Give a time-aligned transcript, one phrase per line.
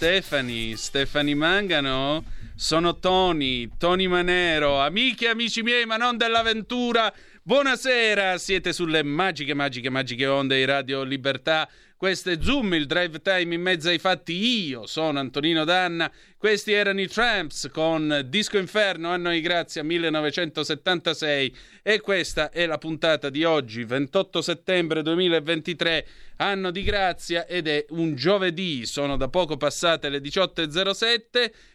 [0.00, 2.24] Stefani, Stefani Mangano,
[2.54, 7.12] sono Tony, Tony Manero, amici e amici miei, ma non dell'avventura.
[7.42, 11.68] Buonasera, siete sulle magiche, magiche, magiche onde di Radio Libertà.
[12.00, 14.32] Questo è Zoom, il drive time in mezzo ai fatti.
[14.68, 16.10] Io sono Antonino Danna.
[16.38, 22.64] Questi erano i Tramps con Disco Inferno a noi grazie a 1976 e questa è
[22.64, 29.18] la puntata di oggi, 28 settembre 2023 anno di grazia ed è un giovedì, sono
[29.18, 31.52] da poco passate le 18.07,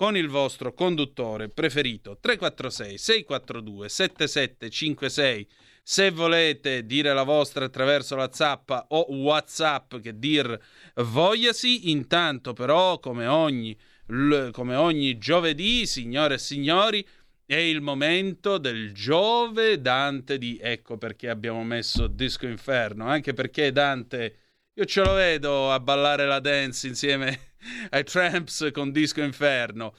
[0.00, 2.16] con il vostro conduttore preferito.
[2.18, 5.48] 346 642 7756
[5.82, 10.58] se volete dire la vostra attraverso la zappa o whatsapp che dir
[10.94, 13.76] vogliasi intanto però come ogni,
[14.06, 17.06] come ogni giovedì signore e signori
[17.44, 23.70] È il momento del Giove Dante di ecco perché abbiamo messo Disco Inferno, anche perché
[23.70, 24.36] Dante
[24.72, 27.49] io ce lo vedo a ballare la dance insieme
[27.90, 29.94] ai Tramps con Disco Inferno.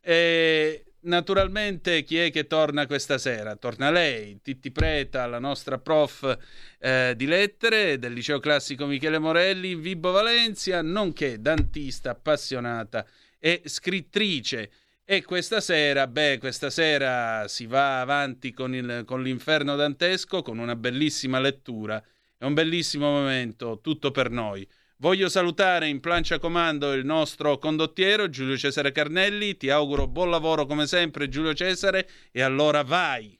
[0.00, 3.56] E naturalmente chi è che torna questa sera?
[3.56, 6.38] Torna lei, Titti Preta, la nostra prof
[6.78, 13.06] eh, di lettere del liceo classico Michele Morelli in Vibo Valencia, nonché dantista appassionata
[13.38, 14.70] e scrittrice.
[15.06, 20.58] E questa sera, beh, questa sera si va avanti con, il, con l'inferno dantesco con
[20.58, 22.02] una bellissima lettura.
[22.38, 24.66] È un bellissimo momento, tutto per noi.
[24.98, 29.56] Voglio salutare in plancia comando il nostro condottiero Giulio Cesare Carnelli.
[29.56, 32.08] Ti auguro buon lavoro come sempre, Giulio Cesare.
[32.30, 33.38] E allora vai!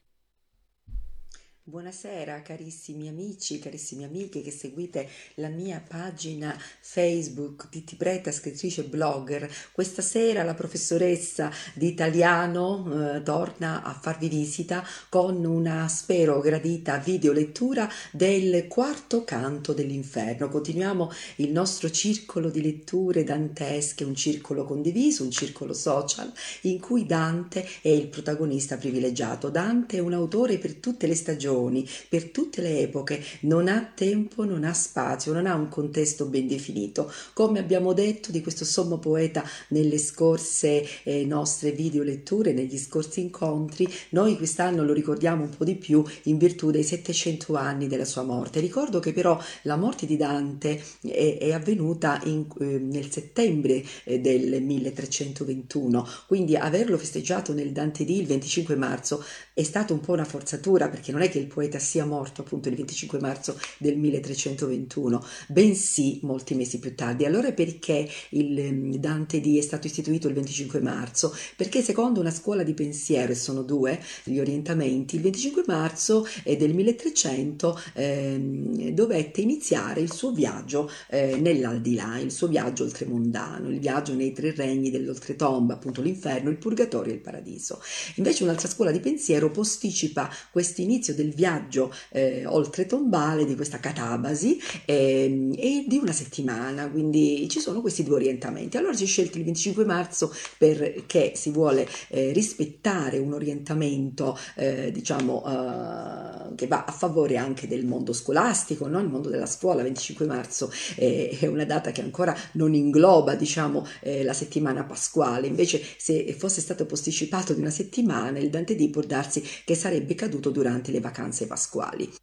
[1.67, 9.51] Buonasera carissimi amici, carissime amiche che seguite la mia pagina Facebook Titti Preta, scrittrice blogger.
[9.71, 16.99] Questa sera la professoressa di italiano eh, torna a farvi visita con una, spero, gradita
[16.99, 20.49] videolettura del quarto canto dell'inferno.
[20.49, 27.07] Continuiamo il nostro circolo di letture dantesche, un circolo condiviso, un circolo social in cui
[27.07, 29.49] Dante è il protagonista privilegiato.
[29.49, 33.91] Dante è un autore per tutte le stagioni stagioni, per tutte le epoche, non ha
[33.93, 37.11] tempo, non ha spazio, non ha un contesto ben definito.
[37.33, 43.21] Come abbiamo detto di questo sommo poeta nelle scorse eh, nostre video letture, negli scorsi
[43.21, 48.05] incontri, noi quest'anno lo ricordiamo un po' di più in virtù dei 700 anni della
[48.05, 48.59] sua morte.
[48.59, 54.19] Ricordo che però la morte di Dante è, è avvenuta in, eh, nel settembre eh,
[54.19, 59.23] del 1321, quindi averlo festeggiato nel Dante D il 25 marzo
[59.53, 62.69] è stata un po' una forzatura perché non è che il poeta sia morto appunto
[62.69, 67.25] il 25 marzo del 1321, bensì molti mesi più tardi.
[67.25, 71.35] Allora perché il ehm, Dante D è stato istituito il 25 marzo?
[71.55, 76.73] Perché secondo una scuola di pensiero, e sono due gli orientamenti, il 25 marzo del
[76.73, 84.13] 1300 eh, dovette iniziare il suo viaggio eh, nell'aldilà, il suo viaggio oltremondano, il viaggio
[84.13, 87.81] nei tre regni dell'oltretomba, appunto l'inferno, il purgatorio e il paradiso.
[88.15, 94.59] Invece un'altra scuola di pensiero posticipa questo inizio del viaggio eh, oltretombale di questa catabasi
[94.85, 98.77] eh, e di una settimana, quindi ci sono questi due orientamenti.
[98.77, 104.91] Allora si è scelto il 25 marzo perché si vuole eh, rispettare un orientamento, eh,
[104.91, 108.99] diciamo, eh, che va a favore anche del mondo scolastico, no?
[108.99, 109.83] il mondo della scuola.
[109.83, 115.47] 25 marzo è una data che ancora non ingloba, diciamo, eh, la settimana pasquale.
[115.47, 120.15] Invece, se fosse stato posticipato di una settimana, il Dante D può darsi che sarebbe
[120.15, 122.13] caduto durante le vacanze pasquali.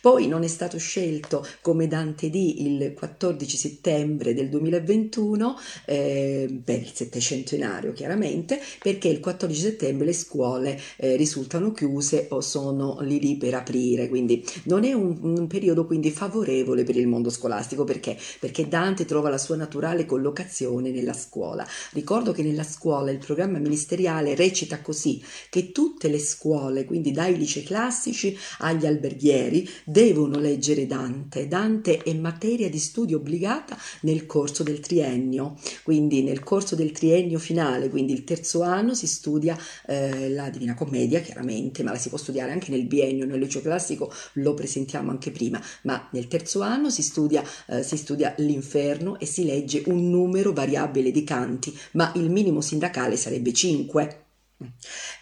[0.00, 6.80] Poi non è stato scelto come Dante D il 14 settembre del 2021 eh, per
[6.80, 13.20] il settecentenario chiaramente perché il 14 settembre le scuole eh, risultano chiuse o sono lì
[13.20, 14.08] lì per aprire.
[14.08, 17.84] Quindi non è un, un, periodo quindi favorevole per il mondo scolastico.
[17.84, 18.16] Perché?
[18.38, 21.66] perché Dante trova la sua naturale collocazione nella scuola.
[21.92, 27.36] Ricordo che nella scuola il programma ministeriale recita così che tutte le scuole quindi dai
[27.36, 31.48] licei classici agli alberghieri devono leggere Dante.
[31.48, 37.38] Dante è materia di studio obbligata nel corso del triennio, quindi nel corso del triennio
[37.38, 39.56] finale, quindi il terzo anno si studia
[39.86, 43.62] eh, la Divina Commedia, chiaramente, ma la si può studiare anche nel biennio, nel liceo
[43.62, 49.18] classico lo presentiamo anche prima, ma nel terzo anno si studia, eh, si studia l'inferno
[49.18, 54.20] e si legge un numero variabile di canti, ma il minimo sindacale sarebbe 5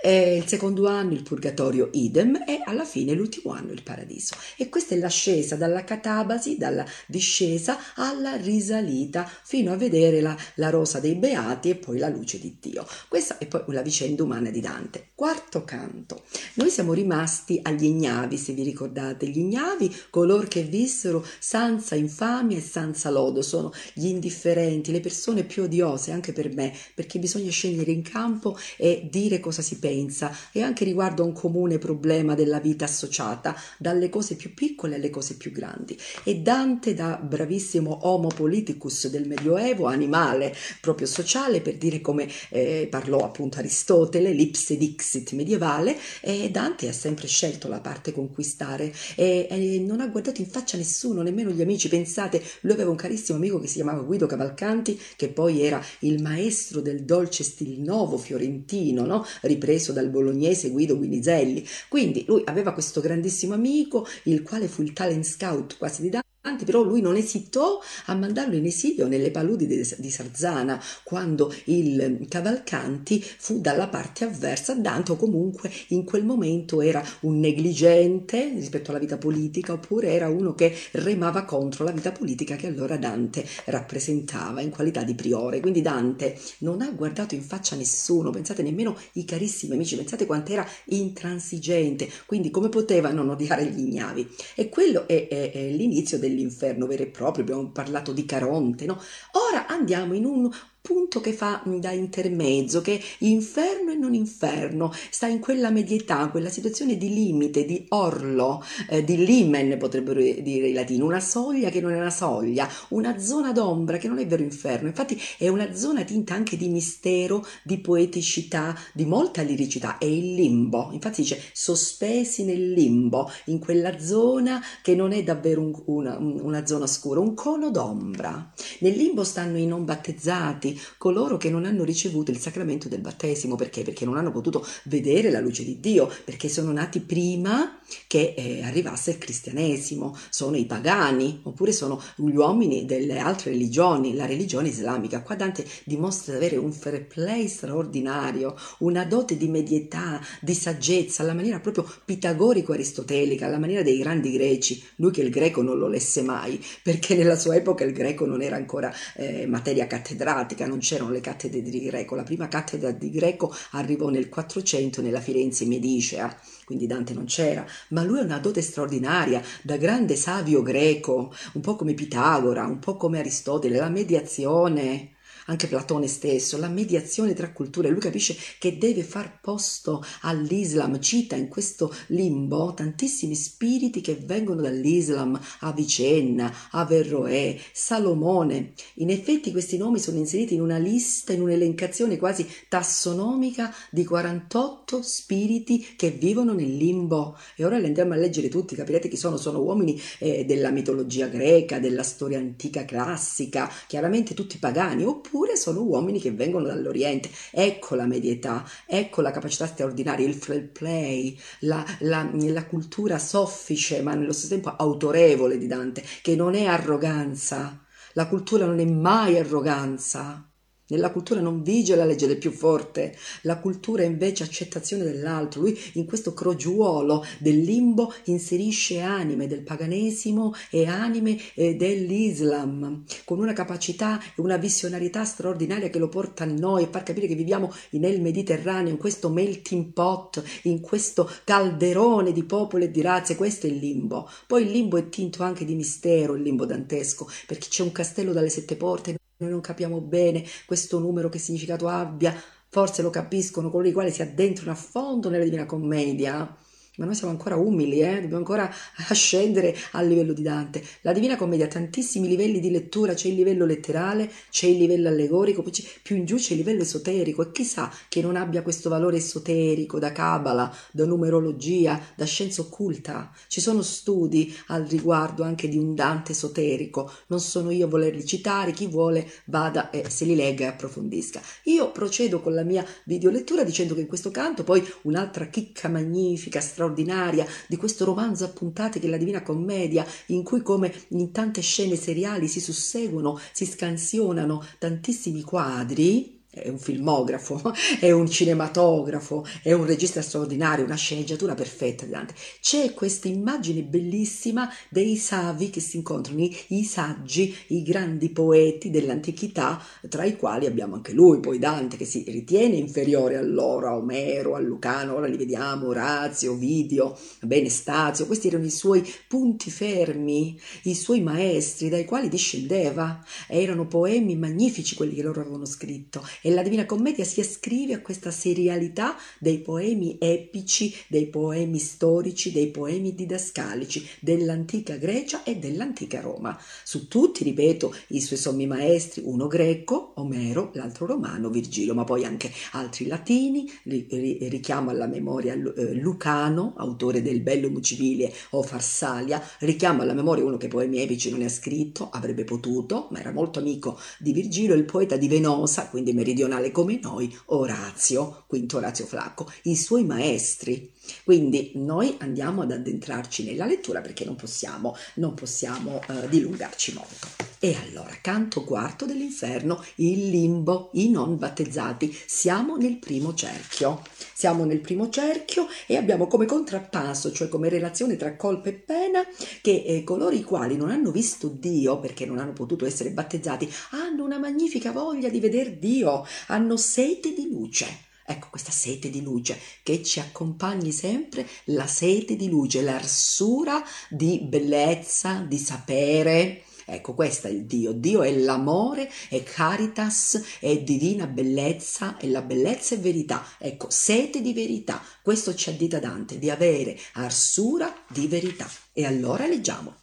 [0.01, 4.37] e il secondo anno il purgatorio idem e alla fine l'ultimo anno il paradiso.
[4.57, 10.71] E questa è l'ascesa dalla catabasi, dalla discesa alla risalita fino a vedere la, la
[10.71, 12.87] rosa dei beati e poi la luce di Dio.
[13.09, 15.09] Questa è poi la vicenda umana di Dante.
[15.15, 16.25] Quarto canto.
[16.55, 22.59] Noi siamo rimasti agli ignavi, se vi ricordate, gli ignavi, coloro che vissero senza infamia
[22.59, 27.51] e senza lodo, sono gli indifferenti, le persone più odiose anche per me, perché bisogna
[27.51, 31.79] scendere in campo e dire dire cosa si pensa e anche riguardo a un comune
[31.79, 35.97] problema della vita associata, dalle cose più piccole alle cose più grandi.
[36.25, 42.87] E Dante, da bravissimo homo politicus del Medioevo, animale proprio sociale, per dire come eh,
[42.91, 49.47] parlò appunto Aristotele, l'ipse dixit medievale, e Dante ha sempre scelto la parte conquistare e,
[49.51, 51.89] e non ha guardato in faccia nessuno, nemmeno gli amici.
[51.89, 56.21] Pensate, lui aveva un carissimo amico che si chiamava Guido Cavalcanti, che poi era il
[56.21, 59.14] maestro del dolce stil novo fiorentino, no?
[59.15, 59.27] No?
[59.43, 61.67] ripreso dal bolognese Guido Guinizelli.
[61.89, 66.34] Quindi lui aveva questo grandissimo amico, il quale fu il talent scout quasi di Dante
[66.65, 73.23] però lui non esitò a mandarlo in esilio nelle paludi di Sarzana quando il Cavalcanti
[73.23, 78.91] fu dalla parte avversa a Dante o comunque in quel momento era un negligente rispetto
[78.91, 83.47] alla vita politica oppure era uno che remava contro la vita politica che allora Dante
[83.67, 85.61] rappresentava in qualità di priore.
[85.61, 90.53] Quindi Dante non ha guardato in faccia nessuno, pensate nemmeno i carissimi amici, pensate quanto
[90.53, 94.29] era intransigente, quindi come poteva non odiare gli ignavi.
[94.55, 98.87] E quello è, è, è l'inizio del dell'inferno vero e proprio, abbiamo parlato di Caronte,
[98.87, 98.99] no?
[99.33, 100.51] Ora andiamo in un
[100.87, 106.51] punto che fa da intermezzo, che inferno e non inferno, sta in quella medietà, quella
[106.51, 111.81] situazione di limite, di orlo, eh, di limen potrebbero dire i latini, una soglia che
[111.81, 115.75] non è una soglia, una zona d'ombra che non è vero inferno, infatti è una
[115.75, 121.41] zona tinta anche di mistero, di poeticità, di molta liricità, è il limbo, infatti dice
[121.55, 127.21] sospesi nel limbo, in quella zona che non è davvero un, una, una zona scura,
[127.21, 128.53] un cono d'ombra.
[128.81, 133.57] Nel limbo stanno i non battezzati, coloro che non hanno ricevuto il sacramento del battesimo,
[133.57, 133.83] perché?
[133.83, 138.63] Perché non hanno potuto vedere la luce di Dio, perché sono nati prima che eh,
[138.63, 144.69] arrivasse il cristianesimo, sono i pagani, oppure sono gli uomini delle altre religioni, la religione
[144.69, 145.23] islamica.
[145.23, 151.23] Qua Dante dimostra di avere un fair play straordinario, una dote di medietà, di saggezza,
[151.23, 154.83] alla maniera proprio pitagorico-aristotelica, alla maniera dei grandi greci.
[154.97, 158.43] Lui che il greco non lo lesse mai, perché nella sua epoca il greco non
[158.43, 162.91] era ancora eh, materia cattedratica, Greca non c'erano le cattedre di greco, la prima cattedra
[162.91, 168.23] di greco arrivò nel 400 nella Firenze medicea, quindi Dante non c'era, ma lui ha
[168.23, 173.79] una dote straordinaria, da grande savio greco, un po' come Pitagora, un po' come Aristotele,
[173.79, 175.14] la mediazione
[175.47, 181.37] anche Platone stesso, la mediazione tra culture, lui capisce che deve far posto all'Islam, cita
[181.37, 188.73] in questo limbo tantissimi spiriti che vengono dall'Islam, Avicenna, Averroè, Salomone.
[188.95, 195.03] In effetti questi nomi sono inseriti in una lista, in un'elencazione quasi tassonomica di 48
[195.03, 197.37] spiriti che vivono nel limbo.
[197.57, 201.27] E ora li andiamo a leggere tutti, capirete chi sono, sono uomini eh, della mitologia
[201.27, 207.29] greca, della storia antica classica, chiaramente tutti pagani, oppure eppure sono uomini che vengono dall'Oriente.
[207.51, 214.01] Ecco la medietà, ecco la capacità straordinaria, il fair play, la, la, la cultura soffice
[214.01, 217.85] ma nello stesso tempo autorevole di Dante, che non è arroganza.
[218.13, 220.49] La cultura non è mai arroganza.
[220.95, 225.63] Nella cultura non vige la legge del più forte, la cultura è invece accettazione dell'altro.
[225.63, 233.41] Lui in questo crogiuolo del limbo inserisce anime del paganesimo e anime eh, dell'Islam, con
[233.41, 237.73] una capacità e una visionarietà straordinaria che lo porta a noi far capire che viviamo
[237.91, 243.35] nel Mediterraneo, in questo melting pot, in questo calderone di popoli e di razze.
[243.35, 244.31] Questo è il limbo.
[244.47, 248.33] Poi il limbo è tinto anche di mistero, il limbo dantesco, perché c'è un castello
[248.33, 252.35] dalle sette porte noi non capiamo bene questo numero che significato abbia,
[252.69, 256.57] forse lo capiscono coloro i quali si addentrano a fondo nella Divina Commedia
[256.97, 258.15] ma noi siamo ancora umili, eh?
[258.15, 258.71] dobbiamo ancora
[259.09, 260.83] ascendere al livello di Dante.
[261.01, 265.09] La Divina Commedia ha tantissimi livelli di lettura, c'è il livello letterale, c'è il livello
[265.09, 265.73] allegorico, poi
[266.03, 269.99] più in giù c'è il livello esoterico e chissà che non abbia questo valore esoterico
[269.99, 273.33] da cabala, da numerologia, da scienza occulta.
[273.49, 278.25] Ci sono studi al riguardo anche di un Dante esoterico, non sono io a volerli
[278.25, 281.41] citare, chi vuole vada e se li legga e approfondisca.
[281.65, 286.61] Io procedo con la mia videolettura dicendo che in questo canto poi un'altra chicca magnifica,
[286.61, 290.93] straordinaria, straordinaria di questo romanzo a puntate che è la Divina Commedia, in cui come
[291.09, 297.61] in tante scene seriali si susseguono, si scansionano tantissimi quadri, è un filmografo,
[297.99, 302.35] è un cinematografo, è un regista straordinario, una sceneggiatura perfetta di Dante.
[302.61, 308.91] C'è questa immagine bellissima dei savi che si incontrano, i, i, saggi, i grandi poeti
[308.91, 313.89] dell'antichità, tra i quali abbiamo anche lui, poi Dante, che si ritiene inferiore a loro,
[313.89, 319.05] a Omero, a Lucano, ora li vediamo, Orazio, Ovidio, bene Stazio, questi erano i suoi
[319.27, 325.65] punti fermi, i suoi maestri dai quali discendeva, erano poemi magnifici quelli che loro avevano
[325.65, 331.79] scritto e la Divina Commedia si ascrive a questa serialità dei poemi epici, dei poemi
[331.79, 336.55] storici, dei poemi didascalici dell'antica Grecia e dell'antica Roma.
[336.83, 342.27] Su tutti, ripeto, i suoi sommi maestri, uno greco, Omero, l'altro romano, Virgilio, ma poi
[342.27, 350.03] anche altri latini, richiamo alla memoria eh, Lucano, autore del Bello Mucibile o Farsalia, richiamo
[350.03, 353.61] alla memoria uno che poemi epici non ne ha scritto, avrebbe potuto, ma era molto
[353.61, 359.07] amico di Virgilio, il poeta di Venosa, quindi meridiano meridionale come noi, Orazio, quinto Orazio
[359.07, 360.93] Flacco, i suoi maestri.
[361.25, 367.53] Quindi noi andiamo ad addentrarci nella lettura perché non possiamo, non possiamo uh, dilungarci molto.
[367.59, 372.15] E allora, canto quarto dell'inferno, il limbo, i non battezzati.
[372.27, 374.03] Siamo nel primo cerchio.
[374.35, 379.23] Siamo nel primo cerchio e abbiamo come contrappasso, cioè come relazione tra colpa e pena,
[379.63, 383.73] che eh, coloro i quali non hanno visto Dio perché non hanno potuto essere battezzati
[383.91, 388.04] hanno una magnifica voglia di veder Dio, hanno sete di luce.
[388.27, 394.41] Ecco questa sete di luce che ci accompagni sempre, la sete di luce, l'arsura di
[394.41, 397.93] bellezza, di sapere, Ecco, questo è il Dio.
[397.93, 403.45] Dio è l'amore, è caritas, è divina bellezza, e la bellezza è verità.
[403.59, 405.03] Ecco, sete di verità.
[405.23, 408.69] Questo ci addita Dante, di avere arsura di verità.
[408.93, 410.03] E allora leggiamo.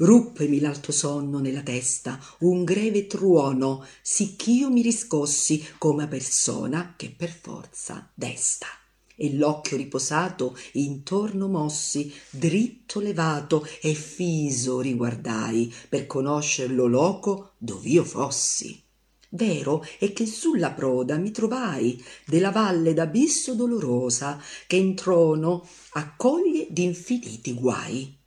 [0.00, 7.12] Ruppemi l'alto sonno nella testa, un greve truono, sicch'io mi riscossi come a persona che
[7.14, 8.66] per forza desta
[9.14, 18.82] e l'occhio riposato intorno mossi, dritto levato e fiso riguardai per conoscerlo loco dov'io fossi.
[19.28, 26.68] Vero è che sulla proda mi trovai della valle d'abisso dolorosa che in trono accoglie
[26.70, 28.19] d'infiniti guai.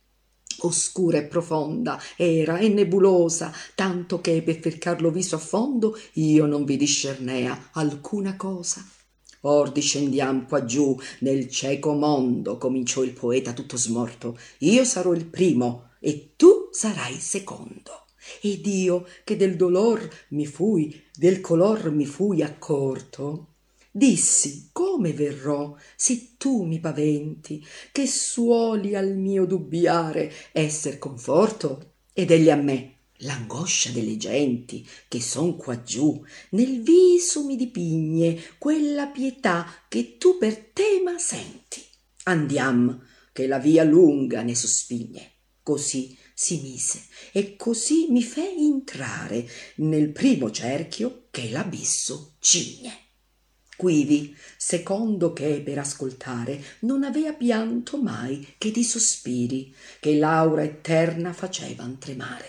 [0.60, 6.64] Oscura e profonda era e nebulosa, tanto che per cercarlo viso a fondo io non
[6.64, 8.86] vi discernea alcuna cosa.
[9.42, 14.38] Or discendiam qua giù nel cieco mondo, cominciò il poeta tutto smorto.
[14.58, 18.06] Io sarò il primo e tu sarai secondo.
[18.40, 23.53] Ed io che del dolor mi fui, del color mi fui accorto,
[23.96, 30.32] dissi come verrò se tu mi paventi, che suoli al mio dubbiare?
[30.50, 36.20] Esser conforto, ed egli a me l'angoscia delle genti che son quaggiù
[36.50, 41.80] nel viso mi dipigne quella pietà che tu per tema senti.
[42.24, 43.00] Andiam
[43.32, 45.30] che la via lunga ne sospigne
[45.62, 53.03] così si mise e così mi fe intrare nel primo cerchio che l'abisso cigne
[53.76, 61.32] quivi secondo che per ascoltare non avea pianto mai che di sospiri che l'aura eterna
[61.32, 62.48] facevan tremare.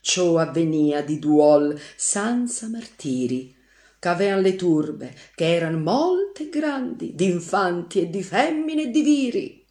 [0.00, 3.54] Ciò avvenia di duol senza martiri
[3.98, 9.66] ch'avean le turbe che eran molte grandi d'infanti e di femmine e di viri.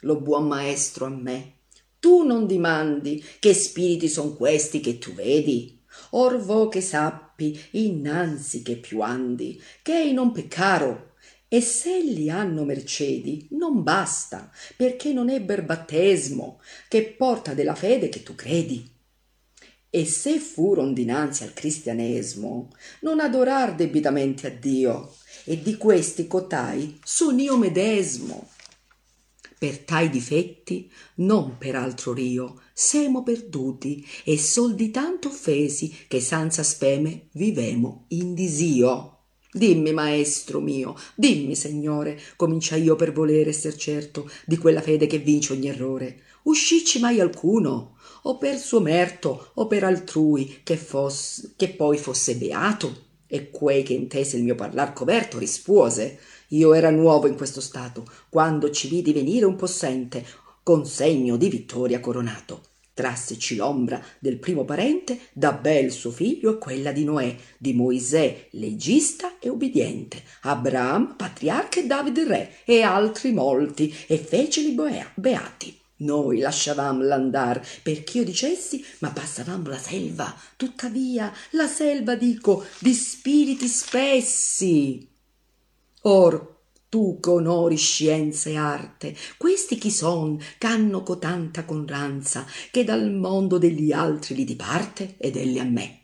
[0.00, 1.60] Lo buon maestro a me
[2.02, 5.81] tu non dimandi che spiriti son questi che tu vedi
[6.14, 11.10] or vo che sappi innanzi che più andi che ei non peccaro.
[11.48, 18.08] E se li hanno mercedi non basta perché non ebber battesmo che porta della fede
[18.08, 18.90] che tu credi.
[19.90, 22.70] E se furon dinanzi al cristianesimo
[23.00, 28.48] non adorar debitamente a dio e di questi cotai son io medesmo
[29.58, 36.20] per tai difetti non per altro rio semo perduti e sol di tanto offesi che
[36.20, 39.18] senza speme vivemo in disio.
[39.54, 45.18] Dimmi maestro mio dimmi signore comincia io per volere esser certo di quella fede che
[45.18, 46.22] vince ogni errore.
[46.44, 52.36] Uscicci mai alcuno o per suo merto o per altrui che, fosse, che poi fosse
[52.36, 53.10] beato?
[53.26, 56.18] E quei che intese il mio parlar coverto rispuose.
[56.48, 60.24] Io era nuovo in questo stato quando ci vidi venire un possente
[60.62, 66.58] con segno di vittoria coronato trasseci l'ombra del primo parente da bel suo figlio e
[66.58, 73.32] quella di Noè, di Moisè, legista e ubbidiente, Abraham, patriarca e Davide re, e altri
[73.32, 74.74] molti, e feceli
[75.14, 75.80] beati.
[76.02, 83.68] Noi lasciavam l'andar perch'io dicessi, ma passavamo la selva, tuttavia la selva, dico, di spiriti
[83.68, 85.08] spessi.
[86.02, 86.51] Or
[86.92, 93.56] tu che onori scienza e arte, questi chi son ch'hanno cotanta conranza, che dal mondo
[93.56, 96.00] degli altri li diparte ed elli a me.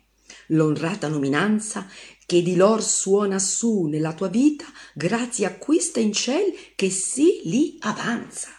[0.47, 1.85] L'onrata nominanza
[2.25, 7.77] che di lor suona su nella tua vita, grazie acquista in ciel che sì li
[7.81, 8.58] avanza.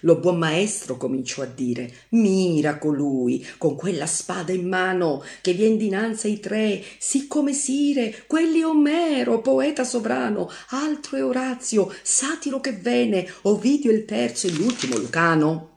[0.00, 5.76] Lo buon maestro cominciò a dire mira colui con quella spada in mano che vien
[5.76, 12.72] dinanzi ai tre sì come sire quelli omero poeta sovrano altro è orazio satiro che
[12.72, 15.74] vene ovidio il terzo e l'ultimo lucano.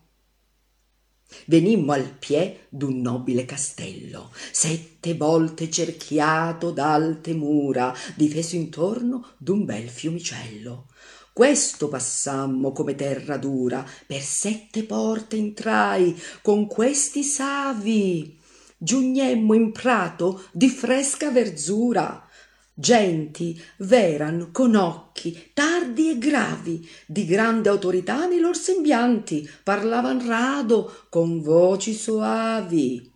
[1.46, 9.88] Venimmo al pie d'un nobile castello sette volte cerchiato d'alte mura difeso intorno d'un bel
[9.88, 10.89] fiumicello
[11.34, 18.38] questo passammo come terra dura per sette porte entrai con questi savi.
[18.78, 22.26] Giugnemmo in prato di fresca verzura.
[22.74, 31.06] Genti v'eran con occhi tardi e gravi di grande autorità nei lor sembianti parlavan rado
[31.10, 33.09] con voci soavi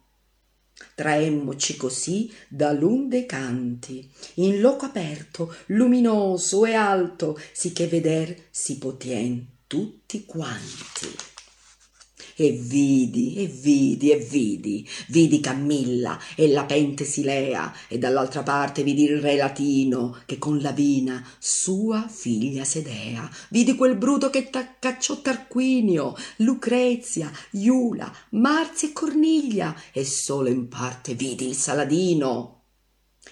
[0.95, 4.10] traemmoci così da l'un dei canti.
[4.36, 11.33] In loco aperto luminoso e alto sicché veder si potien tutti quanti
[12.36, 18.84] e vidi, e vidi, e vidi, vidi Camilla e la pente Silea, e dall'altra parte
[18.84, 23.30] vidi il re latino che con Lavina, sua figlia sedea.
[23.50, 31.13] Vidi quel bruto che cacciò Tarquinio, Lucrezia, Iula, Marzia e Corniglia, e solo in parte
[31.13, 32.53] vidi il Saladino.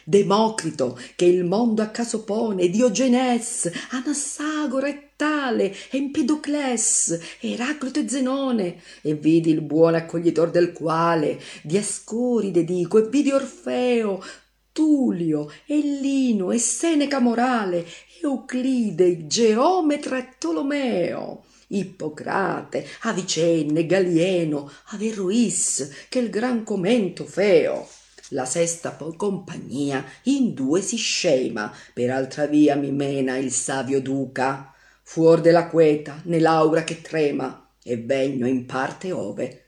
[0.04, 8.82] Democrito che il mondo a caso pone, Diogenes, Anassagora e Tale, Empedocles, Eraclito e Zenone,
[9.02, 14.24] e vidi il buon accoglitor del quale, Diascoride dico, e vidi Orfeo,
[14.72, 17.86] Tulio, Ellino e Seneca Morale,
[18.24, 21.44] Euclide, Geometra e Tolomeo.
[21.68, 27.88] Ippocrate, Avicenne, Galieno, Averrois, che il gran commento feo
[28.32, 34.02] la sesta poi compagnia in due si scema per altra via mi mena il savio
[34.02, 34.74] duca.
[35.04, 39.66] Fuor della queta nell'aura che trema e vegno in parte ove.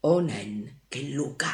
[0.00, 1.48] Onen che luca.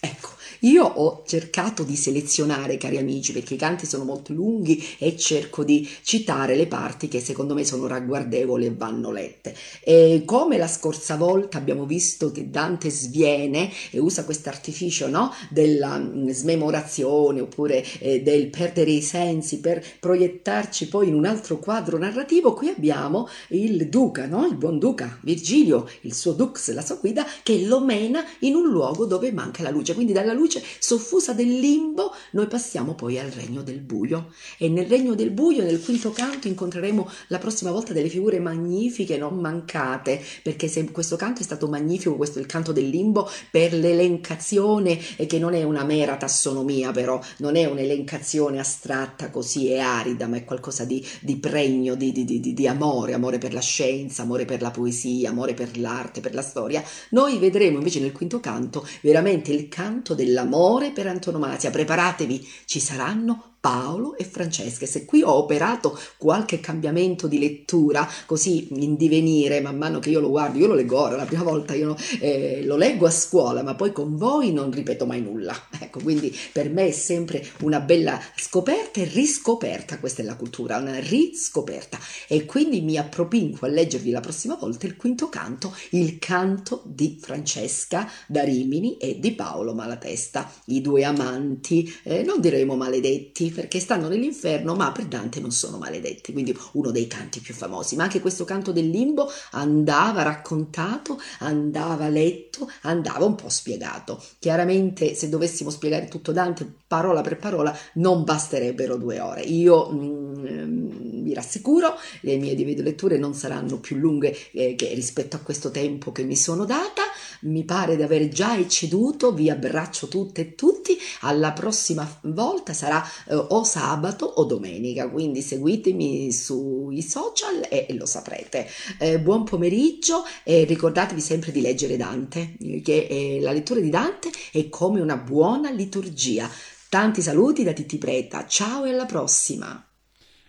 [0.00, 0.28] Ecco
[0.64, 5.62] io ho cercato di selezionare, cari amici, perché i canti sono molto lunghi e cerco
[5.62, 9.54] di citare le parti che secondo me sono ragguardevoli e vanno lette.
[9.82, 15.32] E come la scorsa volta abbiamo visto che Dante sviene e usa questo artificio no?
[15.50, 21.58] della mm, smemorazione oppure eh, del perdere i sensi per proiettarci poi in un altro
[21.58, 24.46] quadro narrativo, qui abbiamo il duca, no?
[24.46, 28.70] il buon duca Virgilio, il suo dux, la sua guida, che lo mena in un
[28.70, 33.18] luogo dove manca la luce, quindi dalla luce luce soffusa del limbo, noi passiamo poi
[33.18, 34.32] al regno del buio.
[34.58, 39.16] E nel regno del buio, nel quinto canto, incontreremo la prossima volta delle figure magnifiche,
[39.16, 43.28] non mancate, perché se questo canto è stato magnifico, questo è il canto del limbo,
[43.50, 49.78] per l'elencazione, che non è una mera tassonomia, però non è un'elencazione astratta così e
[49.78, 54.22] arida, ma è qualcosa di, di pregno, di, di, di, amore, amore per la scienza,
[54.22, 56.82] amore per la poesia, amore per l'arte, per la storia.
[57.10, 61.70] Noi vedremo invece nel quinto canto veramente il canto della l'amore per antonomasia.
[61.70, 64.84] Preparatevi, ci saranno Paolo e Francesca.
[64.84, 70.20] Se qui ho operato qualche cambiamento di lettura, così in divenire, man mano che io
[70.20, 73.62] lo guardo, io lo leggo ora, la prima volta io eh, lo leggo a scuola,
[73.62, 75.58] ma poi con voi non ripeto mai nulla.
[75.84, 80.78] Ecco, quindi per me è sempre una bella scoperta e riscoperta, questa è la cultura,
[80.78, 81.98] una riscoperta.
[82.26, 87.18] E quindi mi appropinco a leggervi la prossima volta il quinto canto, il canto di
[87.20, 93.80] Francesca da Rimini e di Paolo Malatesta, i due amanti, eh, non diremo maledetti, perché
[93.80, 97.96] stanno nell'inferno, ma per Dante non sono maledetti, quindi uno dei canti più famosi.
[97.96, 104.22] Ma anche questo canto del limbo andava raccontato, andava letto, andava un po' spiegato.
[104.38, 109.42] Chiaramente, se dovessimo spiegare tutto Dante parola per parola, non basterebbero due ore.
[109.42, 115.40] Io mm, vi rassicuro, le mie di videoletture non saranno più lunghe eh, rispetto a
[115.40, 117.02] questo tempo che mi sono data.
[117.42, 120.96] Mi pare di aver già ecceduto, vi abbraccio tutte e tutti.
[121.20, 128.06] Alla prossima volta sarà eh, o sabato o domenica, quindi seguitemi sui social e, lo
[128.06, 128.66] saprete.
[128.98, 134.68] Eh, buon pomeriggio e ricordatevi sempre di leggere Dante, che la lettura di Dante è
[134.68, 136.50] come una buona liturgia.
[136.88, 139.88] Tanti saluti da Titti Preta, ciao e alla prossima!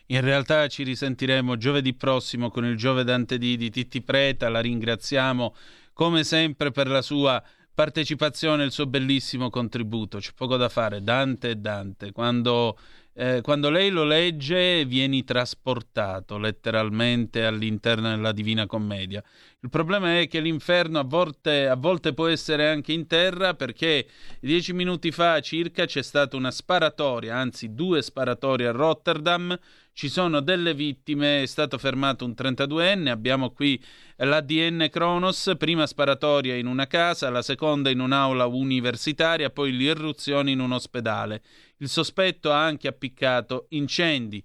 [0.08, 4.60] In realtà ci risentiremo giovedì prossimo con il Giove Dante di, di Titti Preta, la
[4.60, 5.56] ringraziamo
[5.94, 7.42] come sempre per la sua
[7.76, 10.18] partecipazione il suo bellissimo contributo.
[10.18, 12.14] C'è poco da fare, Dante e Dante.
[12.14, 12.78] Quando,
[13.14, 19.22] eh, quando lei lo legge vieni trasportato letteralmente all'interno della Divina Commedia.
[19.60, 24.08] Il problema è che l'inferno a volte, a volte può essere anche in terra perché
[24.40, 29.60] dieci minuti fa circa c'è stata una sparatoria, anzi due sparatorie a Rotterdam
[29.96, 33.82] ci sono delle vittime, è stato fermato un 32enne, abbiamo qui
[34.18, 40.60] l'ADN Kronos, prima sparatoria in una casa, la seconda in un'aula universitaria, poi l'irruzione in
[40.60, 41.42] un ospedale.
[41.78, 44.44] Il sospetto ha anche appiccato incendi.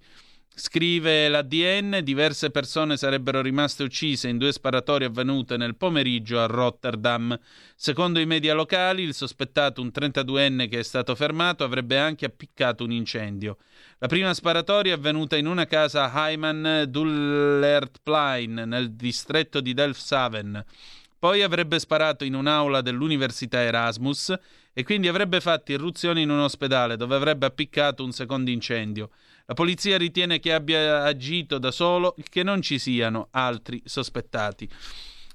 [0.53, 7.39] Scrive l'ADN, diverse persone sarebbero rimaste uccise in due sparatorie avvenute nel pomeriggio a Rotterdam.
[7.73, 12.83] Secondo i media locali, il sospettato, un 32enne che è stato fermato, avrebbe anche appiccato
[12.83, 13.57] un incendio.
[13.99, 20.65] La prima sparatoria è avvenuta in una casa a Heiman Dullertplein, nel distretto di Delfshaven.
[21.17, 24.33] Poi avrebbe sparato in un'aula dell'Università Erasmus
[24.73, 29.11] e quindi avrebbe fatto irruzione in un ospedale dove avrebbe appiccato un secondo incendio.
[29.51, 34.65] La polizia ritiene che abbia agito da solo e che non ci siano altri sospettati.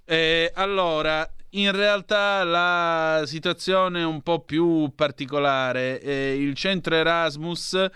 [0.07, 6.01] Eh, allora, in realtà la situazione è un po' più particolare.
[6.01, 7.91] Eh, il centro Erasmus,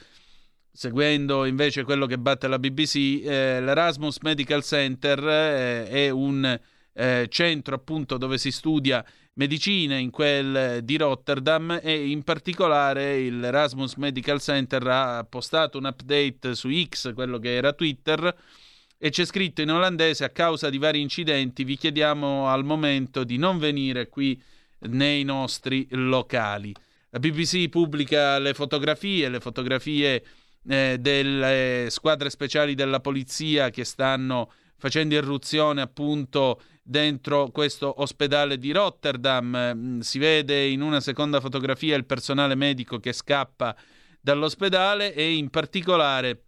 [0.70, 6.60] seguendo invece quello che batte la BBC, eh, l'Erasmus Medical Center eh, è un
[6.92, 9.02] eh, centro appunto dove si studia
[9.34, 15.84] medicina in quel di Rotterdam e in particolare il Erasmus Medical Center ha postato un
[15.84, 18.36] update su X, quello che era Twitter,
[18.98, 23.38] e c'è scritto in olandese a causa di vari incidenti vi chiediamo al momento di
[23.38, 24.40] non venire qui
[24.80, 26.74] nei nostri locali.
[27.10, 30.22] La BBC pubblica le fotografie, le fotografie
[30.68, 36.60] eh, delle squadre speciali della polizia che stanno facendo irruzione appunto
[36.90, 39.72] dentro questo ospedale di Rotterdam.
[39.74, 43.76] Mm, si vede in una seconda fotografia il personale medico che scappa
[44.20, 46.46] dall'ospedale e in particolare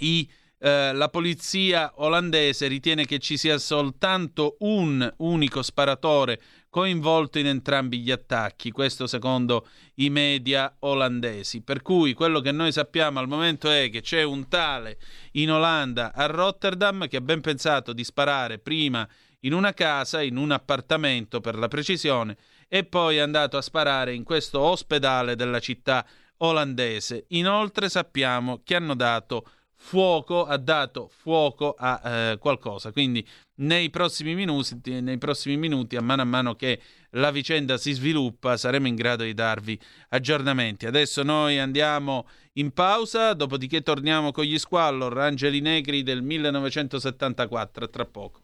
[0.00, 0.28] i
[0.64, 8.00] eh, la polizia olandese ritiene che ci sia soltanto un unico sparatore coinvolto in entrambi
[8.00, 11.60] gli attacchi, questo secondo i media olandesi.
[11.60, 14.98] Per cui quello che noi sappiamo al momento è che c'è un tale
[15.32, 19.06] in Olanda a Rotterdam che ha ben pensato di sparare prima
[19.44, 22.36] in una casa, in un appartamento per la precisione,
[22.68, 26.04] e poi è andato a sparare in questo ospedale della città
[26.38, 27.24] olandese.
[27.28, 32.90] Inoltre sappiamo che hanno dato fuoco, ha dato fuoco a eh, qualcosa.
[32.90, 33.26] Quindi
[33.56, 36.80] nei prossimi, minuti, nei prossimi minuti, a mano a mano che
[37.10, 39.78] la vicenda si sviluppa, saremo in grado di darvi
[40.08, 40.86] aggiornamenti.
[40.86, 48.04] Adesso noi andiamo in pausa, dopodiché torniamo con gli Squallor, Angeli Negri del 1974, tra
[48.06, 48.43] poco.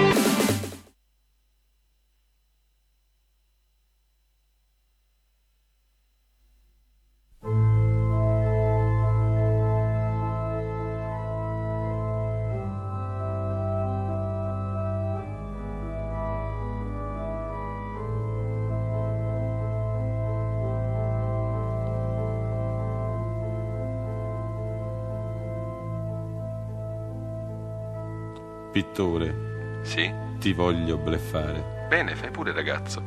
[29.01, 30.13] Pittore, Sì?
[30.37, 31.87] ti voglio bleffare.
[31.89, 33.01] Bene, fai pure ragazzo.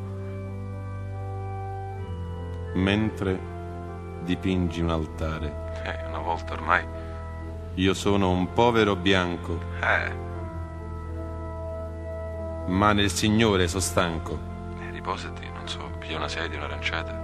[2.75, 3.39] Mentre
[4.25, 6.85] dipingi un altare, Eh, una volta ormai.
[7.75, 10.13] io sono un povero bianco, Eh,
[12.73, 14.37] ma nel Signore so stanco.
[14.81, 17.23] eh, riposati, non so, piglia una sedia, un'aranciata.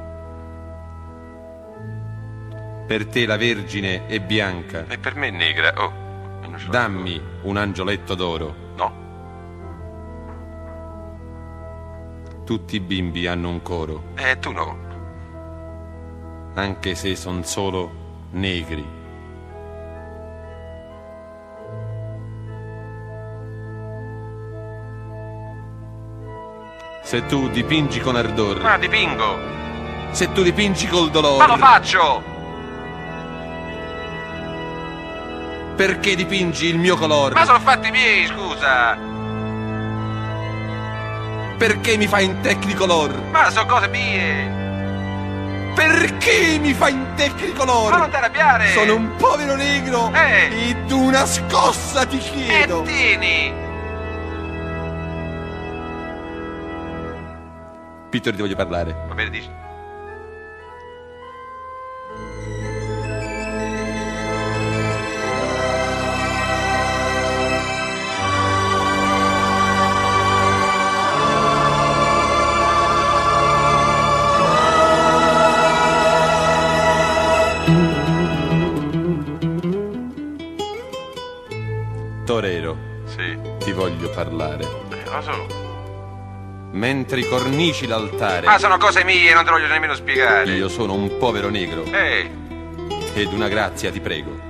[2.87, 4.85] Per te la Vergine è bianca.
[4.87, 5.73] E per me è negra.
[5.77, 6.00] Oh,
[6.71, 8.55] Dammi un angioletto d'oro.
[8.77, 8.93] No,
[12.45, 14.77] Tutti i bimbi hanno un coro, eh, tu no.
[16.55, 17.91] anche se son solo
[18.33, 18.85] negri.
[27.03, 29.39] Se tu dipingi con ardor, Ma dipingo!
[30.11, 32.23] se tu dipingi col dolore, Ma lo faccio!
[35.81, 37.33] Perché dipingi il mio colore?
[37.33, 38.99] Ma sono fatti miei, scusa!
[41.57, 43.19] Perché mi fai in tecnicolor?
[43.31, 45.73] Ma sono cose mie!
[45.75, 47.93] Perché mi fai in tecnicolor?
[47.93, 48.67] Ma non ti arrabbiare!
[48.73, 50.69] Sono un povero negro Eh.
[50.69, 52.83] e tu una scossa ti E chiedo.
[52.83, 53.55] tieni!
[58.11, 58.95] Pittore, ti voglio parlare.
[59.09, 59.49] Va bene, dici.
[84.25, 84.65] parlare.
[84.65, 85.47] Lo so.
[86.73, 88.47] Mentre cornici l'altare.
[88.47, 90.53] Ma sono cose mie, non te lo voglio nemmeno spiegare.
[90.53, 91.85] Io sono un povero negro.
[91.85, 92.39] Ehi.
[93.15, 94.49] Ed una grazia ti prego.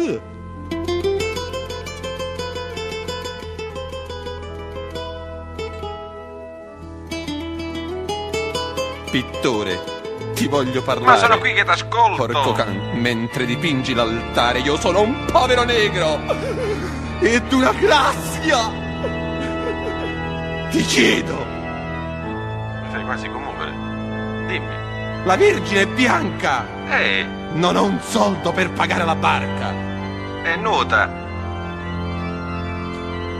[0.00, 0.16] Mm.
[9.10, 9.78] Pittore,
[10.34, 11.10] ti voglio parlare.
[11.10, 12.26] Ma sono qui che t'ascolto.
[12.26, 16.18] Porco can, mentre dipingi l'altare, io sono un povero negro.
[17.20, 18.81] Ed una grazia
[20.72, 21.36] ti chiedo.
[22.82, 23.72] Mi fai quasi commuovere.
[24.46, 25.24] Dimmi.
[25.24, 26.64] La Vergine è bianca.
[26.88, 29.70] Ehi, Non ho un soldo per pagare la barca.
[30.42, 31.08] è nuota.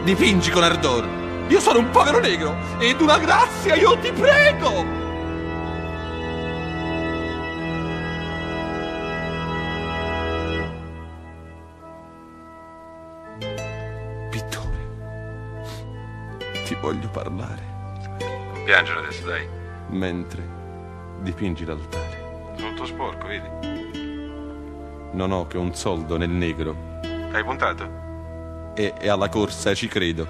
[0.05, 1.09] Dipingi con ardor.
[1.49, 2.55] Io sono un povero negro.
[2.79, 4.85] Ed una grazia, io ti prego.
[16.83, 17.63] Voglio parlare
[18.19, 19.49] Non piangere adesso, dai.
[19.89, 20.43] mentre
[21.21, 22.21] dipingi l'altare.
[22.57, 23.49] Tutto sporco, vedi?
[25.13, 26.77] Non ho che un soldo nel negro
[27.33, 28.01] Hai puntato?
[28.75, 30.27] e, e alla corsa ci credo.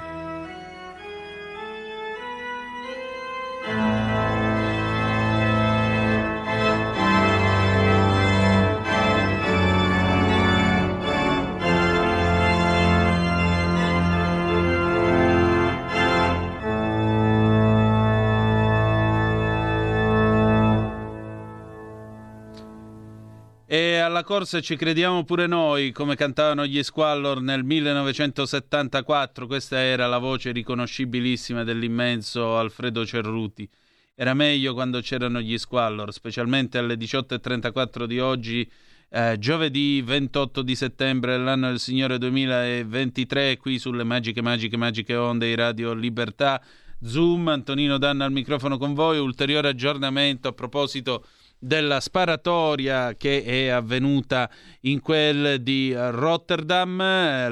[24.23, 29.49] Alla corsa ci crediamo pure noi, come cantavano gli Squallor nel 1974.
[29.49, 33.69] Questa era la voce riconoscibilissima dell'immenso Alfredo Cerruti.
[34.15, 38.71] Era meglio quando c'erano gli Squallor, specialmente alle 18.34 di oggi,
[39.11, 45.49] eh, giovedì 28 di settembre dell'anno del Signore 2023, qui sulle magiche, magiche, magiche onde
[45.49, 46.63] di Radio Libertà.
[47.05, 49.19] Zoom, Antonino Danna al microfono con voi.
[49.19, 51.25] Ulteriore aggiornamento a proposito
[51.63, 56.99] della sparatoria che è avvenuta in quel di Rotterdam.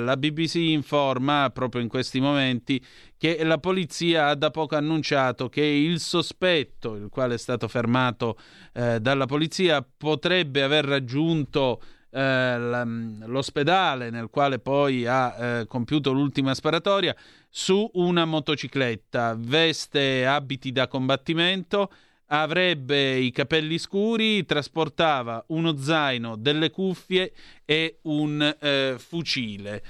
[0.05, 2.85] La BBC informa proprio in questi momenti
[3.17, 8.37] che la polizia ha da poco annunciato che il sospetto, il quale è stato fermato
[8.73, 16.53] eh, dalla polizia, potrebbe aver raggiunto eh, l'ospedale nel quale poi ha eh, compiuto l'ultima
[16.55, 17.15] sparatoria
[17.49, 21.93] su una motocicletta, veste abiti da combattimento
[22.33, 27.33] avrebbe i capelli scuri, trasportava uno zaino, delle cuffie
[27.65, 29.83] e un eh, fucile.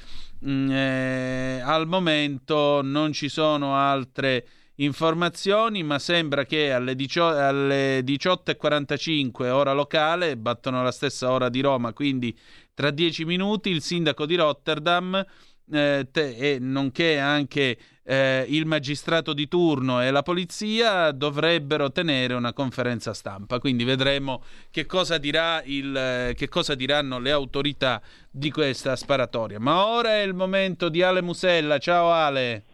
[0.46, 8.02] Mm, eh, al momento non ci sono altre informazioni, ma sembra che alle, dicio- alle
[8.02, 12.36] 18.45 ora locale, battono la stessa ora di Roma, quindi
[12.72, 15.22] tra dieci minuti il sindaco di Rotterdam
[15.70, 17.78] eh, te- e nonché anche
[18.10, 23.60] eh, il magistrato di turno e la polizia dovrebbero tenere una conferenza stampa.
[23.60, 24.42] Quindi vedremo
[24.72, 29.60] che cosa, dirà il, che cosa diranno le autorità di questa sparatoria.
[29.60, 31.78] Ma ora è il momento di Ale Musella.
[31.78, 32.64] Ciao Ale.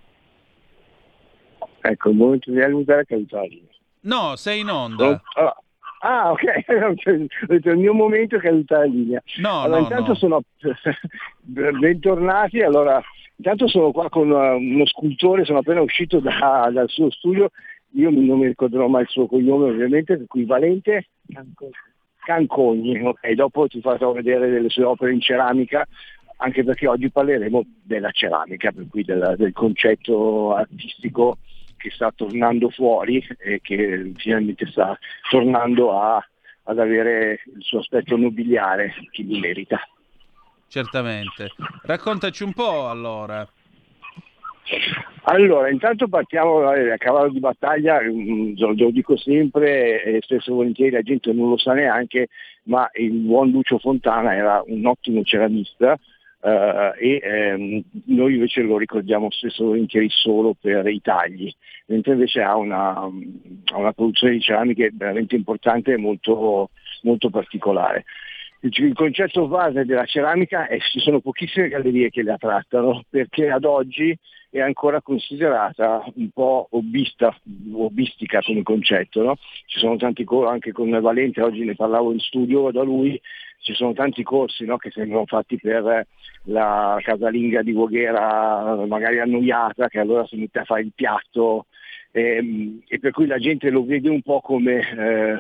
[1.83, 3.61] Ecco, il momento di aiutare che aiutare.
[4.01, 5.20] No, sei in onda.
[5.35, 5.55] Ah,
[6.01, 6.42] ah, ok,
[7.66, 9.22] il mio momento è caduta la linea.
[9.37, 10.14] No, allora, no, intanto no.
[10.14, 10.40] sono
[11.42, 13.03] bentornati, allora
[13.37, 17.51] intanto sono qua con uh, uno scultore, sono appena uscito da- dal suo studio,
[17.92, 21.07] io non mi ricorderò mai il suo cognome ovviamente, equivalente
[22.25, 25.87] Cancogni, ok, dopo ti farò vedere delle sue opere in ceramica,
[26.38, 31.38] anche perché oggi parleremo della ceramica, per cui della- del concetto artistico
[31.77, 34.99] che sta tornando fuori e che finalmente sta
[35.31, 36.27] tornando a-
[36.64, 39.81] ad avere il suo aspetto nobiliare che gli merita.
[40.77, 41.53] Certamente.
[41.85, 43.49] Raccontaci un po' allora.
[45.23, 50.55] Allora, intanto partiamo eh, a cavallo di battaglia, mm, lo, dico sempre e spesso e
[50.55, 52.29] volentieri la gente non lo sa neanche,
[52.65, 55.99] ma il buon Lucio Fontana era un ottimo ceramista
[56.43, 61.51] eh, e ehm, noi invece lo ricordiamo spesso volentieri solo per i tagli,
[61.87, 66.69] mentre invece ha una, ha una produzione di ceramiche veramente importante e molto,
[67.01, 68.05] molto particolare.
[68.69, 73.49] Il, concetto base della ceramica è che ci sono pochissime gallerie che la trattano perché
[73.49, 74.17] ad oggi
[74.51, 77.37] è ancora considerata un po' hobbista,
[77.73, 79.23] hobbistica come concetto.
[79.23, 79.37] No?
[79.67, 83.21] Ci sono tanti corsi, anche con Valente, oggi ne parlavo in studio da lui,
[83.61, 86.07] ci sono tanti corsi no, che sembrano fatti per
[86.45, 91.67] la casalinga di Voghera magari annoiata, che allora si mette a fare il piatto
[92.11, 95.39] ehm, e per cui la gente lo vede un po' come eh,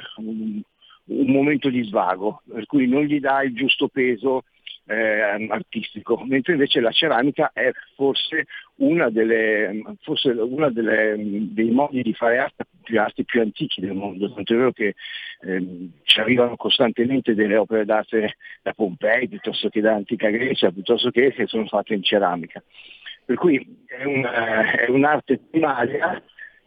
[1.06, 4.44] un, momento di svago, per cui non gli dà il giusto peso
[4.86, 8.46] eh, artistico, mentre invece la ceramica è forse
[8.76, 14.52] una una delle dei modi di fare arte più, arti più antichi del mondo, tanto
[14.52, 14.94] è vero che
[15.40, 21.10] ehm, ci arrivano costantemente delle opere d'arte da Pompei, piuttosto che da antica Grecia, piuttosto
[21.10, 22.62] che che sono fatte in ceramica.
[23.24, 26.22] Per cui è, un, è un'arte primaria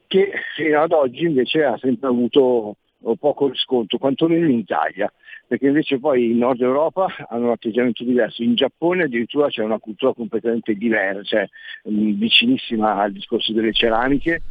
[0.07, 5.11] che fino ad oggi invece ha sempre avuto o poco riscontro, quantomeno in Italia,
[5.47, 9.79] perché invece poi in Nord Europa hanno un atteggiamento diverso, in Giappone addirittura c'è una
[9.79, 11.49] cultura completamente diversa, cioè
[11.83, 14.41] mh, vicinissima al discorso delle ceramiche,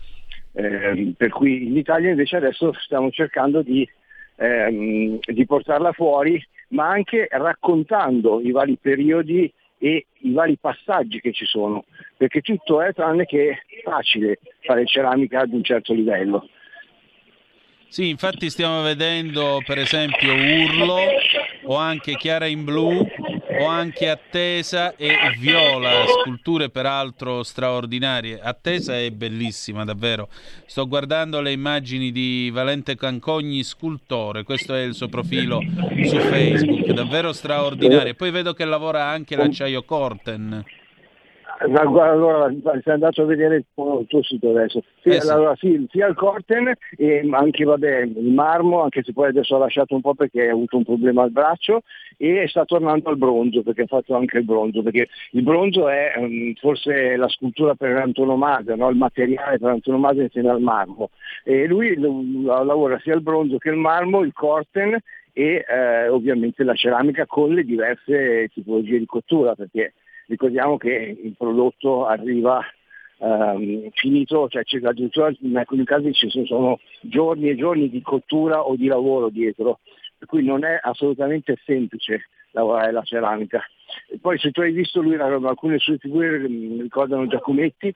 [0.53, 3.89] eh, per cui in Italia invece adesso stiamo cercando di,
[4.37, 11.33] ehm, di portarla fuori, ma anche raccontando i vari periodi e i vari passaggi che
[11.33, 11.85] ci sono,
[12.17, 16.49] perché tutto è tranne che facile fare ceramica ad un certo livello.
[17.91, 20.99] Sì, infatti stiamo vedendo per esempio Urlo
[21.65, 23.07] o anche Chiara in blu
[23.61, 28.41] o anche Attesa e Viola, sculture peraltro straordinarie.
[28.41, 30.29] Attesa è bellissima, davvero.
[30.67, 35.61] Sto guardando le immagini di Valente Cancogni, scultore, questo è il suo profilo
[36.05, 38.15] su Facebook, davvero straordinario.
[38.15, 40.65] Poi vedo che lavora anche l'acciaio Corten.
[41.61, 44.83] Allora, sei andato a vedere il tuo sito adesso.
[45.03, 45.29] Sì, eh sì.
[45.29, 49.59] Allora, sì, sia il Corten e anche vabbè, il marmo, anche se poi adesso ha
[49.59, 51.83] lasciato un po' perché ha avuto un problema al braccio
[52.17, 56.13] e sta tornando al bronzo perché ha fatto anche il bronzo, perché il bronzo è
[56.17, 58.89] um, forse la scultura per antonomasia, no?
[58.91, 61.11] il materiale per antonomasia insieme al marmo.
[61.43, 64.97] E lui lavora sia il bronzo che il marmo, il Corten
[65.33, 69.95] e eh, ovviamente la ceramica con le diverse tipologie di cottura perché
[70.29, 72.65] ricordiamo che il prodotto arriva
[73.19, 78.77] um, finito, cioè addirittura in alcuni casi ci sono giorni e giorni di cottura o
[78.77, 79.81] di lavoro dietro,
[80.17, 83.63] per cui non è assolutamente semplice lavorare la ceramica.
[84.09, 87.95] E poi se tu hai visto lui, alcune sue figure mi ricordano Giacometti,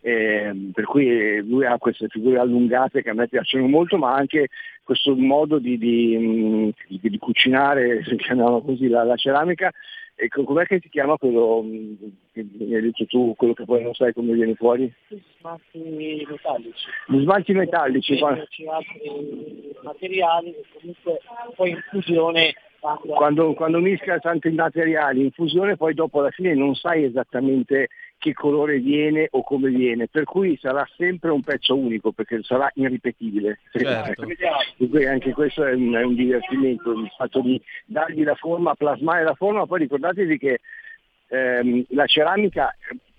[0.00, 4.48] eh, per cui lui ha queste figure allungate che a me piacciono molto, ma anche
[4.84, 8.02] questo modo di, di, di, di cucinare,
[8.64, 9.72] così, la, la ceramica,
[10.14, 11.94] e com'è che si chiama quello mm,
[12.32, 14.92] che mi hai detto tu, quello che poi non sai come viene fuori?
[15.08, 16.86] Gli smalti metallici.
[17.08, 18.18] Gli smalti metallici.
[18.18, 18.40] Quando...
[18.40, 21.20] altri materiali che comunque
[21.56, 22.54] poi in fusione
[23.14, 27.88] quando, quando mischia tanti materiali in fusione poi dopo alla fine non sai esattamente
[28.22, 32.70] che colore viene o come viene, per cui sarà sempre un pezzo unico perché sarà
[32.74, 33.58] irripetibile.
[33.72, 34.24] Certo.
[35.08, 39.34] anche questo è un, è un, divertimento, il fatto di dargli la forma, plasmare la
[39.34, 40.60] forma, poi ricordatevi che
[41.26, 42.72] ehm, la ceramica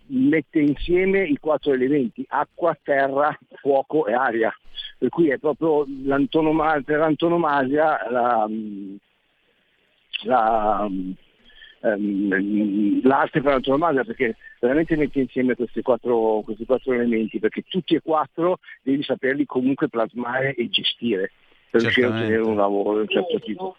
[0.05, 4.57] mette insieme i quattro elementi, acqua, terra, fuoco e aria,
[4.97, 8.47] per cui è proprio per antonomasia la,
[10.21, 10.89] la
[11.83, 17.95] ehm, l'arte per antonomasia perché veramente mette insieme questi quattro, questi quattro elementi perché tutti
[17.95, 21.31] e quattro devi saperli comunque plasmare e gestire
[21.69, 23.75] per riuscire a ottenere un lavoro di un certo tipo.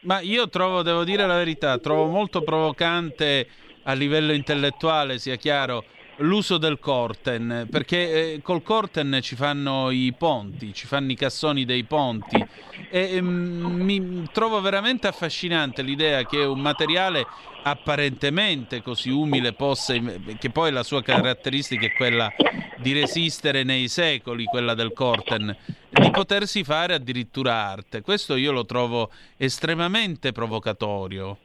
[0.00, 3.46] Ma io trovo, devo dire la verità, trovo molto provocante
[3.84, 5.84] a livello intellettuale, sia chiaro,
[6.18, 11.64] l'uso del corten, perché eh, col corten ci fanno i ponti, ci fanno i cassoni
[11.64, 12.44] dei ponti
[12.90, 17.26] e eh, mi trovo veramente affascinante l'idea che un materiale
[17.62, 19.94] apparentemente così umile possa,
[20.38, 22.32] che poi la sua caratteristica è quella
[22.78, 25.54] di resistere nei secoli, quella del corten,
[25.90, 28.02] di potersi fare addirittura arte.
[28.02, 31.38] Questo io lo trovo estremamente provocatorio.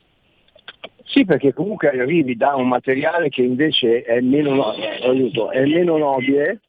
[1.06, 6.62] Sì, perché comunque arrivi da un materiale che invece è meno, aiuto, è meno nobile,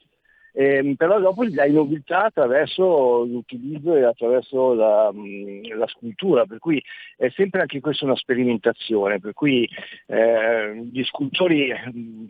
[0.56, 6.58] eh, però dopo gli dai nobiltà attraverso l'utilizzo e attraverso la, mm, la, scultura, per
[6.58, 6.80] cui
[7.16, 9.68] è sempre anche questa una sperimentazione, per cui
[10.06, 12.26] eh, gli scultori mm,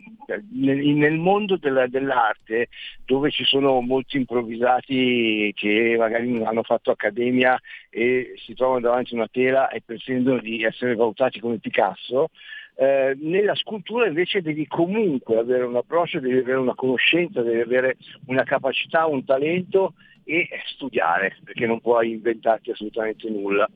[0.53, 2.68] nel, mondo della, dell'arte,
[3.05, 7.61] dove ci sono molti improvvisati che magari non hanno fatto accademia
[7.91, 12.31] e si trovano davanti a una tela e pretendono di essere valutati come Picasso,
[12.77, 17.97] eh, nella scultura invece devi comunque avere un approccio, devi avere una conoscenza, devi avere
[18.27, 19.95] una capacità, un talento
[20.25, 23.68] e studiare, perché non puoi inventarti assolutamente nulla.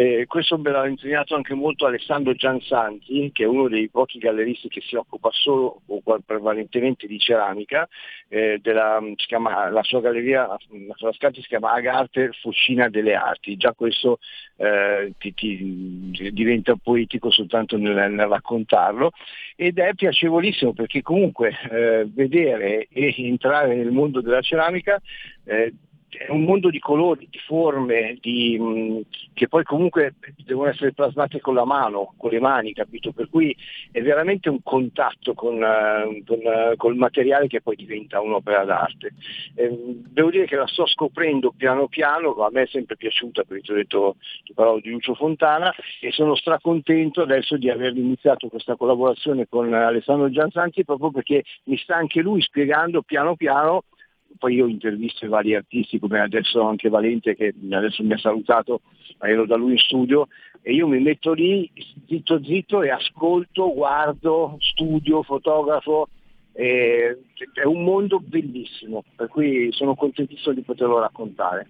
[0.00, 4.68] Eh, questo me l'ha insegnato anche molto Alessandro Giansanti, che è uno dei pochi galleristi
[4.68, 7.88] che si occupa solo o prevalentemente di ceramica,
[8.28, 13.56] eh, della, chiama, la sua galleria, la sua scatti si chiama Agarte Fucina delle Arti,
[13.56, 14.20] già questo
[14.54, 19.10] eh, ti, ti, diventa poetico soltanto nel, nel, raccontarlo.
[19.56, 25.02] Ed è piacevolissimo perché comunque eh, vedere e entrare nel mondo della ceramica
[25.44, 25.72] eh,
[26.10, 29.00] è un mondo di colori, di forme, di, mh,
[29.34, 33.12] che poi comunque devono essere plasmate con la mano, con le mani, capito?
[33.12, 33.54] Per cui
[33.92, 39.12] è veramente un contatto con, uh, con uh, col materiale che poi diventa un'opera d'arte.
[39.54, 39.70] Eh,
[40.08, 43.72] devo dire che la sto scoprendo piano piano, a me è sempre piaciuta, perché ti
[43.72, 48.76] ho detto, ti parlavo di Lucio Fontana e sono stracontento adesso di aver iniziato questa
[48.76, 53.84] collaborazione con Alessandro Gianzanti proprio perché mi sta anche lui spiegando piano piano
[54.36, 58.82] poi io intervisto i vari artisti come adesso anche Valente che adesso mi ha salutato,
[59.20, 60.28] ero da lui in studio
[60.62, 61.70] e io mi metto lì
[62.06, 66.08] zitto zitto e ascolto, guardo, studio, fotografo.
[66.52, 67.14] è
[67.64, 71.68] un mondo bellissimo, per cui sono contentissimo di poterlo raccontare.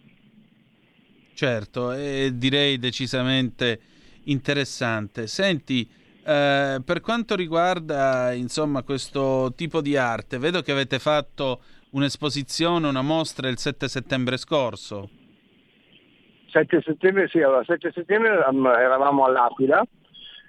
[1.35, 3.81] Certo, e direi decisamente
[4.25, 5.27] interessante.
[5.27, 5.89] Senti,
[6.25, 11.61] eh, per quanto riguarda insomma questo tipo di arte, vedo che avete fatto
[11.91, 15.09] un'esposizione, una mostra il 7 settembre scorso.
[16.51, 19.85] 7 settembre, sì, allora 7 settembre eravamo all'Aquila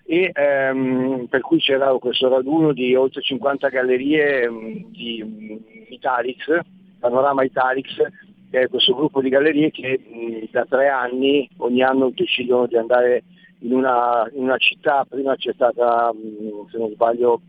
[0.06, 5.60] e ehm, per cui c'era questo raduno di oltre 50 gallerie um, di um,
[5.90, 6.60] Italix,
[7.00, 7.96] Panorama Italix,
[8.50, 12.78] che è questo gruppo di gallerie che um, da tre anni ogni anno decidono di
[12.78, 13.24] andare
[13.60, 16.12] in una, in una città, prima c'è stata,
[16.72, 17.42] se non sbaglio,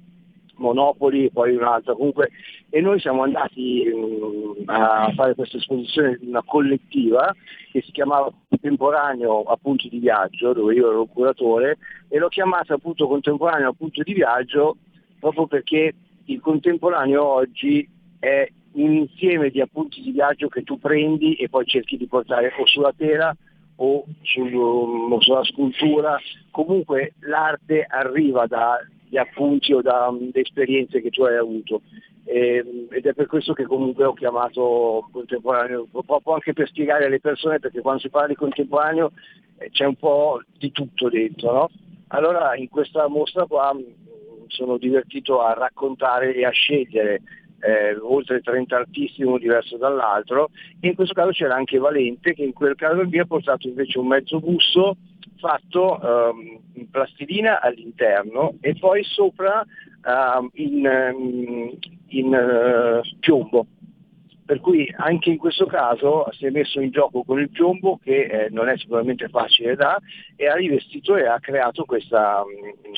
[0.60, 2.30] Monopoli, poi un'altra comunque,
[2.68, 7.34] e noi siamo andati um, a fare questa esposizione di una collettiva
[7.72, 13.08] che si chiamava Contemporaneo Appunti di Viaggio, dove io ero curatore, e l'ho chiamata appunto
[13.08, 14.76] Contemporaneo Appunti di Viaggio
[15.20, 15.94] proprio perché
[16.24, 17.86] il contemporaneo oggi
[18.18, 22.52] è un insieme di appunti di viaggio che tu prendi e poi cerchi di portare
[22.58, 23.36] o sulla tela
[23.76, 26.18] o sulla scultura,
[26.50, 28.78] comunque l'arte arriva da
[29.10, 31.82] gli appunti o da, da esperienze che tu hai avuto.
[32.24, 37.18] E, ed è per questo che comunque ho chiamato contemporaneo, proprio anche per spiegare alle
[37.18, 39.10] persone, perché quando si parla di contemporaneo
[39.58, 41.52] eh, c'è un po' di tutto dentro.
[41.52, 41.70] No?
[42.08, 43.84] Allora in questa mostra qua mi
[44.46, 47.20] sono divertito a raccontare e a scegliere
[47.60, 50.50] eh, oltre 30 artisti uno diverso dall'altro
[50.80, 53.98] e in questo caso c'era anche Valente che in quel caso mi ha portato invece
[53.98, 54.96] un mezzo busto
[55.40, 63.66] fatto um, in plastilina all'interno e poi sopra uh, in, um, in uh, piombo.
[64.50, 68.22] Per cui anche in questo caso si è messo in gioco con il piombo che
[68.22, 69.96] eh, non è sicuramente facile da
[70.34, 72.42] e ha rivestito e ha creato questa,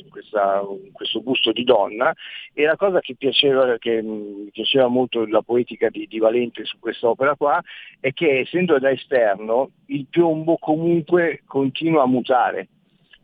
[0.09, 2.11] questa, questo busto di donna.
[2.55, 6.79] E la cosa che piaceva, che, mi piaceva molto la poetica di, di Valente su
[6.79, 7.61] questa opera qua
[8.01, 12.69] è che essendo da esterno il piombo comunque continua a mutare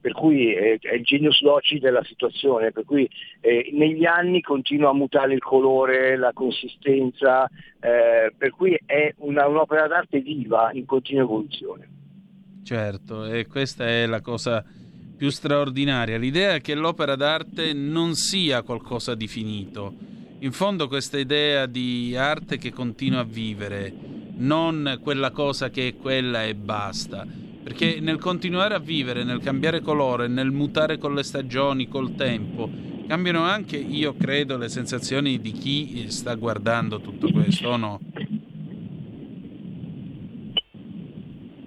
[0.08, 3.06] per cui è, è il genius loci della situazione, per cui
[3.40, 7.44] eh, negli anni continua a mutare il colore, la consistenza,
[7.78, 11.88] eh, per cui è una, un'opera d'arte viva in continua evoluzione.
[12.64, 14.64] Certo, e questa è la cosa
[15.14, 19.92] più straordinaria, l'idea che l'opera d'arte non sia qualcosa di finito.
[20.38, 23.92] In fondo questa idea di arte che continua a vivere,
[24.36, 27.26] non quella cosa che è quella e basta
[27.68, 32.70] perché nel continuare a vivere, nel cambiare colore, nel mutare con le stagioni, col tempo,
[33.06, 38.00] cambiano anche, io credo, le sensazioni di chi sta guardando tutto questo, o no?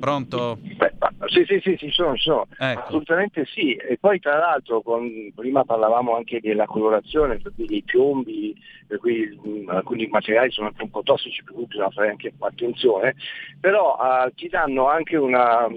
[0.01, 0.57] Pronto?
[0.59, 0.93] Beh,
[1.27, 2.47] sì, sì, sì, sì, sono, sono.
[2.57, 2.79] Ecco.
[2.81, 3.75] assolutamente sì.
[3.75, 8.97] E poi tra l'altro con, prima parlavamo anche della colorazione, per cui dei piombi, per
[8.97, 13.13] cui mh, alcuni materiali sono anche un po' tossici, per cui bisogna fare anche attenzione,
[13.59, 15.67] però uh, ti danno anche una,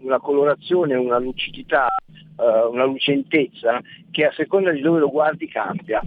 [0.00, 1.86] una colorazione, una lucidità,
[2.34, 6.02] uh, una lucentezza che a seconda di dove lo guardi cambia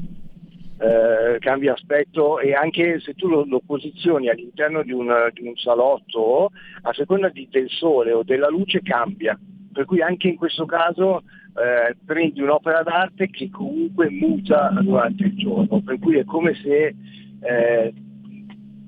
[0.82, 5.56] eh, cambia aspetto e anche se tu lo, lo posizioni all'interno di, una, di, un
[5.56, 6.52] salotto,
[6.82, 9.40] a seconda di, del sole o della luce cambia.
[9.72, 11.22] Per cui anche in questo caso
[11.54, 16.96] eh, prendi un'opera d'arte che comunque muta durante il giorno, per cui è come se,
[17.42, 17.94] eh,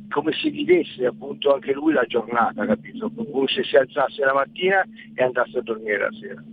[0.10, 3.12] come se vivesse appunto anche lui la giornata, capito?
[3.12, 4.84] Come se si alzasse la mattina
[5.14, 6.44] e andasse a dormire la sera.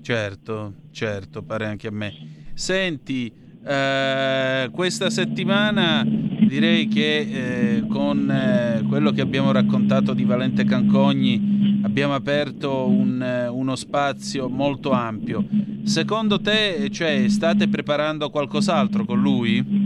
[0.00, 2.12] Certo, certo, pare anche a me.
[2.54, 3.32] Senti,
[3.64, 11.80] eh, questa settimana direi che eh, con eh, quello che abbiamo raccontato di Valente Cancogni
[11.82, 15.46] abbiamo aperto un, eh, uno spazio molto ampio.
[15.84, 19.81] Secondo te, cioè, state preparando qualcos'altro con lui?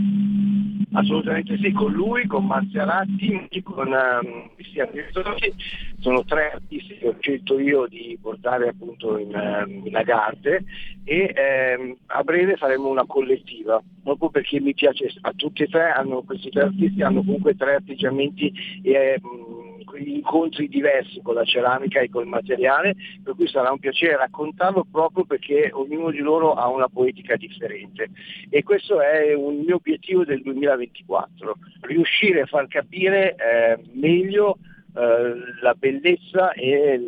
[0.93, 5.53] Assolutamente sì, con lui, con Mazzaratti, con um, Cristian Pizzoli,
[5.99, 10.63] sono tre artisti che ho scelto io di portare appunto in, um, in Agarte
[11.03, 15.91] e um, a breve faremo una collettiva, proprio perché mi piace, a tutti e tre
[15.91, 21.99] hanno, questi tre artisti hanno comunque tre atteggiamenti e um, incontri diversi con la ceramica
[21.99, 26.67] e col materiale, per cui sarà un piacere raccontarlo proprio perché ognuno di loro ha
[26.67, 28.09] una poetica differente.
[28.49, 34.57] E questo è un mio obiettivo del 2024, riuscire a far capire eh, meglio
[34.95, 37.01] eh, la bellezza e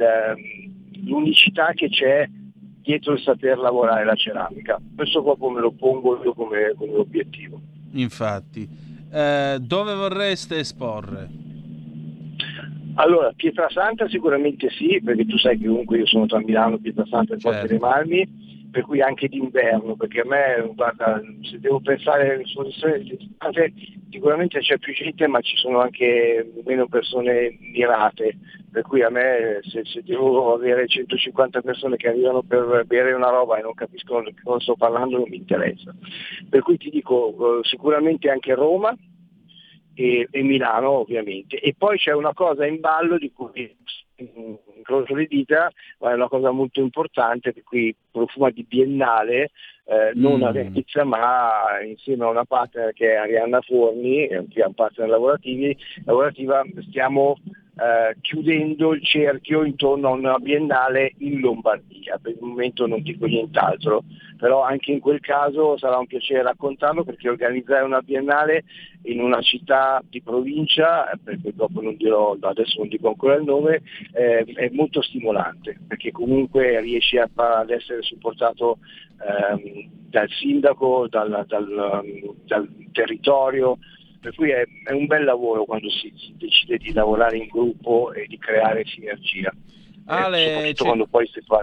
[1.04, 2.28] l'unicità che c'è
[2.82, 4.80] dietro il saper lavorare la ceramica.
[4.96, 7.60] Questo proprio me lo pongo io come, come obiettivo.
[7.94, 8.68] Infatti.
[9.12, 11.49] eh, dove vorreste esporre?
[13.00, 17.40] Allora, Pietrasanta sicuramente sì, perché tu sai che comunque io sono tra Milano, Pietrasanta e
[17.40, 17.68] Forte Certo.
[17.68, 23.74] dei Marmi, per cui anche d'inverno, perché a me, guarda, se devo pensare alle estate,
[24.10, 28.38] sicuramente c'è più gente, ma ci sono anche meno persone mirate,
[28.70, 33.30] per cui a me se, se devo avere 150 persone che arrivano per bere una
[33.30, 35.96] roba e non capiscono di cosa sto parlando non mi interessa.
[36.50, 38.94] Per cui ti dico eh, sicuramente anche Roma,
[40.00, 41.60] e, e Milano ovviamente.
[41.60, 43.76] E poi c'è una cosa in ballo di cui
[44.22, 45.70] mm, incrocio le dita,
[46.00, 49.52] ma è una cosa molto importante, per cui profuma di biennale,
[49.86, 50.54] eh, non a Mm.
[50.54, 55.76] Venezia ma insieme a una partner che è Arianna Forni, è un partner lavorativi,
[56.06, 57.36] lavorativa, stiamo
[57.80, 62.20] eh, chiudendo il cerchio intorno a una biennale in Lombardia.
[62.22, 64.04] Per il momento non dico nient'altro,
[64.38, 68.66] però anche in quel caso sarà un piacere raccontarlo perché organizzare una biennale
[69.04, 73.44] in una città di provincia, eh, perché dopo non dirò, adesso non dico ancora il
[73.44, 73.82] nome,
[74.14, 78.80] eh, è molto stimolante perché comunque riesci a- ad essere supportato
[79.22, 83.78] ehm, dal sindaco, dal, dal, um, dal territorio,
[84.20, 88.12] per cui è, è un bel lavoro quando si, si decide di lavorare in gruppo
[88.14, 89.52] e di creare sinergia.
[90.06, 91.62] Ale, Eh, soprattutto c'è- quando poi si fa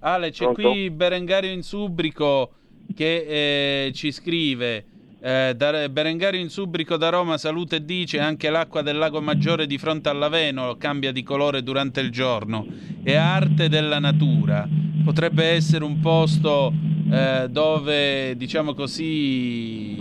[0.00, 0.60] Ale, c'è Pronto?
[0.70, 2.52] qui Berengario Insubrico
[2.94, 4.84] che eh, ci scrive.
[5.22, 9.78] eh, da- Berengario Insubrico da Roma saluta e dice anche l'acqua del lago Maggiore di
[9.78, 12.66] fronte all'Aveno cambia di colore durante il giorno.
[13.02, 14.68] È arte della natura.
[15.02, 16.70] Potrebbe essere un posto
[17.10, 19.96] eh, dove, diciamo così,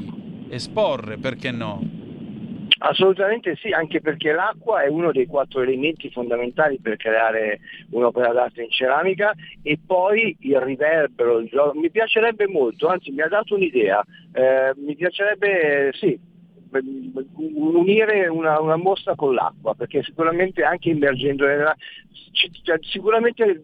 [0.53, 1.81] esporre, perché no?
[2.85, 8.63] Assolutamente sì, anche perché l'acqua è uno dei quattro elementi fondamentali per creare un'opera d'arte
[8.63, 14.03] in ceramica e poi il riverbero, il mi piacerebbe molto, anzi mi ha dato un'idea,
[14.33, 16.19] eh, mi piacerebbe sì,
[17.35, 21.73] unire una, una mostra con l'acqua, perché sicuramente anche immergendo nella...
[22.31, 23.63] ci- cioè, sicuramente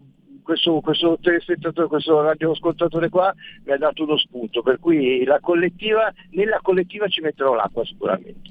[0.50, 3.32] questo, questo telespettatore, questo radioascoltatore qua
[3.66, 8.50] mi ha dato uno spunto, per cui la collettiva, nella collettiva ci metterò l'acqua sicuramente.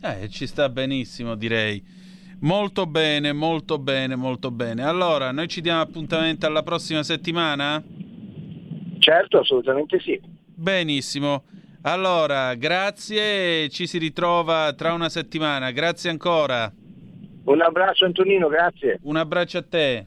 [0.00, 1.82] Eh, ci sta benissimo, direi.
[2.42, 4.84] Molto bene, molto bene, molto bene.
[4.84, 7.82] Allora, noi ci diamo appuntamento alla prossima settimana?
[9.00, 10.20] Certo, assolutamente sì.
[10.54, 11.42] Benissimo.
[11.82, 15.72] Allora, grazie, ci si ritrova tra una settimana.
[15.72, 16.72] Grazie ancora.
[17.42, 19.00] Un abbraccio Antonino, grazie.
[19.02, 20.06] Un abbraccio a te.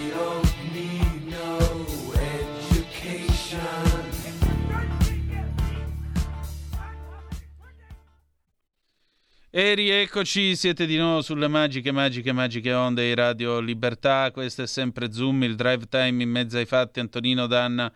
[9.53, 14.31] E rieccoci, siete di nuovo sulle magiche, magiche, magiche onde di Radio Libertà.
[14.31, 17.01] Questo è sempre Zoom, il drive time in mezzo ai fatti.
[17.01, 17.91] Antonino Danna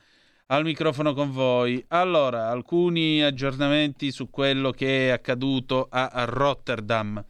[0.47, 1.81] al microfono con voi.
[1.87, 7.23] Allora, alcuni aggiornamenti su quello che è accaduto a Rotterdam.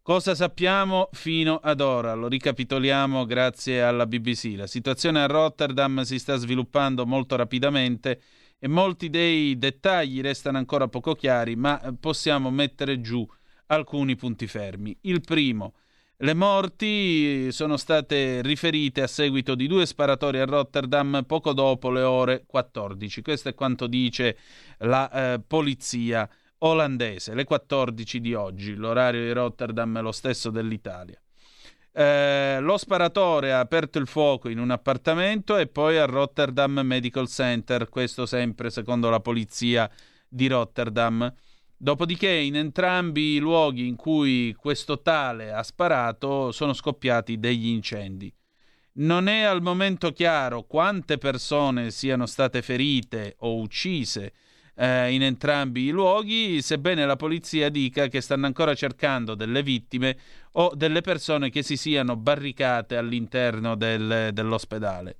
[0.00, 2.14] Cosa sappiamo fino ad ora?
[2.14, 4.54] Lo ricapitoliamo grazie alla BBC.
[4.56, 8.22] La situazione a Rotterdam si sta sviluppando molto rapidamente
[8.58, 13.28] e molti dei dettagli restano ancora poco chiari, ma possiamo mettere giù
[13.70, 14.96] alcuni punti fermi.
[15.02, 15.74] Il primo,
[16.18, 22.02] le morti sono state riferite a seguito di due sparatori a Rotterdam poco dopo le
[22.02, 23.22] ore 14.
[23.22, 24.36] Questo è quanto dice
[24.78, 28.74] la eh, polizia olandese, le 14 di oggi.
[28.74, 31.18] L'orario di Rotterdam è lo stesso dell'Italia.
[31.92, 37.28] Eh, lo sparatore ha aperto il fuoco in un appartamento e poi al Rotterdam Medical
[37.28, 39.90] Center, questo sempre secondo la polizia
[40.28, 41.32] di Rotterdam.
[41.82, 48.30] Dopodiché in entrambi i luoghi in cui questo tale ha sparato sono scoppiati degli incendi.
[48.96, 54.34] Non è al momento chiaro quante persone siano state ferite o uccise
[54.74, 60.18] eh, in entrambi i luoghi, sebbene la polizia dica che stanno ancora cercando delle vittime
[60.52, 65.19] o delle persone che si siano barricate all'interno del- dell'ospedale.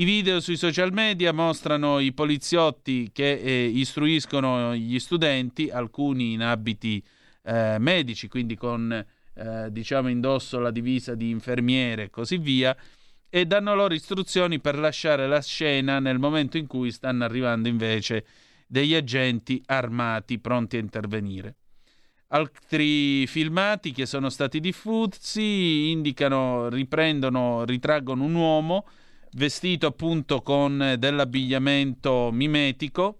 [0.00, 6.40] I video sui social media mostrano i poliziotti che eh, istruiscono gli studenti, alcuni in
[6.40, 7.04] abiti
[7.42, 8.90] eh, medici, quindi con
[9.34, 12.74] eh, diciamo indosso la divisa di infermiere e così via,
[13.28, 18.24] e danno loro istruzioni per lasciare la scena nel momento in cui stanno arrivando invece
[18.66, 21.56] degli agenti armati pronti a intervenire.
[22.28, 28.86] Altri filmati che sono stati diffusi indicano, riprendono, ritraggono un uomo
[29.32, 33.18] vestito appunto con dell'abbigliamento mimetico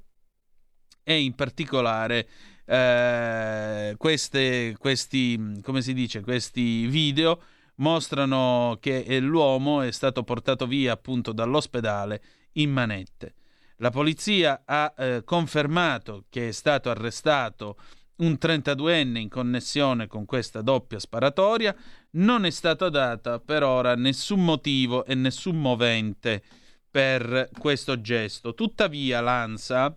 [1.02, 2.28] e in particolare
[2.64, 7.42] eh, queste, questi, come si dice, questi video
[7.76, 13.34] mostrano che l'uomo è stato portato via appunto dall'ospedale in manette.
[13.76, 17.76] La polizia ha eh, confermato che è stato arrestato
[18.16, 21.74] un 32enne in connessione con questa doppia sparatoria.
[22.12, 26.42] Non è stato data per ora nessun motivo e nessun movente
[26.90, 28.52] per questo gesto.
[28.54, 29.96] Tuttavia l'ANSA,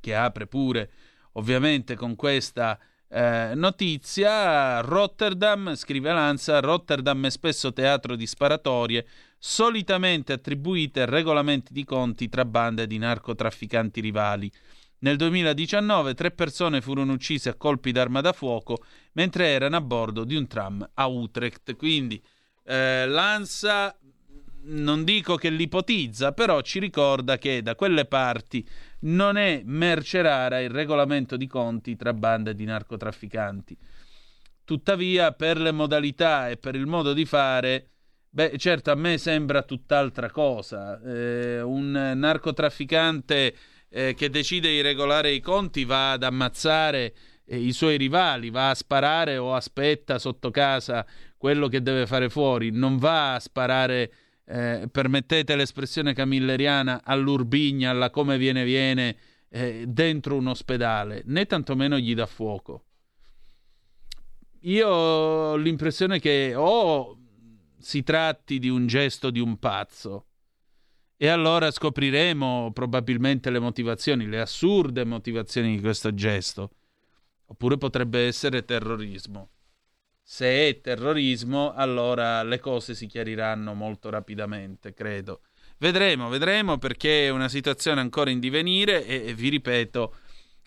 [0.00, 0.90] che apre pure
[1.32, 2.78] ovviamente con questa
[3.08, 9.06] eh, notizia, Rotterdam, scrive l'ANSA, Rotterdam è spesso teatro di sparatorie
[9.38, 14.50] solitamente attribuite a regolamenti di conti tra bande di narcotrafficanti rivali.
[15.06, 18.82] Nel 2019 tre persone furono uccise a colpi d'arma da fuoco
[19.12, 21.76] mentre erano a bordo di un tram a Utrecht.
[21.76, 22.20] Quindi
[22.64, 23.96] eh, l'ANSA
[24.62, 28.68] non dico che l'ipotizza, però ci ricorda che da quelle parti
[29.02, 33.78] non è merce rara il regolamento di conti tra bande di narcotrafficanti.
[34.64, 37.90] Tuttavia, per le modalità e per il modo di fare,
[38.28, 41.00] beh, certo, a me sembra tutt'altra cosa.
[41.00, 43.54] Eh, un narcotrafficante
[43.88, 47.14] eh, che decide di regolare i conti va ad ammazzare
[47.44, 51.06] eh, i suoi rivali, va a sparare o aspetta sotto casa
[51.36, 54.12] quello che deve fare fuori, non va a sparare,
[54.44, 59.16] eh, permettete l'espressione camilleriana, all'urbigna, alla come viene viene,
[59.48, 62.84] eh, dentro un ospedale, né tantomeno gli dà fuoco.
[64.60, 67.16] Io ho l'impressione che o
[67.78, 70.25] si tratti di un gesto di un pazzo,
[71.16, 76.70] e allora scopriremo probabilmente le motivazioni, le assurde motivazioni di questo gesto.
[77.46, 79.50] Oppure potrebbe essere terrorismo.
[80.22, 85.42] Se è terrorismo, allora le cose si chiariranno molto rapidamente, credo.
[85.78, 90.14] Vedremo, vedremo perché è una situazione ancora in divenire e, e vi ripeto,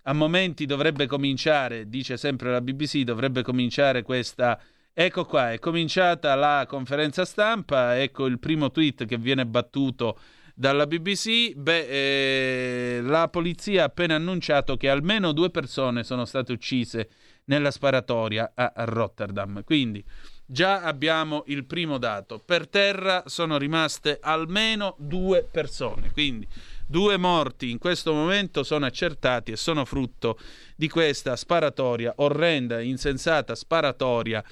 [0.03, 4.59] a momenti dovrebbe cominciare, dice sempre la BBC, dovrebbe cominciare questa
[5.01, 10.19] Ecco qua, è cominciata la conferenza stampa, ecco il primo tweet che viene battuto
[10.59, 16.51] dalla BBC, beh, eh, la polizia ha appena annunciato che almeno due persone sono state
[16.51, 17.09] uccise
[17.45, 19.63] nella sparatoria a Rotterdam.
[19.63, 20.03] Quindi
[20.45, 22.39] già abbiamo il primo dato.
[22.39, 26.11] Per terra sono rimaste almeno due persone.
[26.11, 26.45] Quindi
[26.85, 30.37] due morti in questo momento sono accertati e sono frutto
[30.75, 34.43] di questa sparatoria orrenda, insensata sparatoria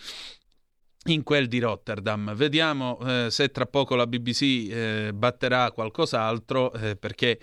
[1.13, 2.33] in quel di Rotterdam.
[2.35, 7.39] Vediamo eh, se tra poco la BBC eh, batterà qualcos'altro, eh, perché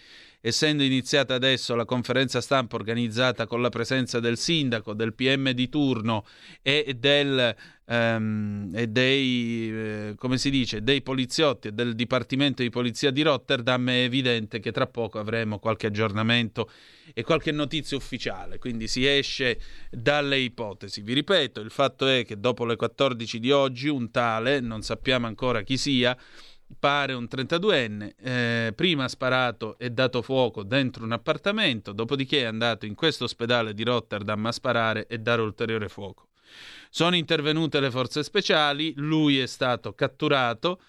[0.47, 5.71] essendo iniziata adesso la conferenza stampa organizzata con la presenza del sindaco, del PM di
[5.71, 6.27] turno
[6.61, 12.69] e, del, um, e dei, eh, come si dice, dei poliziotti e del Dipartimento di
[12.69, 16.71] Polizia di Rotterdam, è evidente che tra poco avremo qualche aggiornamento
[17.15, 19.59] e qualche notizia ufficiale, quindi si esce
[19.91, 21.01] dalle ipotesi.
[21.01, 25.27] Vi ripeto, il fatto è che dopo le 14 di oggi un tale, non sappiamo
[25.27, 26.15] ancora chi sia,
[26.79, 32.45] pare un 32enne, eh, prima ha sparato e dato fuoco dentro un appartamento, dopodiché è
[32.45, 36.29] andato in questo ospedale di Rotterdam a sparare e dare ulteriore fuoco.
[36.91, 40.81] Sono intervenute le forze speciali, lui è stato catturato,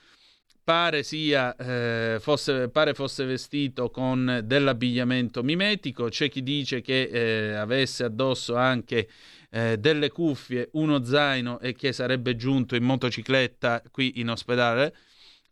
[0.63, 7.53] pare, sia, eh, fosse, pare fosse vestito con dell'abbigliamento mimetico, c'è chi dice che eh,
[7.53, 9.07] avesse addosso anche
[9.51, 14.93] eh, delle cuffie, uno zaino e che sarebbe giunto in motocicletta qui in ospedale.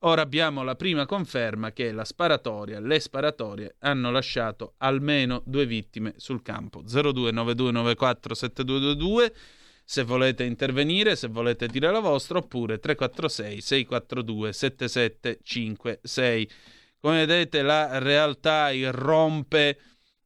[0.06, 6.16] Ora abbiamo la prima conferma che la sparatoria, le sparatorie hanno lasciato almeno due vittime
[6.18, 6.84] sul campo.
[6.84, 9.32] 0292947222
[9.86, 16.49] se volete intervenire, se volete dire la vostra, oppure 346 642 7756.
[16.99, 19.80] Come vedete la realtà irrompe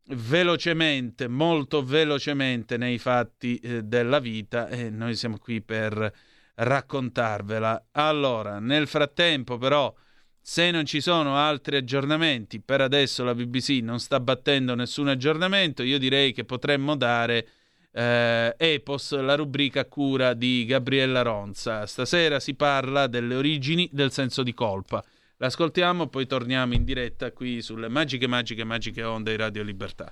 [0.09, 6.11] velocemente, molto velocemente nei fatti eh, della vita e noi siamo qui per
[6.57, 7.87] raccontarvela.
[7.91, 9.93] Allora, nel frattempo però,
[10.41, 15.83] se non ci sono altri aggiornamenti, per adesso la BBC non sta battendo nessun aggiornamento,
[15.83, 17.47] io direi che potremmo dare
[17.91, 21.85] eh, Epos, la rubrica cura di Gabriella Ronza.
[21.85, 25.03] Stasera si parla delle origini del senso di colpa.
[25.37, 30.11] L'ascoltiamo, poi torniamo in diretta qui sulle magiche, magiche, magiche onde di Radio Libertà.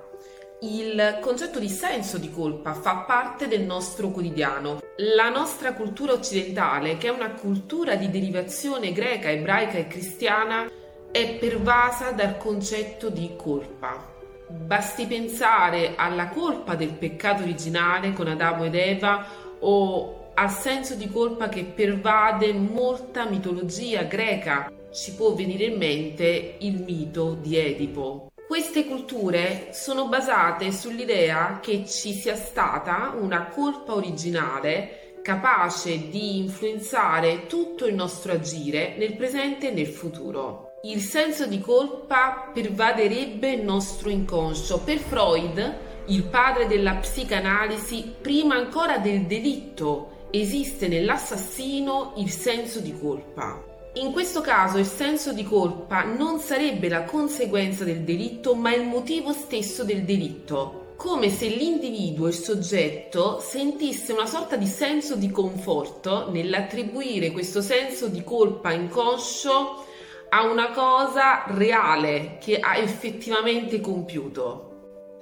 [0.63, 4.79] il concetto di senso di colpa fa parte del nostro quotidiano.
[4.97, 10.69] La nostra cultura occidentale, che è una cultura di derivazione greca, ebraica e cristiana,
[11.11, 14.07] è pervasa dal concetto di colpa.
[14.47, 19.25] Basti pensare alla colpa del peccato originale con Adamo ed Eva
[19.59, 24.71] o al senso di colpa che pervade molta mitologia greca.
[24.91, 28.27] Ci può venire in mente il mito di Edipo.
[28.51, 37.45] Queste culture sono basate sull'idea che ci sia stata una colpa originale capace di influenzare
[37.47, 40.73] tutto il nostro agire nel presente e nel futuro.
[40.83, 44.79] Il senso di colpa pervaderebbe il nostro inconscio.
[44.79, 45.77] Per Freud,
[46.07, 53.70] il padre della psicanalisi, prima ancora del delitto, esiste nell'assassino il senso di colpa.
[53.95, 58.85] In questo caso il senso di colpa non sarebbe la conseguenza del delitto, ma il
[58.85, 65.29] motivo stesso del delitto, come se l'individuo, il soggetto, sentisse una sorta di senso di
[65.29, 69.85] conforto nell'attribuire questo senso di colpa inconscio
[70.29, 74.70] a una cosa reale che ha effettivamente compiuto.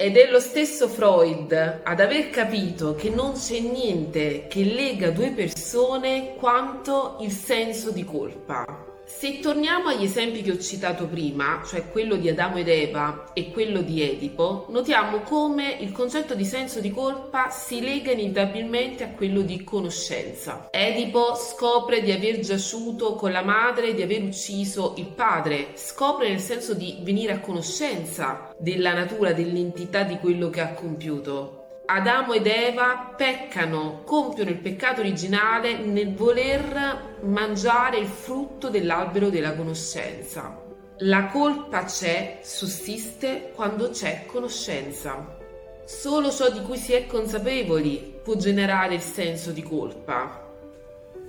[0.01, 5.31] Ed è lo stesso Freud ad aver capito che non c'è niente che lega due
[5.31, 8.88] persone quanto il senso di colpa.
[9.09, 13.51] Se torniamo agli esempi che ho citato prima, cioè quello di Adamo ed Eva e
[13.51, 19.09] quello di Edipo, notiamo come il concetto di senso di colpa si lega inevitabilmente a
[19.09, 20.67] quello di conoscenza.
[20.69, 26.29] Edipo scopre di aver giaciuto con la madre e di aver ucciso il padre, scopre
[26.29, 31.58] nel senso di venire a conoscenza della natura, dell'entità di quello che ha compiuto.
[31.91, 39.55] Adamo ed Eva peccano, compiono il peccato originale nel voler mangiare il frutto dell'albero della
[39.55, 40.61] conoscenza.
[40.99, 45.35] La colpa c'è, sussiste quando c'è conoscenza.
[45.83, 50.47] Solo ciò di cui si è consapevoli può generare il senso di colpa.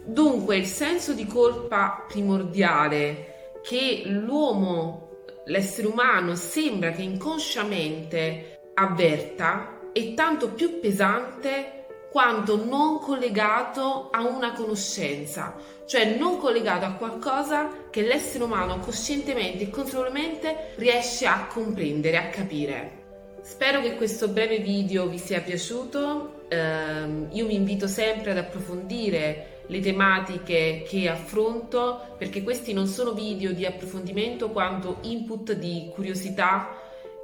[0.05, 10.15] Dunque il senso di colpa primordiale che l'uomo, l'essere umano, sembra che inconsciamente avverta è
[10.15, 11.81] tanto più pesante
[12.11, 15.55] quanto non collegato a una conoscenza,
[15.87, 22.29] cioè non collegato a qualcosa che l'essere umano coscientemente e consapevolmente riesce a comprendere, a
[22.29, 22.99] capire.
[23.43, 29.63] Spero che questo breve video vi sia piaciuto, eh, io vi invito sempre ad approfondire
[29.67, 36.77] le tematiche che affronto perché questi non sono video di approfondimento quanto input di curiosità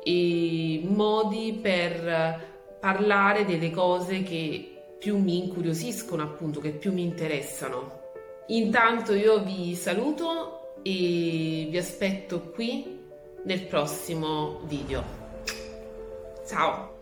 [0.02, 8.00] e modi per parlare delle cose che più mi incuriosiscono, appunto, che più mi interessano.
[8.48, 12.98] Intanto io vi saluto e vi aspetto qui
[13.44, 15.02] nel prossimo video.
[16.46, 16.94] Ciao!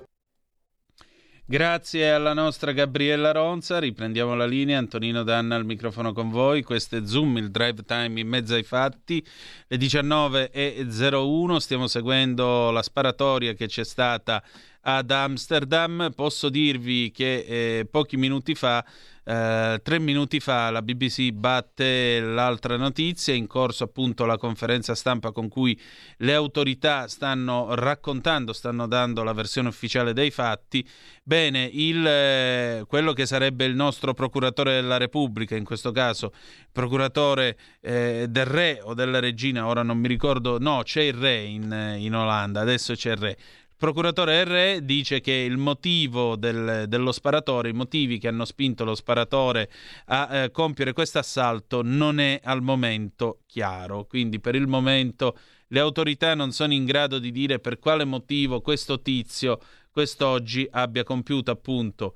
[1.46, 6.96] Grazie alla nostra Gabriella Ronza, riprendiamo la linea, Antonino Danna al microfono con voi, questo
[6.96, 9.22] è Zoom, il drive time in mezzo ai fatti,
[9.66, 14.42] le 19.01, stiamo seguendo la sparatoria che c'è stata
[14.84, 16.12] ad Amsterdam.
[16.14, 18.84] Posso dirvi che eh, pochi minuti fa,
[19.26, 25.32] eh, tre minuti fa, la BBC batte l'altra notizia, in corso appunto la conferenza stampa
[25.32, 25.78] con cui
[26.18, 30.86] le autorità stanno raccontando, stanno dando la versione ufficiale dei fatti.
[31.22, 36.32] Bene, il, eh, quello che sarebbe il nostro procuratore della Repubblica, in questo caso
[36.70, 41.36] procuratore eh, del re o della regina, ora non mi ricordo, no, c'è il re
[41.44, 43.36] in, in Olanda, adesso c'è il re
[43.84, 48.94] procuratore R dice che il motivo del, dello sparatore, i motivi che hanno spinto lo
[48.94, 49.70] sparatore
[50.06, 54.06] a eh, compiere questo assalto non è al momento chiaro.
[54.06, 58.62] Quindi per il momento le autorità non sono in grado di dire per quale motivo
[58.62, 59.60] questo tizio
[59.90, 62.14] quest'oggi abbia compiuto appunto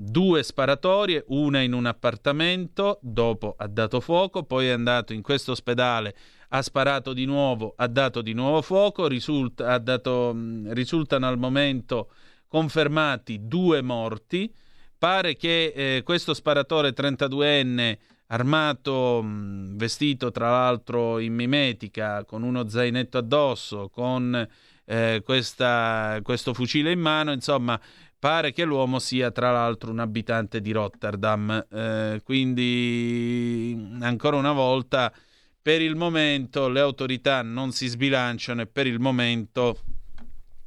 [0.00, 5.52] due sparatorie, una in un appartamento, dopo ha dato fuoco, poi è andato in questo
[5.52, 6.14] ospedale
[6.50, 10.34] ha sparato di nuovo, ha dato di nuovo fuoco, risulta, dato,
[10.68, 12.10] risultano al momento
[12.46, 14.52] confermati due morti.
[14.96, 22.68] Pare che eh, questo sparatore 32enne armato, mh, vestito tra l'altro in mimetica, con uno
[22.68, 24.48] zainetto addosso, con
[24.86, 27.78] eh, questa, questo fucile in mano, insomma,
[28.18, 31.66] pare che l'uomo sia tra l'altro un abitante di Rotterdam.
[31.70, 35.12] Eh, quindi ancora una volta,
[35.60, 39.78] per il momento le autorità non si sbilanciano e per il momento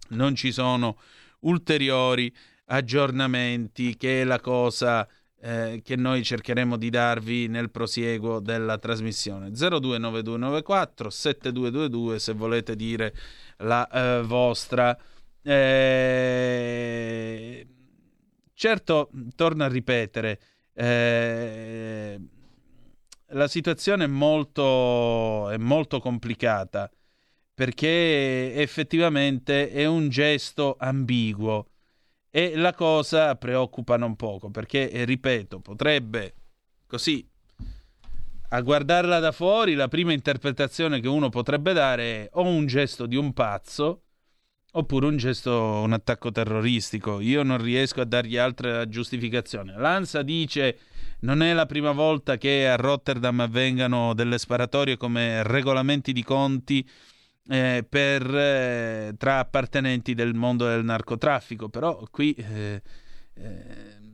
[0.09, 0.97] non ci sono
[1.41, 2.33] ulteriori
[2.65, 5.07] aggiornamenti, che è la cosa
[5.41, 9.49] eh, che noi cercheremo di darvi nel prosieguo della trasmissione.
[9.49, 13.13] 029294 7222 se volete dire
[13.57, 14.97] la eh, vostra.
[15.43, 16.47] Eh,
[18.53, 20.39] certo, torno a ripetere,
[20.73, 22.19] eh,
[23.33, 26.89] la situazione è molto, è molto complicata
[27.53, 31.67] perché effettivamente è un gesto ambiguo
[32.29, 36.33] e la cosa preoccupa non poco perché, eh, ripeto, potrebbe
[36.87, 37.27] così
[38.53, 43.05] a guardarla da fuori la prima interpretazione che uno potrebbe dare è o un gesto
[43.05, 44.03] di un pazzo
[44.71, 47.19] oppure un gesto, un attacco terroristico.
[47.19, 49.73] Io non riesco a dargli altra giustificazione.
[49.77, 50.77] L'ANSA dice
[51.21, 56.87] non è la prima volta che a Rotterdam avvengano delle sparatorie come regolamenti di conti
[57.47, 62.81] eh, per, eh, tra appartenenti del mondo del narcotraffico, però qui eh,
[63.33, 63.63] eh,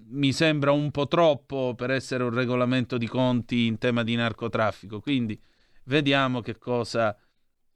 [0.09, 4.99] mi sembra un po' troppo per essere un regolamento di conti in tema di narcotraffico,
[4.99, 5.39] quindi
[5.85, 7.15] vediamo che cosa,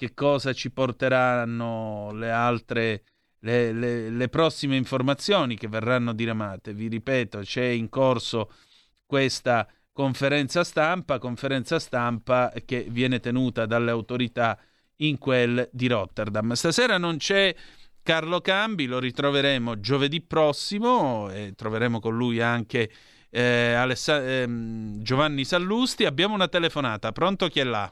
[0.01, 3.03] che cosa ci porteranno le altre...
[3.43, 6.75] Le, le, le, prossime informazioni che verranno diramate.
[6.75, 8.51] Vi ripeto, c'è in corso
[9.03, 14.59] questa conferenza stampa, conferenza stampa che viene tenuta dalle autorità
[14.97, 16.51] in quel di Rotterdam.
[16.53, 17.55] Stasera non c'è
[18.03, 22.91] Carlo Cambi, lo ritroveremo giovedì prossimo e troveremo con lui anche
[23.31, 24.45] eh, Aless- eh,
[24.99, 26.05] Giovanni Sallusti.
[26.05, 27.91] Abbiamo una telefonata, pronto chi è là?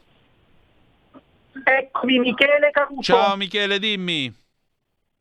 [1.64, 3.02] Eccomi Michele Caruso.
[3.02, 4.34] Ciao Michele, dimmi.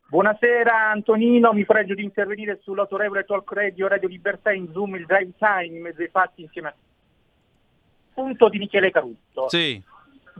[0.08, 5.34] Buonasera Antonino, mi pregio di intervenire sull'autorevole Talk Radio Radio Libertà in Zoom, il drive
[5.38, 6.76] time, in mezzo ai fatti insieme a
[8.14, 9.50] punto di Michele Caruso.
[9.50, 9.82] Sì.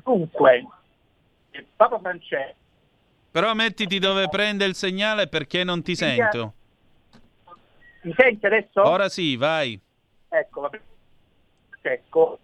[0.04, 0.66] Dunque,
[1.76, 2.56] Papa Francesco.
[3.32, 6.54] Però mettiti dove prende il segnale perché non ti sento.
[8.02, 8.82] Mi senti adesso?
[8.82, 9.80] Ora sì, vai.
[10.30, 10.84] Ecco, va bene.
[11.82, 12.40] Ecco.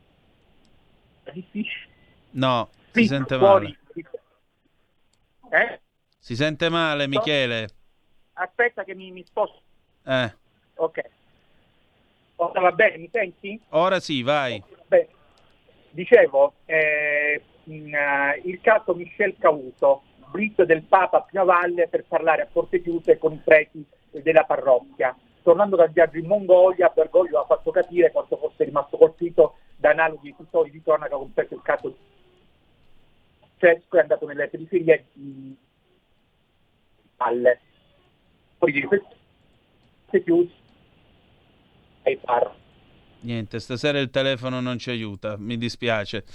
[1.24, 1.88] È difficile.
[2.32, 2.70] No,
[3.02, 3.78] si sente fuori.
[5.50, 5.64] male.
[5.64, 5.80] Eh?
[6.20, 7.70] Si sente male, Michele.
[8.34, 9.62] Aspetta che mi, mi sposto.
[10.06, 10.36] Eh.
[10.76, 11.02] Ok.
[12.38, 13.60] Ora va bene, mi senti?
[13.70, 14.62] Ora sì, vai.
[14.88, 15.08] Beh,
[15.91, 22.41] dicevo, eh, uh, il caso Michel Cavuto, blitz del Papa a Prima Valle per parlare
[22.41, 25.16] a porte chiuse con i preti della parrocchia.
[25.41, 30.30] Tornando dal viaggio in Mongolia, Bergoglio ha fatto capire quanto fosse rimasto colpito da analoghi
[30.30, 31.96] episodi di cronaca compreso il caso
[33.58, 35.56] Cesco è andato nelle periferie di
[37.18, 37.60] Valle.
[38.58, 40.53] Poi di queste chiuse
[42.03, 42.64] ai parrocchi.
[43.26, 46.26] Niente, stasera il telefono non ci aiuta, mi dispiace.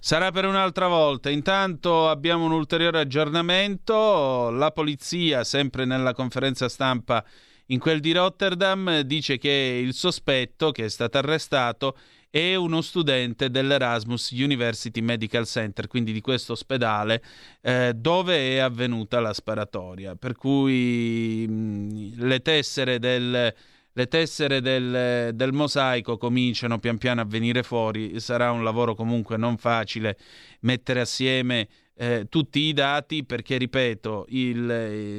[0.00, 1.28] Sarà per un'altra volta.
[1.28, 4.48] Intanto abbiamo un ulteriore aggiornamento.
[4.50, 7.22] La polizia, sempre nella conferenza stampa
[7.66, 11.96] in quel di Rotterdam, dice che il sospetto che è stato arrestato
[12.38, 17.22] è uno studente dell'Erasmus University Medical Center, quindi di questo ospedale
[17.60, 20.14] eh, dove è avvenuta la sparatoria.
[20.14, 23.54] Per cui mh, le tessere del
[23.98, 29.36] le tessere del, del, mosaico cominciano pian piano a venire fuori, sarà un lavoro comunque
[29.36, 30.16] non facile
[30.60, 31.66] mettere assieme
[31.96, 34.70] eh, tutti i dati perché, ripeto, il,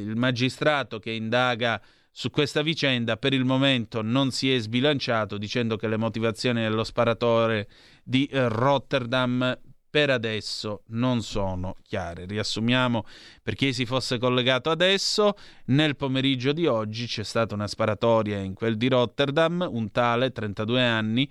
[0.07, 1.81] il, magistrato che indaga
[2.11, 6.83] su questa vicenda per il momento non si è sbilanciato dicendo che le motivazioni dello
[6.83, 7.67] sparatore
[8.03, 9.57] di eh, Rotterdam
[9.89, 12.25] per adesso non sono chiare.
[12.25, 13.05] Riassumiamo
[13.41, 15.33] per chi si fosse collegato adesso,
[15.65, 20.85] nel pomeriggio di oggi c'è stata una sparatoria in quel di Rotterdam, un tale, 32
[20.85, 21.29] anni,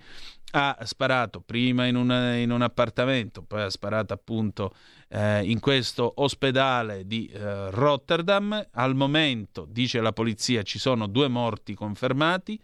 [0.51, 4.73] ha sparato prima in, una, in un appartamento, poi ha sparato appunto
[5.09, 8.67] eh, in questo ospedale di eh, Rotterdam.
[8.71, 12.59] Al momento, dice la polizia, ci sono due morti confermati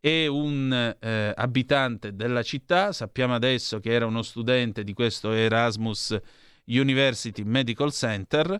[0.00, 6.18] è un eh, abitante della città, sappiamo adesso che era uno studente di questo Erasmus
[6.64, 8.58] University Medical Center,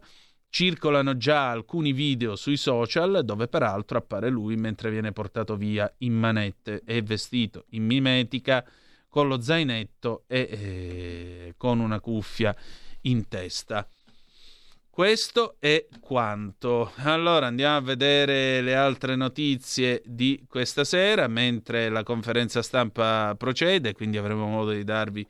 [0.51, 6.12] circolano già alcuni video sui social dove peraltro appare lui mentre viene portato via in
[6.12, 8.62] manette e vestito in mimetica
[9.09, 12.55] con lo zainetto e eh, con una cuffia
[13.03, 13.86] in testa.
[14.90, 16.92] Questo è quanto.
[16.96, 23.94] Allora andiamo a vedere le altre notizie di questa sera mentre la conferenza stampa procede,
[23.94, 25.26] quindi avremo modo di darvi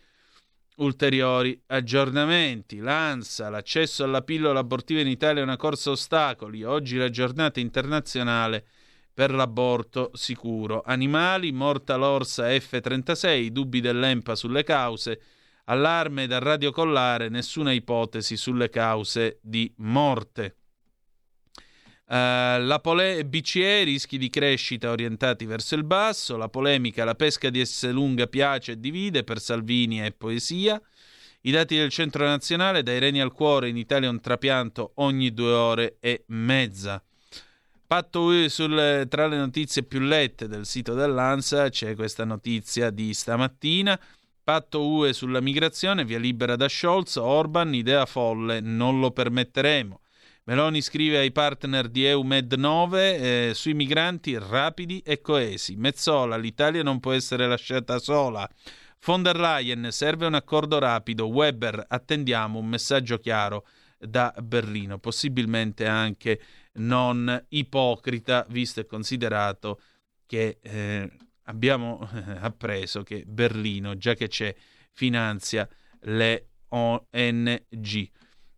[0.76, 2.78] ulteriori aggiornamenti.
[2.78, 6.64] L'ANSA, l'accesso alla pillola abortiva in Italia è una corsa ostacoli.
[6.64, 8.64] Oggi la giornata internazionale
[9.12, 10.82] per l'aborto sicuro.
[10.84, 15.20] Animali, morta l'orsa F-36, dubbi dell'EMPA sulle cause,
[15.70, 20.56] allarme dal radiocollare, nessuna ipotesi sulle cause di morte.
[22.06, 27.50] Uh, la pole- BCE rischi di crescita orientati verso il basso, la polemica, la pesca
[27.50, 30.80] di Esselunga piace e divide per Salvini e poesia.
[31.42, 35.52] I dati del Centro Nazionale, dai reni al cuore, in Italia un trapianto ogni due
[35.52, 37.00] ore e mezza.
[37.86, 43.98] Patto sul, tra le notizie più lette del sito dell'ANSA c'è questa notizia di stamattina.
[44.50, 50.00] Patto UE sulla migrazione, via libera da Scholz, Orban, idea folle, non lo permetteremo.
[50.46, 55.76] Meloni scrive ai partner di EUMED 9 eh, sui migranti rapidi e coesi.
[55.76, 58.50] Mezzola, l'Italia non può essere lasciata sola.
[59.04, 61.28] Von der Leyen, serve un accordo rapido.
[61.28, 63.64] Weber, attendiamo un messaggio chiaro
[64.00, 66.40] da Berlino, possibilmente anche
[66.72, 69.80] non ipocrita, visto e considerato
[70.26, 71.08] che eh,
[71.50, 72.08] abbiamo
[72.40, 74.54] appreso che Berlino, già che c'è,
[74.92, 75.68] finanzia
[76.02, 78.10] le ONG.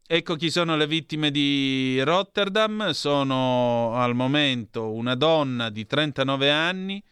[0.06, 2.90] Ecco chi sono le vittime di Rotterdam.
[2.90, 7.02] Sono al momento una donna di 39 anni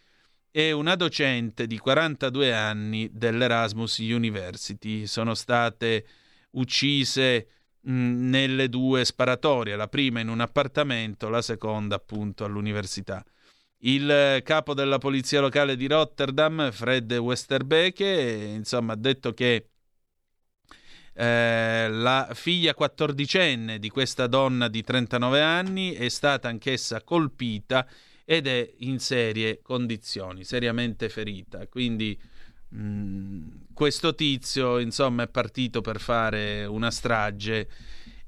[0.51, 5.07] e una docente di 42 anni dell'Erasmus University.
[5.07, 6.05] Sono state
[6.51, 7.47] uccise
[7.81, 13.25] mh, nelle due sparatorie, la prima in un appartamento, la seconda appunto all'università.
[13.83, 19.69] Il capo della polizia locale di Rotterdam, Fred Westerbeke, insomma, ha detto che
[21.13, 27.87] eh, la figlia quattordicenne di questa donna di 39 anni è stata anch'essa colpita
[28.23, 31.67] ed è in serie condizioni, seriamente ferita.
[31.67, 32.15] Quindi
[32.69, 37.67] mh, mm, questo tizio, insomma, è partito per fare una strage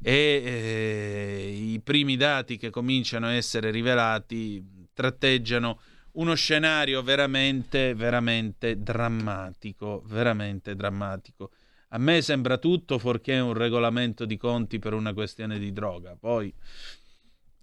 [0.01, 5.79] e eh, i primi dati che cominciano a essere rivelati tratteggiano
[6.13, 11.51] uno scenario veramente, veramente drammatico, veramente drammatico.
[11.89, 16.15] A me sembra tutto fuorché un regolamento di conti per una questione di droga.
[16.19, 16.53] Poi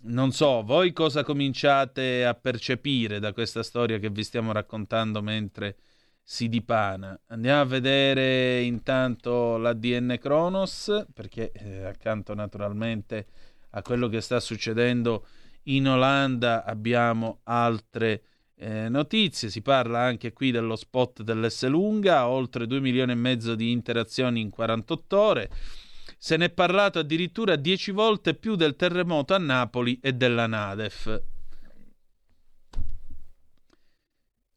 [0.02, 5.76] non so, voi cosa cominciate a percepire da questa storia che vi stiamo raccontando mentre
[6.22, 7.18] si dipana?
[7.26, 13.26] Andiamo a vedere intanto l'ADN Kronos, perché eh, accanto naturalmente
[13.70, 15.26] a quello che sta succedendo
[15.64, 18.22] in Olanda abbiamo altre
[18.56, 23.54] eh, notizie, si parla anche qui dello spot dell'S lunga, oltre 2 milioni e mezzo
[23.54, 25.50] di interazioni in 48 ore.
[26.18, 31.22] Se ne è parlato addirittura 10 volte più del terremoto a Napoli e della Nadef.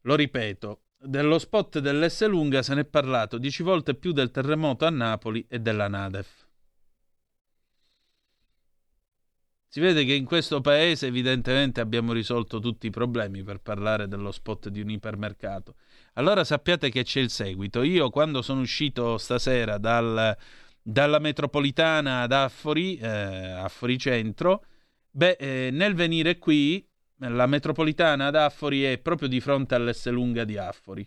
[0.02, 4.84] Lo ripeto, dello spot dell'S lunga se ne è parlato 10 volte più del terremoto
[4.84, 6.43] a Napoli e della Nadef.
[9.74, 14.30] Si vede che in questo paese evidentemente abbiamo risolto tutti i problemi per parlare dello
[14.30, 15.74] spot di un ipermercato.
[16.12, 17.82] Allora sappiate che c'è il seguito.
[17.82, 20.36] Io quando sono uscito stasera dal,
[20.80, 24.64] dalla metropolitana ad Affori, eh, Affori Centro,
[25.10, 30.44] beh, eh, nel venire qui, la metropolitana ad Affori è proprio di fronte all'S lunga
[30.44, 31.04] di Affori.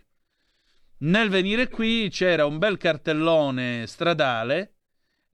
[0.98, 4.77] Nel venire qui c'era un bel cartellone stradale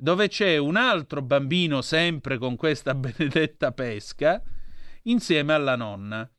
[0.04, 4.42] dove c'è un altro bambino sempre con questa benedetta pesca
[5.04, 6.30] insieme alla nonna.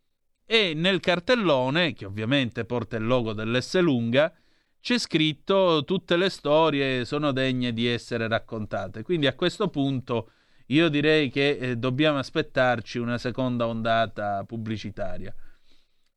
[0.46, 4.32] E nel cartellone, che ovviamente porta il logo dell'S lunga,
[4.80, 9.02] c'è scritto tutte le storie sono degne di essere raccontate.
[9.02, 10.30] Quindi a questo punto
[10.68, 15.34] io direi che eh, dobbiamo aspettarci una seconda ondata pubblicitaria.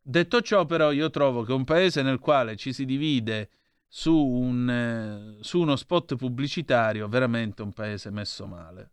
[0.02, 3.48] Detto ciò, però, io trovo che un paese nel quale ci si divide
[3.88, 8.90] su, un, eh, su uno spot pubblicitario veramente un paese messo male.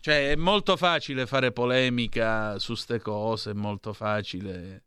[0.00, 4.84] Cioè, è molto facile fare polemica su ste cose, è molto facile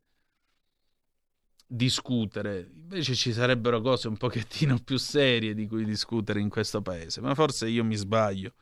[1.67, 2.69] discutere.
[2.73, 7.33] Invece ci sarebbero cose un pochettino più serie di cui discutere in questo paese, ma
[7.35, 8.53] forse io mi sbaglio.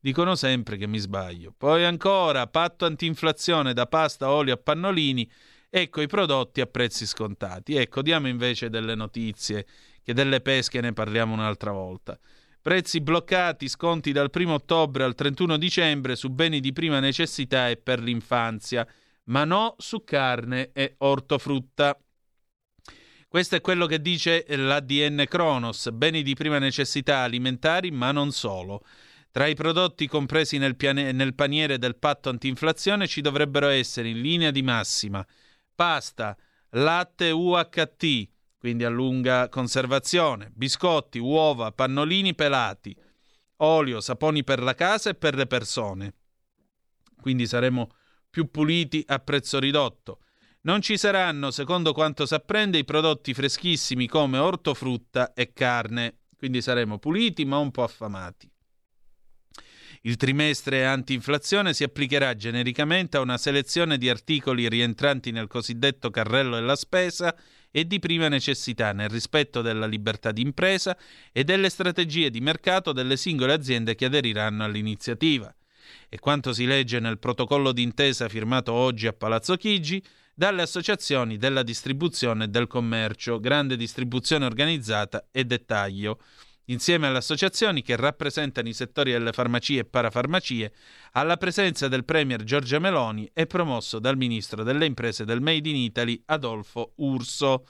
[0.00, 1.54] Dicono sempre che mi sbaglio.
[1.56, 5.30] Poi ancora, patto antinflazione da pasta, olio a pannolini
[5.74, 7.76] Ecco i prodotti a prezzi scontati.
[7.76, 9.64] Ecco, diamo invece delle notizie,
[10.02, 12.18] che delle pesche ne parliamo un'altra volta.
[12.60, 17.78] Prezzi bloccati, sconti dal 1 ottobre al 31 dicembre su beni di prima necessità e
[17.78, 18.86] per l'infanzia,
[19.24, 21.98] ma no su carne e ortofrutta.
[23.26, 28.84] Questo è quello che dice l'ADN Kronos, beni di prima necessità alimentari, ma non solo.
[29.30, 34.20] Tra i prodotti compresi nel, piane- nel paniere del patto antinflazione ci dovrebbero essere in
[34.20, 35.26] linea di massima
[35.82, 36.36] pasta,
[36.74, 42.96] latte UHT, quindi a lunga conservazione, biscotti, uova, pannolini pelati,
[43.56, 46.14] olio, saponi per la casa e per le persone.
[47.20, 47.96] Quindi saremo
[48.30, 50.20] più puliti a prezzo ridotto.
[50.60, 56.62] Non ci saranno, secondo quanto si apprende, i prodotti freschissimi come ortofrutta e carne, quindi
[56.62, 58.48] saremo puliti ma un po' affamati.
[60.04, 66.56] Il trimestre anti-inflazione si applicherà genericamente a una selezione di articoli rientranti nel cosiddetto carrello
[66.56, 67.32] della spesa
[67.70, 70.98] e di prima necessità nel rispetto della libertà d'impresa
[71.30, 75.54] e delle strategie di mercato delle singole aziende che aderiranno all'iniziativa.
[76.08, 80.02] E quanto si legge nel protocollo d'intesa firmato oggi a Palazzo Chigi,
[80.34, 86.18] dalle associazioni della distribuzione e del commercio, grande distribuzione organizzata e dettaglio
[86.66, 90.72] insieme alle associazioni che rappresentano i settori delle farmacie e parafarmacie,
[91.12, 95.76] alla presenza del Premier Giorgia Meloni e promosso dal Ministro delle Imprese del Made in
[95.76, 97.66] Italy Adolfo Urso.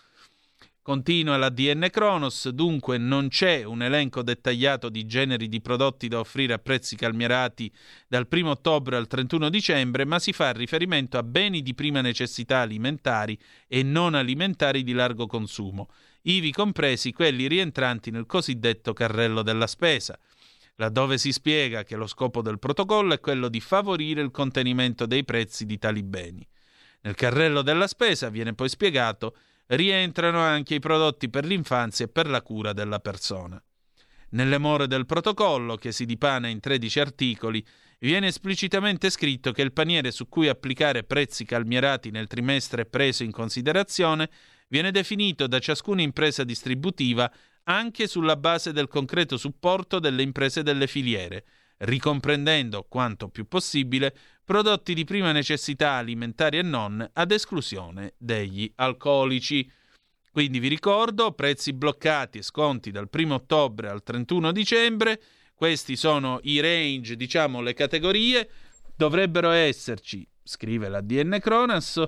[0.82, 6.18] Continua la DN Kronos, dunque non c'è un elenco dettagliato di generi di prodotti da
[6.18, 7.72] offrire a prezzi calmierati
[8.08, 12.58] dal 1 ottobre al 31 dicembre, ma si fa riferimento a beni di prima necessità
[12.58, 13.38] alimentari
[13.68, 15.88] e non alimentari di largo consumo
[16.22, 20.18] ivi compresi quelli rientranti nel cosiddetto carrello della spesa,
[20.76, 25.24] laddove si spiega che lo scopo del protocollo è quello di favorire il contenimento dei
[25.24, 26.46] prezzi di tali beni.
[27.02, 29.36] Nel carrello della spesa, viene poi spiegato,
[29.66, 33.62] rientrano anche i prodotti per l'infanzia e per la cura della persona.
[34.30, 37.64] Nelle more del protocollo, che si dipana in 13 articoli,
[37.98, 43.30] viene esplicitamente scritto che il paniere su cui applicare prezzi calmierati nel trimestre preso in
[43.30, 44.30] considerazione
[44.72, 47.30] viene definito da ciascuna impresa distributiva
[47.64, 51.44] anche sulla base del concreto supporto delle imprese delle filiere,
[51.80, 59.70] ricomprendendo quanto più possibile prodotti di prima necessità alimentari e non, ad esclusione degli alcolici.
[60.30, 65.20] Quindi vi ricordo, prezzi bloccati e sconti dal 1 ottobre al 31 dicembre,
[65.54, 68.48] questi sono i range, diciamo le categorie,
[68.96, 72.02] dovrebbero esserci, scrive la DN Cronas,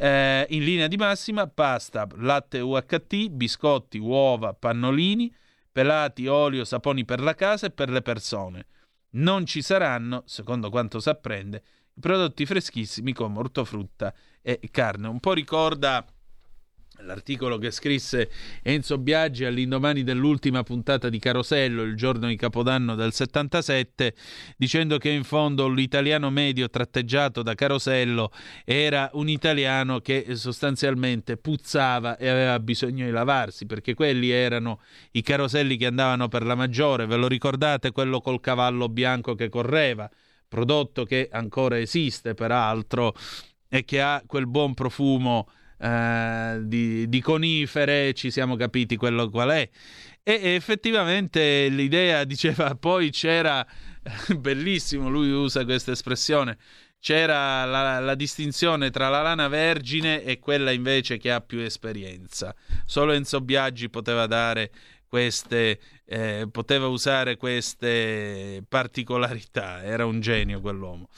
[0.00, 5.34] eh, in linea di massima, pasta, latte UHT, biscotti, uova, pannolini,
[5.72, 8.66] pelati, olio, saponi per la casa e per le persone.
[9.10, 11.62] Non ci saranno, secondo quanto si apprende,
[11.98, 15.08] prodotti freschissimi come ortofrutta e carne.
[15.08, 16.06] Un po' ricorda
[17.02, 18.28] L'articolo che scrisse
[18.60, 24.14] Enzo Biaggi all'indomani dell'ultima puntata di Carosello, il giorno di Capodanno del 77,
[24.56, 28.32] dicendo che in fondo l'italiano medio tratteggiato da Carosello
[28.64, 34.80] era un italiano che sostanzialmente puzzava e aveva bisogno di lavarsi, perché quelli erano
[35.12, 39.48] i caroselli che andavano per la maggiore, ve lo ricordate quello col cavallo bianco che
[39.48, 40.10] correva,
[40.48, 43.14] prodotto che ancora esiste peraltro
[43.68, 49.50] e che ha quel buon profumo eh, di, di, conifere, ci siamo capiti quello qual
[49.50, 49.68] è.
[50.22, 53.66] E, e effettivamente l'idea diceva poi c'era,
[54.36, 56.58] bellissimo, lui usa questa espressione,
[57.00, 62.54] c'era la, la, distinzione tra la lana vergine e quella invece che ha più esperienza.
[62.84, 64.70] Solo Enzo Biaggi poteva dare
[65.06, 71.08] queste, eh, poteva usare queste particolarità, era un genio quell'uomo.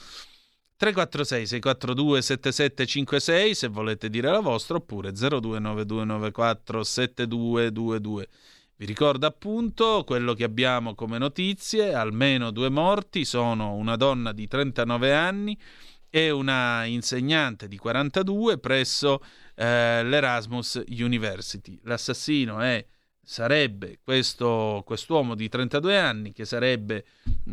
[0.81, 8.27] 346 642 7756 se volete dire la vostra oppure 029294 7222.
[8.77, 14.47] Vi ricordo appunto quello che abbiamo come notizie, almeno due morti sono una donna di
[14.47, 15.55] 39 anni
[16.09, 19.21] e una insegnante di 42 presso
[19.53, 21.79] eh, l'Erasmus University.
[21.83, 22.83] L'assassino è
[23.31, 27.05] sarebbe questo quest'uomo di 32 anni che sarebbe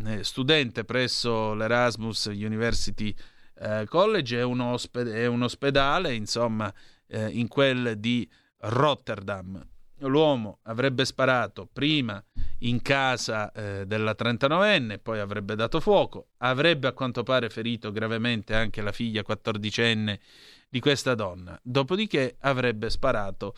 [0.07, 3.15] eh, studente presso l'Erasmus University
[3.61, 6.73] eh, College è un, osped- un, ospedale insomma
[7.07, 9.65] eh, in quel di Rotterdam.
[9.99, 12.21] L'uomo avrebbe sparato prima
[12.59, 18.53] in casa eh, della 39enne, poi avrebbe dato fuoco, avrebbe a quanto pare ferito gravemente
[18.53, 20.19] anche la figlia 14enne
[20.67, 23.55] di questa donna, dopodiché avrebbe sparato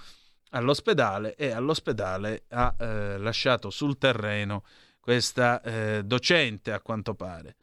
[0.51, 4.63] all'ospedale e all'ospedale ha eh, lasciato sul terreno
[4.99, 7.55] questa eh, docente a quanto pare.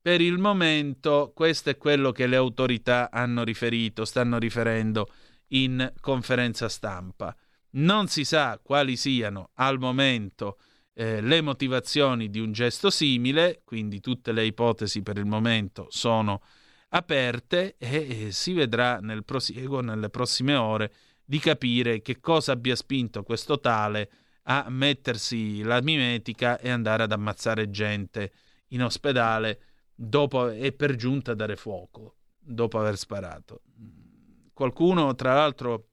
[0.00, 5.08] Per il momento questo è quello che le autorità hanno riferito, stanno riferendo
[5.48, 7.36] in conferenza stampa.
[7.74, 10.58] Non si sa quali siano al momento
[10.94, 16.42] eh, le motivazioni di un gesto simile, quindi tutte le ipotesi per il momento sono
[16.88, 20.92] aperte e eh, si vedrà nel prosieguo, nelle prossime ore,
[21.32, 24.10] di capire che cosa abbia spinto questo tale
[24.42, 28.32] a mettersi la mimetica e andare ad ammazzare gente
[28.68, 29.60] in ospedale
[29.94, 33.62] dopo, e per giunta dare fuoco dopo aver sparato.
[34.52, 35.86] Qualcuno, tra l'altro,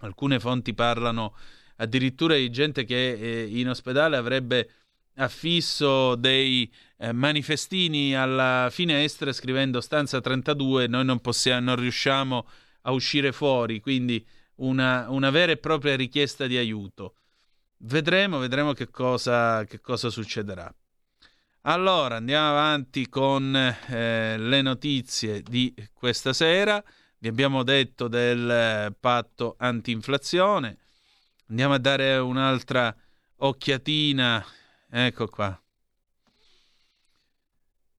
[0.00, 1.34] alcune fonti parlano
[1.76, 4.70] addirittura di gente che eh, in ospedale avrebbe
[5.14, 12.46] affisso dei eh, manifestini alla finestra scrivendo stanza 32, noi non, possiamo, non riusciamo
[12.82, 14.22] a uscire fuori, quindi
[14.58, 17.14] una, una vera e propria richiesta di aiuto.
[17.78, 20.72] Vedremo, vedremo che cosa, che cosa succederà.
[21.62, 26.82] Allora, andiamo avanti con eh, le notizie di questa sera.
[27.18, 30.78] Vi abbiamo detto del eh, patto anti-inflazione.
[31.48, 32.94] Andiamo a dare un'altra
[33.36, 34.44] occhiatina.
[34.90, 35.60] Ecco qua.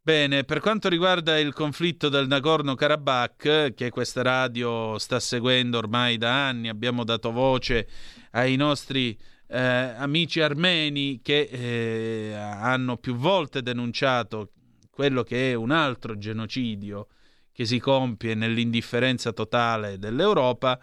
[0.09, 6.47] Bene, per quanto riguarda il conflitto del Nagorno-Karabakh, che questa radio sta seguendo ormai da
[6.47, 7.87] anni, abbiamo dato voce
[8.31, 9.15] ai nostri
[9.49, 14.53] eh, amici armeni che eh, hanno più volte denunciato
[14.89, 17.09] quello che è un altro genocidio
[17.51, 20.79] che si compie nell'indifferenza totale dell'Europa.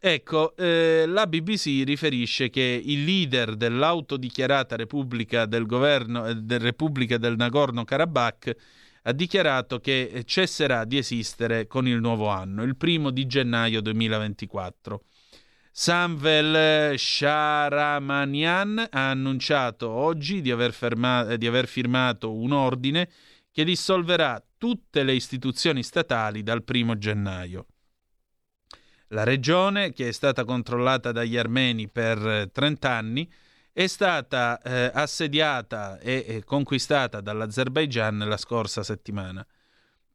[0.00, 7.18] Ecco, eh, la BBC riferisce che il leader dell'autodichiarata Repubblica del, governo, eh, del Repubblica
[7.18, 8.56] del Nagorno-Karabakh
[9.02, 15.02] ha dichiarato che cesserà di esistere con il nuovo anno, il primo di gennaio 2024.
[15.72, 23.08] Samvel Shahramanian ha annunciato oggi di aver, ferma- di aver firmato un ordine
[23.50, 27.66] che dissolverà tutte le istituzioni statali dal primo gennaio.
[29.08, 33.30] La regione, che è stata controllata dagli armeni per 30 anni,
[33.72, 39.46] è stata eh, assediata e, e conquistata dall'Azerbaigian la scorsa settimana.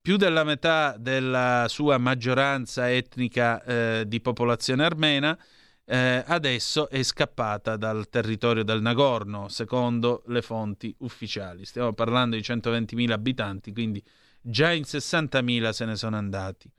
[0.02, 5.38] Più della metà della sua maggioranza etnica eh, di popolazione armena
[5.86, 11.66] eh, adesso è scappata dal territorio del Nagorno, secondo le fonti ufficiali.
[11.66, 14.04] Stiamo parlando di 120.000 abitanti, quindi
[14.42, 16.70] già in 60.000 se ne sono andati.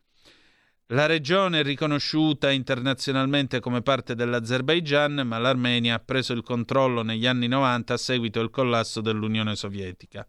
[0.89, 7.27] La regione è riconosciuta internazionalmente come parte dell'Azerbaigian, ma l'Armenia ha preso il controllo negli
[7.27, 10.27] anni 90 a seguito del collasso dell'Unione Sovietica.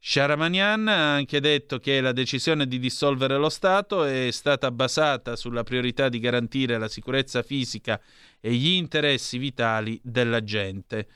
[0.00, 5.62] Sharamanian ha anche detto che la decisione di dissolvere lo Stato è stata basata sulla
[5.62, 8.00] priorità di garantire la sicurezza fisica
[8.40, 11.06] e gli interessi vitali della gente.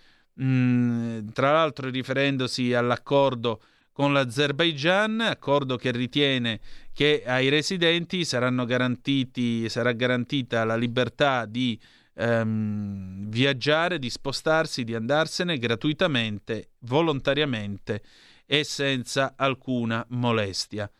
[0.41, 3.61] Mm, tra l'altro riferendosi all'accordo
[3.93, 6.61] con l'Azerbaigian, accordo che ritiene
[6.93, 8.51] che ai residenti sarà
[9.93, 11.79] garantita la libertà di
[12.15, 18.03] ehm, viaggiare, di spostarsi, di andarsene gratuitamente, volontariamente
[18.47, 20.91] e senza alcuna molestia.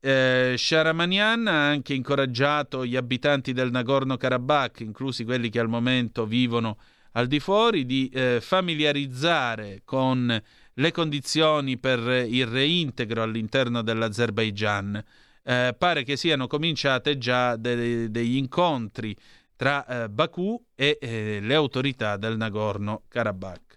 [0.00, 6.78] Eh, Sharamanian ha anche incoraggiato gli abitanti del Nagorno-Karabakh, inclusi quelli che al momento vivono
[7.12, 10.40] al di fuori, di eh, familiarizzare con
[10.78, 15.02] le condizioni per il reintegro all'interno dell'Azerbaigian.
[15.42, 19.16] Eh, pare che siano cominciate già de- degli incontri
[19.56, 23.76] tra eh, Baku e eh, le autorità del Nagorno-Karabakh.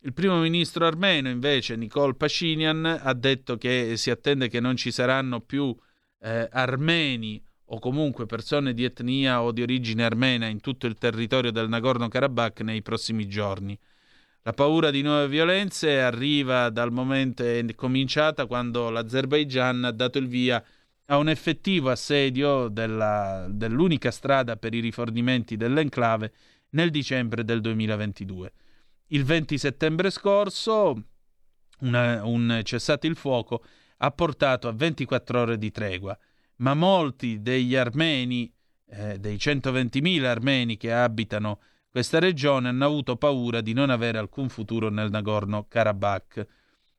[0.00, 4.90] Il primo ministro armeno, invece, Nicole Pashinyan, ha detto che si attende che non ci
[4.90, 5.74] saranno più
[6.20, 11.50] eh, armeni o comunque persone di etnia o di origine armena in tutto il territorio
[11.50, 13.78] del Nagorno-Karabakh nei prossimi giorni.
[14.48, 20.26] La paura di nuove violenze arriva dal momento è cominciata quando l'Azerbaigian ha dato il
[20.26, 20.64] via
[21.04, 26.32] a un effettivo assedio della, dell'unica strada per i rifornimenti dell'enclave
[26.70, 28.52] nel dicembre del 2022.
[29.08, 30.96] Il 20 settembre scorso
[31.80, 33.62] una, un cessato il fuoco
[33.98, 36.18] ha portato a 24 ore di tregua,
[36.56, 38.50] ma molti degli armeni,
[38.92, 41.60] eh, dei 120.000 armeni che abitano
[41.98, 46.46] questa regione, hanno avuto paura di non avere alcun futuro nel Nagorno-Karabakh.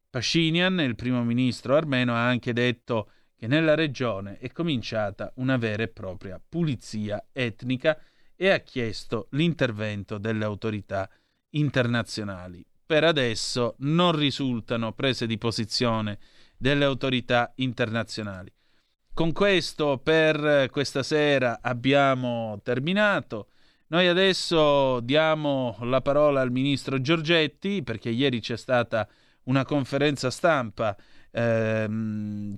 [0.10, 5.84] Pashinyan, il primo ministro armeno, ha anche detto che nella regione è cominciata una vera
[5.84, 7.98] e propria pulizia etnica
[8.36, 11.10] e ha chiesto l'intervento delle autorità
[11.52, 12.62] internazionali.
[12.86, 16.20] Per adesso non risultano prese di posizione
[16.58, 18.52] delle autorità internazionali.
[19.14, 23.48] Con questo per questa sera abbiamo terminato.
[23.92, 29.08] Noi adesso diamo la parola al ministro Giorgetti perché ieri c'è stata
[29.46, 30.96] una conferenza stampa.
[31.32, 31.88] Eh,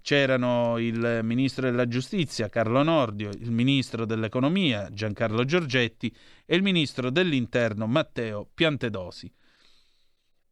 [0.01, 6.13] c'erano il ministro della giustizia Carlo Nordio, il ministro dell'economia Giancarlo Giorgetti
[6.45, 9.31] e il ministro dell'interno Matteo Piantedosi.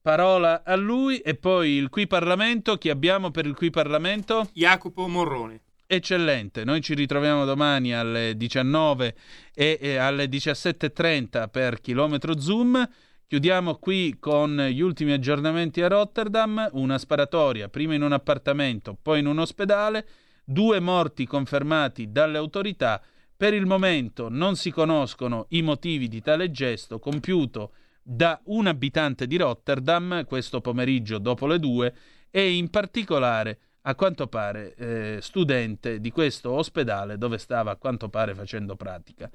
[0.01, 2.77] Parola a lui e poi il qui Parlamento.
[2.77, 4.47] Chi abbiamo per il qui Parlamento?
[4.53, 5.59] Jacopo Morrone.
[5.91, 9.15] Eccellente, noi ci ritroviamo domani alle 19
[9.55, 12.87] e, e alle 17.30 per chilometro Zoom.
[13.25, 19.21] Chiudiamo qui con gli ultimi aggiornamenti a Rotterdam, una sparatoria, prima in un appartamento, poi
[19.21, 20.07] in un ospedale,
[20.43, 23.01] due morti confermati dalle autorità.
[23.35, 29.25] Per il momento non si conoscono i motivi di tale gesto compiuto da un abitante
[29.25, 31.95] di Rotterdam questo pomeriggio dopo le due
[32.29, 38.09] e in particolare a quanto pare eh, studente di questo ospedale dove stava a quanto
[38.09, 39.29] pare facendo pratica.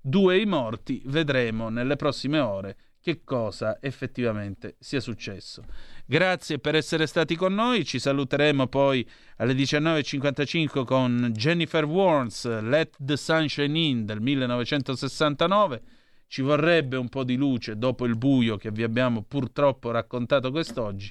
[0.00, 5.64] Due i morti, vedremo nelle prossime ore che cosa effettivamente sia successo.
[6.04, 12.96] Grazie per essere stati con noi, ci saluteremo poi alle 19.55 con Jennifer Warnes, Let
[12.98, 15.82] the Sunshine In del 1969.
[16.26, 21.10] Ci vorrebbe un po' di luce dopo il buio che vi abbiamo purtroppo raccontato quest'oggi.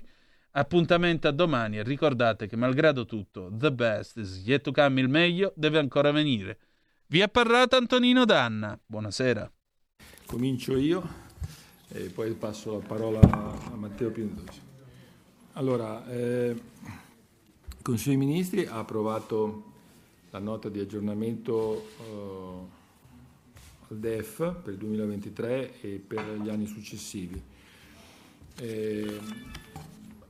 [0.57, 5.07] Appuntamento a domani e ricordate che malgrado tutto, the best is yet to come, il
[5.07, 6.57] meglio deve ancora venire.
[7.05, 8.75] Vi ha parlato Antonino Danna.
[8.83, 9.51] Buonasera.
[10.25, 11.07] Comincio io
[11.89, 14.59] e poi passo la parola a Matteo Piantosi.
[15.53, 19.73] Allora, eh, il Consiglio dei Ministri ha approvato
[20.31, 22.67] la nota di aggiornamento eh,
[23.89, 27.39] al DEF per il 2023 e per gli anni successivi.
[28.59, 29.19] Eh,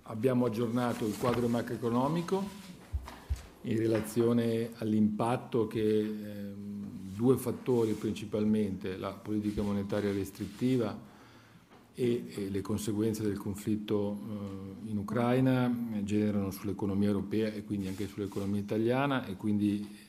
[0.07, 2.65] abbiamo aggiornato il quadro macroeconomico
[3.61, 10.97] in relazione all'impatto che eh, due fattori principalmente, la politica monetaria restrittiva
[11.93, 14.19] e, e le conseguenze del conflitto
[14.85, 20.05] eh, in Ucraina eh, generano sull'economia europea e quindi anche sull'economia italiana e quindi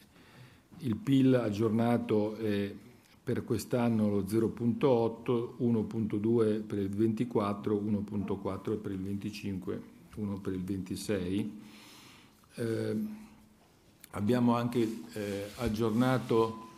[0.81, 2.73] il PIL aggiornato è
[3.29, 9.83] per quest'anno lo 0.8, 1.2 per il 24, 1.4 per il 25,
[10.15, 11.61] 1 per il 26.
[12.55, 12.97] Eh,
[14.13, 16.69] abbiamo anche eh, aggiornato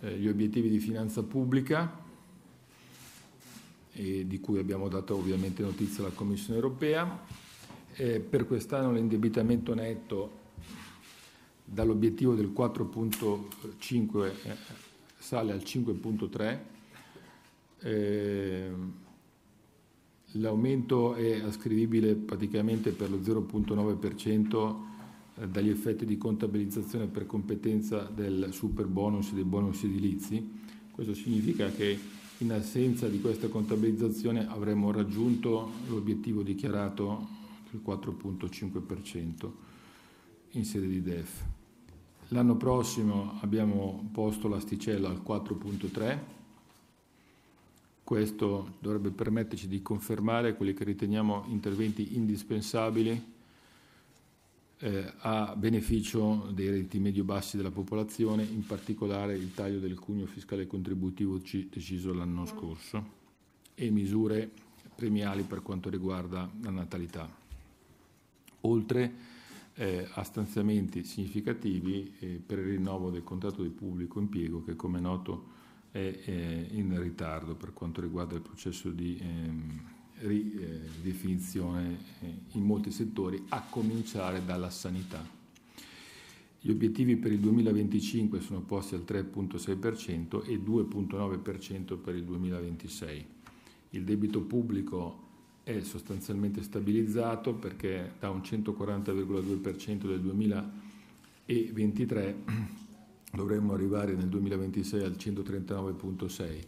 [0.00, 2.00] eh, gli obiettivi di finanza pubblica
[3.92, 7.24] di cui abbiamo dato ovviamente notizia alla Commissione europea.
[7.94, 10.40] Eh, per quest'anno l'indebitamento netto
[11.64, 14.90] dall'obiettivo del 4.5 eh,
[15.22, 16.58] sale al 5.3.
[17.78, 18.70] Eh,
[20.32, 24.76] l'aumento è ascrivibile praticamente per lo 0.9%
[25.36, 30.60] eh, dagli effetti di contabilizzazione per competenza del super bonus e dei bonus edilizi.
[30.90, 31.96] Questo significa che
[32.38, 37.28] in assenza di questa contabilizzazione avremmo raggiunto l'obiettivo dichiarato
[37.70, 39.50] del 4.5%
[40.50, 41.61] in sede di DEF.
[42.32, 46.18] L'anno prossimo abbiamo posto l'asticella al 4.3%,
[48.02, 53.32] questo dovrebbe permetterci di confermare quelli che riteniamo interventi indispensabili
[54.78, 60.66] eh, a beneficio dei redditi medio-bassi della popolazione, in particolare il taglio del cuneo fiscale
[60.66, 63.04] contributivo deciso l'anno scorso
[63.74, 64.50] e misure
[64.94, 67.28] premiali per quanto riguarda la natalità.
[68.62, 69.31] Oltre
[69.82, 75.00] eh, a stanziamenti significativi eh, per il rinnovo del contratto di pubblico impiego che come
[75.00, 75.60] noto
[75.90, 79.80] è eh, in ritardo per quanto riguarda il processo di ehm,
[80.20, 85.28] ridefinizione eh, in molti settori, a cominciare dalla sanità.
[86.60, 93.26] Gli obiettivi per il 2025 sono posti al 3.6% e 2.9% per il 2026.
[93.90, 95.30] Il debito pubblico
[95.64, 102.36] è sostanzialmente stabilizzato perché da un 140,2% del 2023
[103.32, 106.64] dovremmo arrivare nel 2026 al 139,6%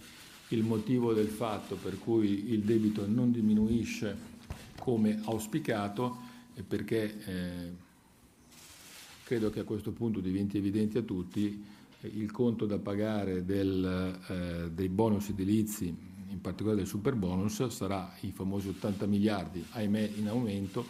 [0.48, 4.32] il motivo del fatto per cui il debito non diminuisce
[4.78, 6.18] come auspicato
[6.52, 7.72] è perché eh,
[9.24, 11.64] credo che a questo punto diventi evidente a tutti
[12.02, 15.96] il conto da pagare del, eh, dei bonus edilizi,
[16.34, 20.84] in particolare del super bonus, sarà i famosi 80 miliardi, ahimè in aumento,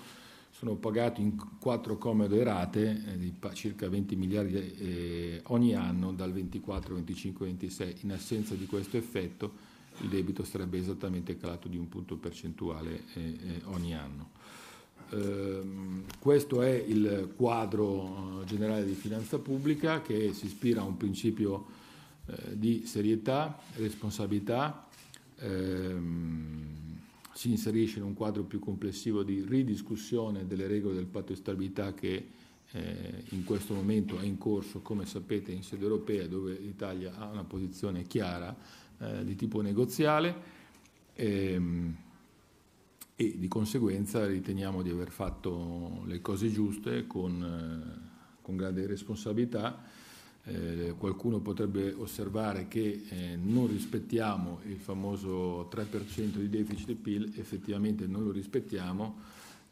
[0.50, 6.32] sono pagati in quattro comode rate eh, di circa 20 miliardi eh, ogni anno dal
[6.32, 7.96] 24, 25, 26.
[8.02, 13.20] In assenza di questo effetto il debito sarebbe esattamente calato di un punto percentuale eh,
[13.20, 14.30] eh ogni anno.
[15.10, 20.96] Ehm, questo è il quadro eh, generale di finanza pubblica che si ispira a un
[20.96, 21.82] principio
[22.54, 24.83] di serietà, responsabilità,
[25.38, 26.74] ehm,
[27.32, 31.92] si inserisce in un quadro più complessivo di ridiscussione delle regole del patto di stabilità
[31.94, 32.28] che
[32.70, 37.28] eh, in questo momento è in corso, come sapete, in sede europea, dove l'Italia ha
[37.28, 38.56] una posizione chiara
[38.98, 40.62] eh, di tipo negoziale.
[41.14, 41.96] Ehm,
[43.16, 49.80] e di conseguenza riteniamo di aver fatto le cose giuste con, eh, con grande responsabilità
[50.44, 58.06] eh, qualcuno potrebbe osservare che eh, non rispettiamo il famoso 3% di deficit PIL, effettivamente
[58.06, 59.16] non lo rispettiamo,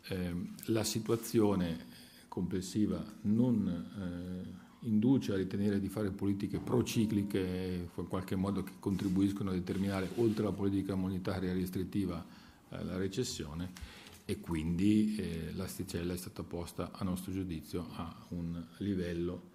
[0.09, 0.35] eh,
[0.67, 1.91] la situazione
[2.29, 9.51] complessiva non eh, induce a ritenere di fare politiche procicliche in qualche modo che contribuiscono
[9.51, 12.25] a determinare oltre la politica monetaria restrittiva
[12.71, 14.01] eh, la recessione.
[14.25, 19.51] E quindi eh, l'asticella è stata posta a nostro giudizio a un livello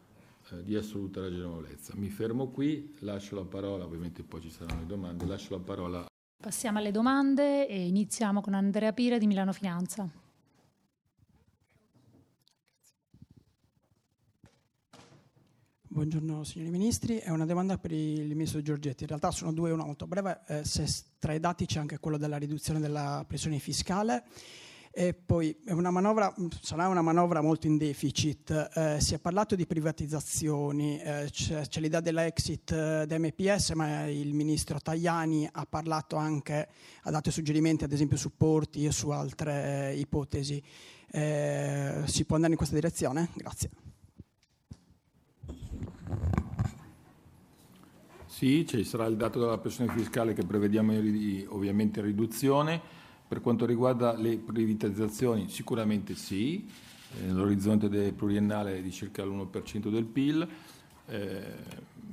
[0.52, 1.94] eh, di assoluta ragionevolezza.
[1.96, 6.06] Mi fermo qui, lascio la parola, ovviamente poi ci saranno le domande, lascio la parola.
[6.42, 10.26] Passiamo alle domande e iniziamo con Andrea Pire di Milano Finanza.
[15.90, 19.84] Buongiorno signori ministri, è una domanda per il ministro Giorgetti, in realtà sono due, una
[19.84, 20.86] molto breve, eh, se
[21.18, 24.24] tra i dati c'è anche quello della riduzione della pressione fiscale
[25.00, 29.68] e poi una manovra, sarà una manovra molto in deficit, eh, si è parlato di
[29.68, 36.16] privatizzazioni, eh, c'è, c'è, l'idea dell'exit eh, da MPS, ma il ministro Tajani ha parlato
[36.16, 36.68] anche,
[37.04, 40.60] ha dato suggerimenti ad esempio su porti e su altre eh, ipotesi.
[41.12, 43.30] Eh, si può andare in questa direzione?
[43.36, 43.70] Grazie.
[48.26, 50.94] Sì, ci sarà il dato della pressione fiscale che prevediamo
[51.50, 53.06] ovviamente in riduzione.
[53.28, 56.68] Per quanto riguarda le privatizzazioni, sicuramente sì,
[57.18, 60.48] eh, nell'orizzonte del pluriennale di circa l'1% del PIL.
[61.08, 61.54] Eh,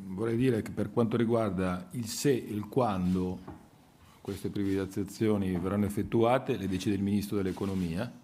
[0.07, 3.63] vorrei dire che per quanto riguarda il se e il quando
[4.21, 8.23] queste privatizzazioni verranno effettuate, le decide il Ministro dell'Economia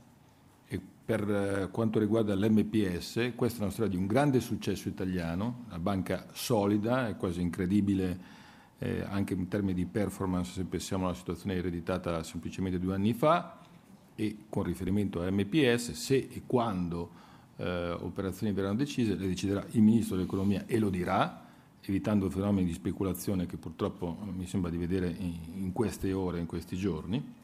[1.11, 5.81] per eh, quanto riguarda l'MPS, questa è una storia di un grande successo italiano, una
[5.81, 8.39] banca solida, è quasi incredibile
[8.81, 13.59] eh, anche in termini di performance se pensiamo alla situazione ereditata semplicemente due anni fa
[14.15, 17.11] e con riferimento a MPS, se e quando
[17.57, 21.47] eh, operazioni verranno decise, le deciderà il Ministro dell'Economia e lo dirà,
[21.83, 26.47] evitando fenomeni di speculazione che purtroppo mi sembra di vedere in, in queste ore, in
[26.47, 27.39] questi giorni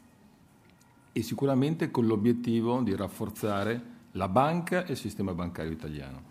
[1.13, 6.23] e sicuramente con l'obiettivo di rafforzare la banca e il sistema bancario italiano.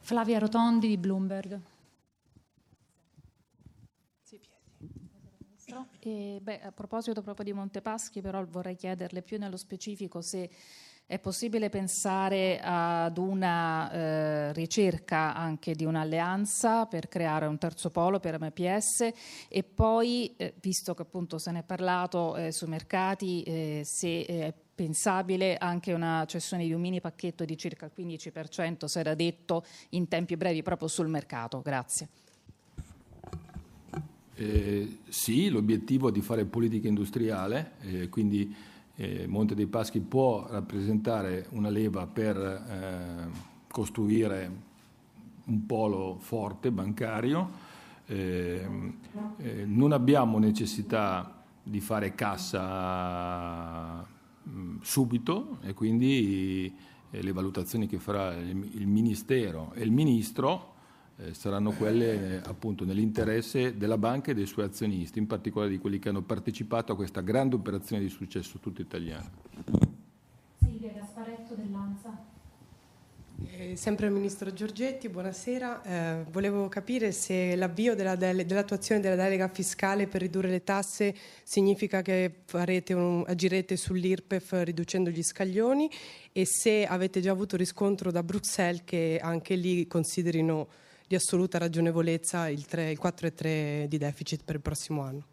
[0.00, 1.60] Flavia Rotondi di Bloomberg.
[6.00, 10.48] E, beh, a proposito proprio di Montepaschi, però vorrei chiederle più nello specifico se
[11.08, 18.18] è possibile pensare ad una eh, ricerca anche di un'alleanza per creare un terzo polo
[18.18, 19.12] per MPS
[19.48, 24.24] e poi, eh, visto che appunto se ne è parlato eh, sui mercati, eh, se
[24.24, 29.14] è pensabile anche una cessione di un mini pacchetto di circa il 15%, se era
[29.14, 31.62] detto, in tempi brevi proprio sul mercato.
[31.62, 32.08] Grazie.
[34.38, 38.54] Eh, sì, l'obiettivo è di fare politica industriale, eh, quindi
[38.96, 43.30] eh, Monte dei Paschi può rappresentare una leva per eh,
[43.68, 44.50] costruire
[45.44, 47.64] un polo forte bancario.
[48.04, 48.92] Eh,
[49.38, 56.74] eh non abbiamo necessità di fare cassa mh, mm, subito e quindi
[57.08, 60.74] le valutazioni che farà il, il Ministero e il Ministro
[61.18, 65.78] eh, saranno quelle eh, appunto nell'interesse della banca e dei suoi azionisti, in particolare di
[65.78, 69.30] quelli che hanno partecipato a questa grande operazione di successo tutta italiana.
[70.58, 72.34] Silvia Gasparetto dell'ANSA.
[73.58, 75.82] Eh, sempre il Ministro Giorgetti, buonasera.
[75.82, 81.14] Eh, volevo capire se l'avvio della dele- dell'attuazione della delega fiscale per ridurre le tasse
[81.42, 82.32] significa che
[82.94, 85.90] un, agirete sull'IRPEF riducendo gli scaglioni
[86.32, 90.68] e se avete già avuto riscontro da Bruxelles che anche lì considerino
[91.06, 95.24] di assoluta ragionevolezza il, 3, il 4,3 di deficit per il prossimo anno.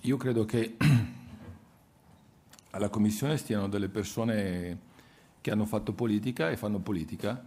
[0.00, 0.76] Io credo che
[2.70, 4.88] alla Commissione stiano delle persone
[5.40, 7.42] che hanno fatto politica e fanno politica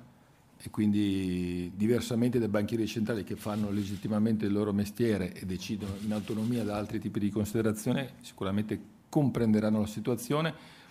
[0.57, 6.13] e quindi diversamente dai banchieri centrali che fanno legittimamente il loro mestiere e decidono in
[6.13, 10.81] autonomia da altri tipi di considerazione, sicuramente comprenderanno la situazione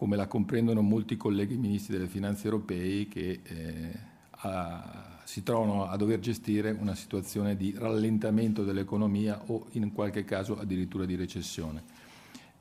[0.00, 3.92] come la comprendono molti colleghi ministri delle finanze europei che eh,
[4.30, 10.58] a, si trovano a dover gestire una situazione di rallentamento dell'economia o in qualche caso
[10.58, 11.82] addirittura di recessione.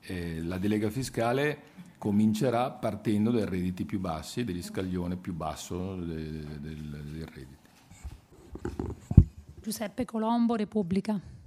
[0.01, 1.61] Eh, la delega fiscale
[1.97, 7.69] comincerà partendo dai redditi più bassi, degli scaglione più basso del reddito.
[9.61, 11.37] Giuseppe Colombo, Repubblica.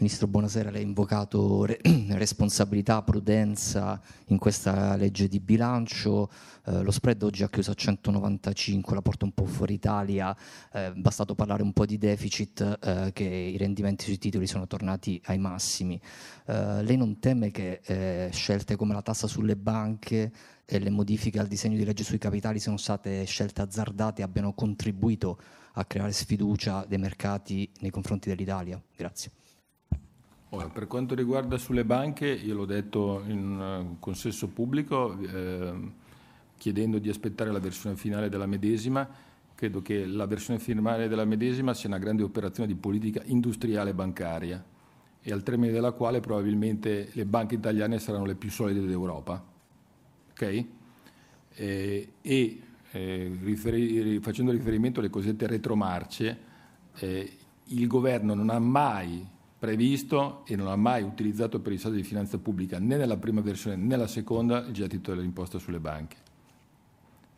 [0.00, 0.70] Ministro, buonasera.
[0.70, 1.78] Lei ha invocato re-
[2.12, 6.30] responsabilità, prudenza in questa legge di bilancio.
[6.64, 10.34] Eh, lo spread oggi ha chiuso a 195, la porta un po' fuori Italia.
[10.72, 15.20] Eh, bastato parlare un po' di deficit, eh, che i rendimenti sui titoli sono tornati
[15.26, 16.00] ai massimi.
[16.46, 20.32] Eh, lei non teme che eh, scelte come la tassa sulle banche
[20.64, 24.54] e le modifiche al disegno di legge sui capitali siano state scelte azzardate e abbiano
[24.54, 25.38] contribuito
[25.74, 28.80] a creare sfiducia dei mercati nei confronti dell'Italia?
[28.96, 29.32] Grazie.
[30.52, 35.72] Ora, per quanto riguarda sulle banche, io l'ho detto in un consesso pubblico, eh,
[36.56, 39.08] chiedendo di aspettare la versione finale della medesima,
[39.54, 44.64] credo che la versione finale della medesima sia una grande operazione di politica industriale bancaria
[45.22, 49.44] e al termine della quale probabilmente le banche italiane saranno le più solide d'Europa.
[50.32, 50.68] Okay?
[51.54, 52.60] E, e
[52.90, 56.38] eh, riferi, facendo riferimento alle cosiddette retromarce,
[56.96, 57.36] eh,
[57.66, 62.02] il governo non ha mai previsto e non ha mai utilizzato per i saldi di
[62.02, 66.16] finanza pubblica né nella prima versione né nella seconda il gettito dell'imposta sulle banche.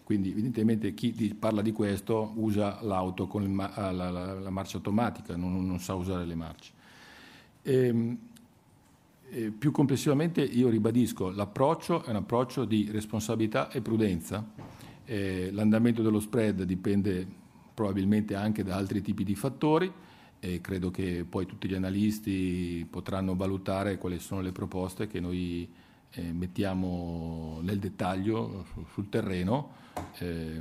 [0.04, 5.36] Quindi evidentemente chi parla di questo usa l'auto con il, la, la, la, marcia automatica,
[5.36, 6.72] non, non, sa usare le marce.
[7.62, 8.18] E, ehm,
[9.28, 14.46] e più complessivamente io ribadisco l'approccio è un approccio di responsabilità e prudenza.
[15.04, 17.26] Eh, l'andamento dello spread dipende
[17.74, 19.92] probabilmente anche da altri tipi di fattori
[20.44, 25.70] e credo che poi tutti gli analisti potranno valutare quali sono le proposte che noi
[26.10, 29.70] eh, mettiamo nel dettaglio sul terreno.
[30.18, 30.60] Eh,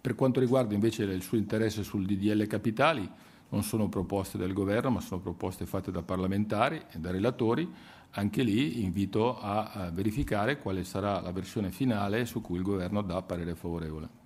[0.00, 3.08] per quanto riguarda invece il suo interesse sul DDL Capitali,
[3.50, 7.72] non sono proposte del governo, ma sono proposte fatte da parlamentari e da relatori.
[8.16, 13.00] Anche lì invito a, a verificare quale sarà la versione finale su cui il governo
[13.00, 14.23] dà parere favorevole.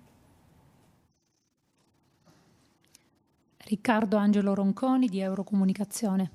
[3.69, 6.31] Riccardo Angelo Ronconi di Eurocomunicazione.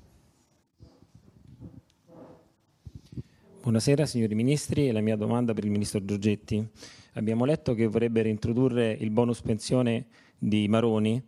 [3.61, 6.65] Buonasera signori ministri, la mia domanda per il ministro Giorgetti.
[7.15, 10.05] Abbiamo letto che vorrebbe reintrodurre il bonus pensione
[10.37, 11.21] di Maroni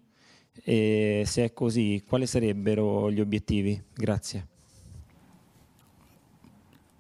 [0.64, 3.84] e se è così quali sarebbero gli obiettivi?
[3.94, 4.48] Grazie.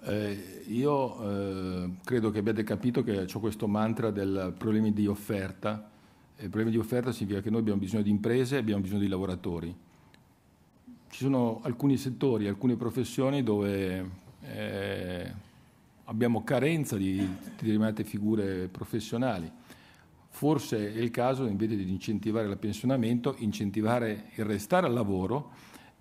[0.03, 5.95] Eh, io eh, credo che abbiate capito che c'è questo mantra del problemi di offerta
[6.39, 9.07] il problema di offerta significa che noi abbiamo bisogno di imprese e abbiamo bisogno di
[9.07, 9.76] lavoratori.
[11.09, 14.09] Ci sono alcuni settori, alcune professioni dove
[14.41, 15.34] eh,
[16.03, 17.27] abbiamo carenza di
[17.57, 19.51] determinate figure professionali.
[20.30, 25.51] Forse è il caso, invece di incentivare il pensionamento, incentivare il restare al lavoro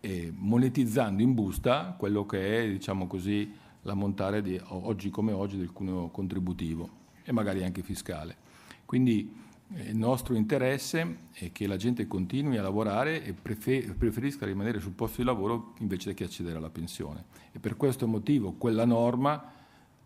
[0.01, 3.51] e monetizzando in busta quello che è, diciamo così,
[3.83, 6.91] l'ammontare di oggi come oggi del cuneo contributivo
[7.25, 8.37] e magari anche fiscale.
[8.85, 9.45] Quindi
[9.75, 15.21] il nostro interesse è che la gente continui a lavorare e preferisca rimanere sul posto
[15.21, 17.25] di lavoro invece che accedere alla pensione.
[17.51, 19.53] E per questo motivo quella norma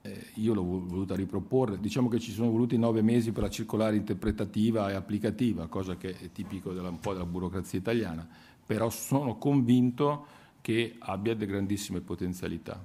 [0.00, 3.96] eh, io l'ho voluta riproporre, diciamo che ci sono voluti nove mesi per la circolare
[3.96, 8.26] interpretativa e applicativa, cosa che è tipico della, un po' della burocrazia italiana,
[8.64, 12.82] però sono convinto che abbia delle grandissime potenzialità,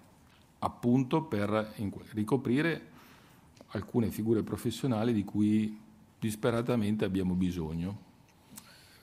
[0.60, 1.74] appunto per
[2.12, 2.94] ricoprire
[3.68, 5.84] alcune figure professionali di cui
[6.26, 8.14] disperatamente abbiamo bisogno.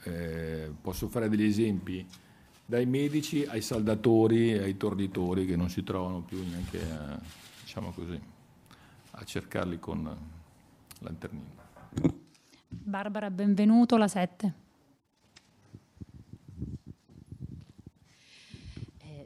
[0.05, 2.05] Eh, posso fare degli esempi
[2.67, 7.21] dai medici ai saldatori e ai torditori che non si trovano più neanche a,
[7.61, 8.21] diciamo così,
[9.13, 10.17] a cercarli con
[10.99, 11.61] lanternina.
[12.69, 14.55] Barbara, benvenuto, la 7.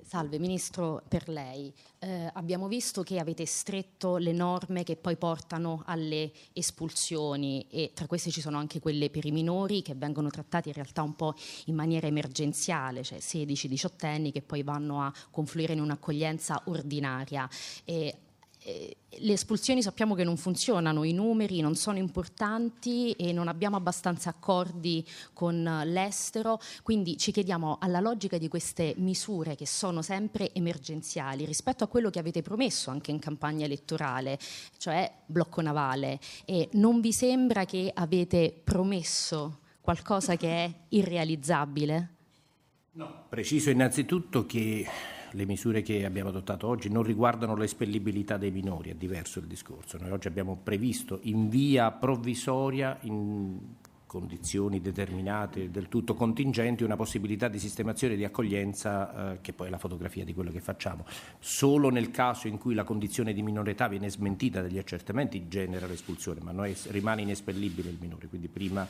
[0.07, 1.75] Salve Ministro, per lei.
[1.99, 8.07] Eh, abbiamo visto che avete stretto le norme che poi portano alle espulsioni e tra
[8.07, 11.35] queste ci sono anche quelle per i minori che vengono trattati in realtà un po'
[11.65, 17.51] in maniera emergenziale, cioè 16-18 anni che poi vanno a confluire in un'accoglienza ordinaria.
[17.85, 18.26] E
[18.67, 23.77] eh, le espulsioni sappiamo che non funzionano, i numeri non sono importanti e non abbiamo
[23.77, 30.53] abbastanza accordi con l'estero, quindi ci chiediamo alla logica di queste misure che sono sempre
[30.53, 34.37] emergenziali rispetto a quello che avete promesso anche in campagna elettorale,
[34.79, 42.15] cioè blocco navale, e non vi sembra che avete promesso qualcosa che è irrealizzabile?
[42.93, 43.27] No.
[43.29, 48.95] Preciso innanzitutto che le misure che abbiamo adottato oggi non riguardano l'espellibilità dei minori, è
[48.95, 49.99] diverso il discorso.
[49.99, 53.59] Noi oggi abbiamo previsto in via provvisoria, in
[54.07, 59.71] condizioni determinate, del tutto contingenti, una possibilità di sistemazione di accoglienza eh, che poi è
[59.71, 61.05] la fotografia di quello che facciamo.
[61.39, 65.87] Solo nel caso in cui la condizione di minore età viene smentita dagli accertamenti genera
[65.87, 68.87] l'espulsione, ma noi rimane inespellibile il minore, quindi prima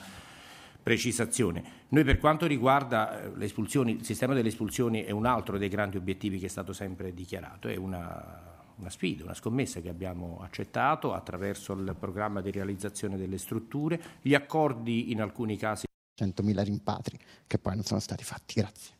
[0.86, 1.64] precisazione.
[1.88, 5.68] Noi per quanto riguarda eh, le espulsioni, il sistema delle espulsioni è un altro dei
[5.68, 10.38] grandi obiettivi che è stato sempre dichiarato, è una, una sfida, una scommessa che abbiamo
[10.44, 15.86] accettato attraverso il programma di realizzazione delle strutture, gli accordi in alcuni casi
[16.22, 17.18] 100.000 rimpatri
[17.48, 18.54] che poi non sono stati fatti.
[18.60, 18.94] Grazie.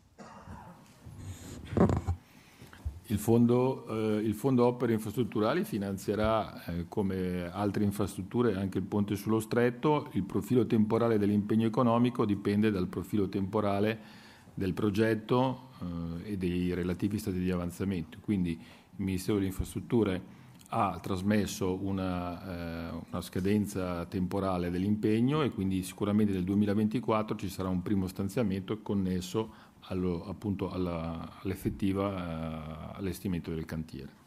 [3.09, 9.15] Il fondo, eh, il fondo, opere infrastrutturali finanzierà, eh, come altre infrastrutture, anche il ponte
[9.15, 10.09] sullo stretto.
[10.11, 17.17] Il profilo temporale dell'impegno economico dipende dal profilo temporale del progetto eh, e dei relativi
[17.17, 18.17] stati di avanzamento.
[18.19, 20.21] Quindi il Ministero delle Infrastrutture
[20.69, 27.69] ha trasmesso una, eh, una, scadenza temporale dell'impegno e quindi sicuramente nel 2024 ci sarà
[27.69, 34.25] un primo stanziamento connesso allo, appunto alla, all'effettiva eh, allestimento del cantiere.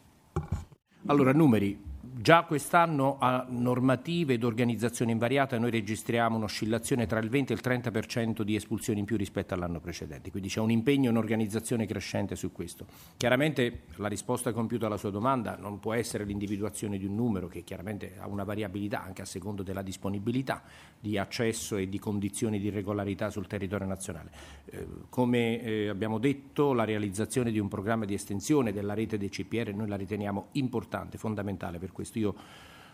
[1.06, 1.89] Allora, numeri.
[2.12, 7.62] Già quest'anno a normative ed organizzazione invariata noi registriamo un'oscillazione tra il 20 e il
[7.64, 12.34] 30% di espulsioni in più rispetto all'anno precedente, quindi c'è un impegno e un'organizzazione crescente
[12.34, 12.86] su questo.
[13.16, 17.62] Chiaramente la risposta compiuta alla sua domanda non può essere l'individuazione di un numero che
[17.62, 20.62] chiaramente ha una variabilità anche a secondo della disponibilità
[20.98, 24.30] di accesso e di condizioni di regolarità sul territorio nazionale.
[24.66, 29.28] Eh, come eh, abbiamo detto, la realizzazione di un programma di estensione della rete dei
[29.28, 31.98] CPR noi la riteniamo importante, fondamentale per questo.
[32.14, 32.34] Io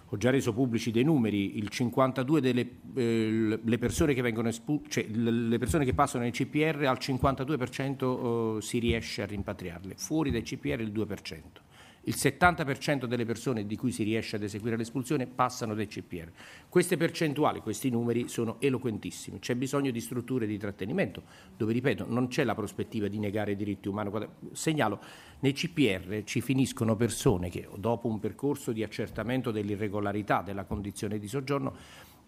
[0.09, 4.87] ho già reso pubblici dei numeri, il 52 delle eh, le persone che vengono espul-
[4.89, 10.31] cioè le persone che passano nei CPR al 52% eh, si riesce a rimpatriarle, fuori
[10.31, 11.65] dai CPR il 2%
[12.07, 16.31] il 70% delle persone di cui si riesce ad eseguire l'espulsione passano dai CPR.
[16.69, 19.41] Queste percentuali, questi numeri sono eloquentissimi.
[19.41, 21.23] C'è bisogno di strutture di trattenimento,
[21.57, 24.11] dove, ripeto, non c'è la prospettiva di negare i diritti umani.
[24.53, 25.01] Segnalo,
[25.41, 31.27] nei CPR ci finiscono persone che, dopo un percorso di accertamento dell'irregolarità della condizione di
[31.27, 31.75] soggiorno,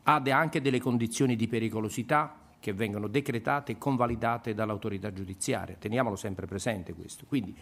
[0.02, 5.76] ha anche delle condizioni di pericolosità che vengono decretate e convalidate dall'autorità giudiziaria.
[5.78, 7.24] Teniamolo sempre presente questo.
[7.28, 7.54] Quindi,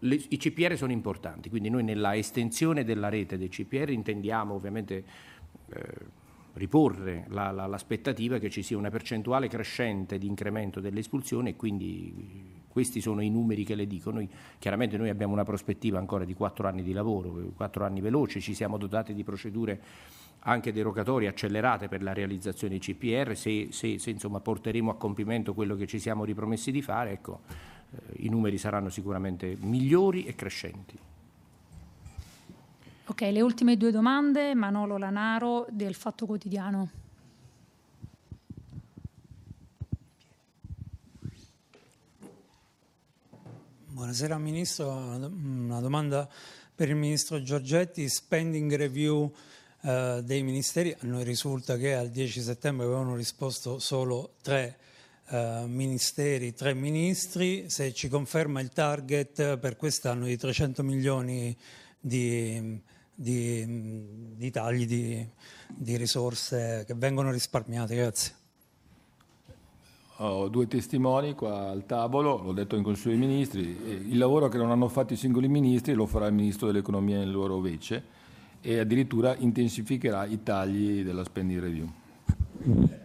[0.00, 5.04] le, I CPR sono importanti, quindi noi nella estensione della rete dei CPR intendiamo ovviamente
[5.70, 5.82] eh,
[6.54, 11.56] riporre la, la, l'aspettativa che ci sia una percentuale crescente di incremento delle espulsioni e
[11.56, 14.10] quindi questi sono i numeri che le dico.
[14.10, 18.40] Noi, chiaramente noi abbiamo una prospettiva ancora di quattro anni di lavoro, quattro anni veloci,
[18.40, 19.80] ci siamo dotati di procedure
[20.40, 25.74] anche derogatorie accelerate per la realizzazione dei CPR, se, se, se porteremo a compimento quello
[25.74, 27.77] che ci siamo ripromessi di fare, ecco, eh,
[28.16, 30.98] i numeri saranno sicuramente migliori e crescenti.
[33.06, 36.90] Ok, le ultime due domande, Manolo Lanaro del Fatto Quotidiano.
[43.86, 46.28] Buonasera Ministro, una domanda
[46.74, 49.32] per il Ministro Giorgetti, spending review
[49.80, 54.78] eh, dei ministeri, a noi risulta che al 10 settembre avevano risposto solo tre
[55.30, 61.56] eh, ministeri, tre ministri, se ci conferma il target per quest'anno di 300 milioni
[62.00, 62.80] di,
[63.14, 65.28] di, di tagli di,
[65.68, 67.94] di risorse che vengono risparmiate.
[67.94, 68.34] Grazie.
[70.20, 73.60] Ho due testimoni qua al tavolo, l'ho detto in Consiglio dei Ministri,
[74.08, 77.30] il lavoro che non hanno fatto i singoli ministri lo farà il Ministro dell'Economia nel
[77.30, 78.02] loro vece
[78.60, 82.96] e addirittura intensificherà i tagli della spending review.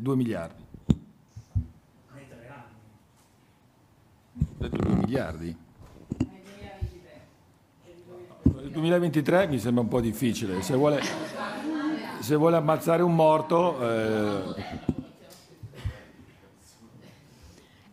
[0.00, 0.66] 2 miliardi.
[4.60, 5.56] Ho detto 2 miliardi.
[8.62, 10.62] Il 2023 mi sembra un po' difficile.
[10.62, 11.00] Se vuole,
[12.20, 13.80] se vuole ammazzare un morto...
[13.80, 14.86] Eh...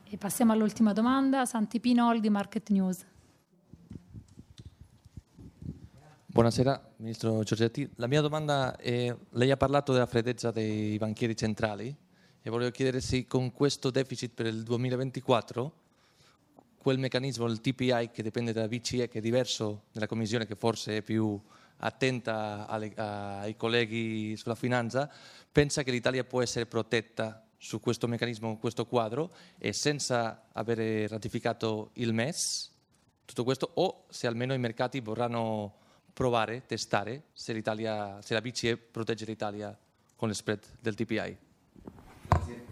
[0.10, 1.46] E passiamo all'ultima domanda.
[1.46, 3.06] Santi Pinol di Market News.
[6.36, 7.90] Buonasera, Ministro Giorgetti.
[7.96, 11.96] La mia domanda è, lei ha parlato della freddezza dei banchieri centrali
[12.42, 15.74] e volevo chiedere se con questo deficit per il 2024
[16.76, 20.98] quel meccanismo, il TPI che dipende dalla BCE, che è diverso dalla Commissione che forse
[20.98, 21.42] è più
[21.78, 25.10] attenta alle, ai colleghi sulla finanza,
[25.50, 31.92] pensa che l'Italia può essere protetta su questo meccanismo, questo quadro e senza avere ratificato
[31.94, 32.74] il MES,
[33.24, 35.84] tutto questo, o se almeno i mercati vorranno
[36.16, 39.78] provare, testare se, se la BCE protegge l'Italia
[40.16, 41.38] con le spread del TPI.
[42.30, 42.66] Grazie.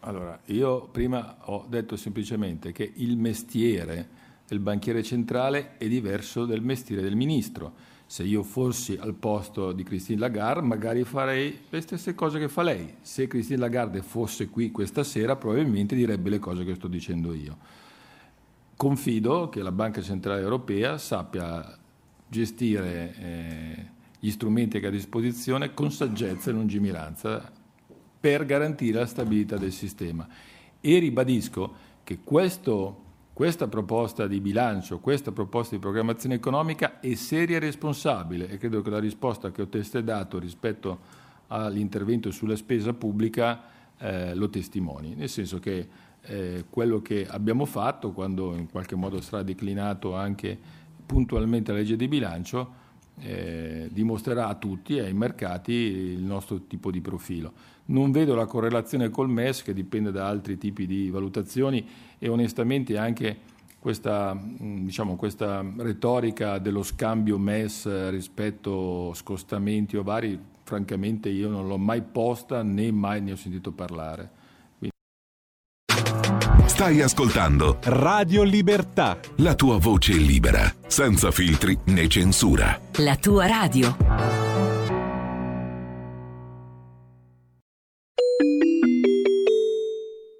[0.00, 4.16] Allora, io prima ho detto semplicemente che il mestiere
[4.48, 7.86] del banchiere centrale è diverso dal mestiere del ministro.
[8.06, 12.62] Se io fossi al posto di Christine Lagarde, magari farei le stesse cose che fa
[12.62, 12.96] lei.
[13.02, 17.86] Se Christine Lagarde fosse qui questa sera, probabilmente direbbe le cose che sto dicendo io
[18.78, 21.76] confido che la Banca Centrale Europea sappia
[22.28, 23.86] gestire eh,
[24.20, 27.50] gli strumenti che ha a disposizione con saggezza e lungimiranza
[28.20, 30.28] per garantire la stabilità del sistema.
[30.80, 31.74] E ribadisco
[32.04, 33.02] che questo,
[33.32, 38.80] questa proposta di bilancio, questa proposta di programmazione economica è seria e responsabile e credo
[38.80, 41.00] che la risposta che ho testé dato rispetto
[41.48, 43.60] all'intervento sulla spesa pubblica
[43.98, 49.20] eh, lo testimoni, nel senso che eh, quello che abbiamo fatto quando in qualche modo
[49.20, 50.56] sarà declinato anche
[51.06, 52.86] puntualmente la legge di bilancio
[53.20, 57.52] eh, dimostrerà a tutti e ai mercati il nostro tipo di profilo.
[57.86, 61.86] Non vedo la correlazione col MES che dipende da altri tipi di valutazioni
[62.18, 70.38] e onestamente anche questa, mm, diciamo, questa retorica dello scambio MES rispetto scostamenti o vari,
[70.62, 74.37] francamente io non l'ho mai posta né mai ne ho sentito parlare.
[76.66, 79.18] Stai ascoltando Radio Libertà.
[79.36, 82.80] La tua voce libera, senza filtri né censura.
[82.98, 83.96] La tua radio.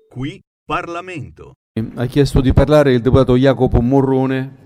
[0.09, 1.55] Qui Parlamento.
[1.95, 4.57] Ha chiesto di parlare il deputato Jacopo Morrone.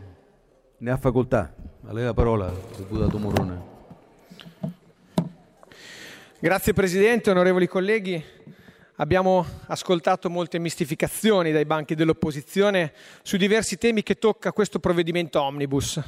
[0.79, 1.55] Ne ha facoltà.
[1.87, 3.61] A lei la parola, deputato Morrone.
[6.39, 8.23] Grazie Presidente, onorevoli colleghi.
[8.97, 12.93] Abbiamo ascoltato molte mistificazioni dai banchi dell'opposizione
[13.23, 15.99] su diversi temi che tocca questo provvedimento omnibus,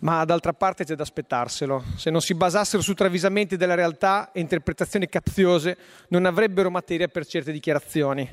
[0.00, 1.84] ma d'altra parte c'è da aspettarselo.
[1.96, 5.78] Se non si basassero su travisamenti della realtà e interpretazioni capziose,
[6.08, 8.28] non avrebbero materia per certe dichiarazioni.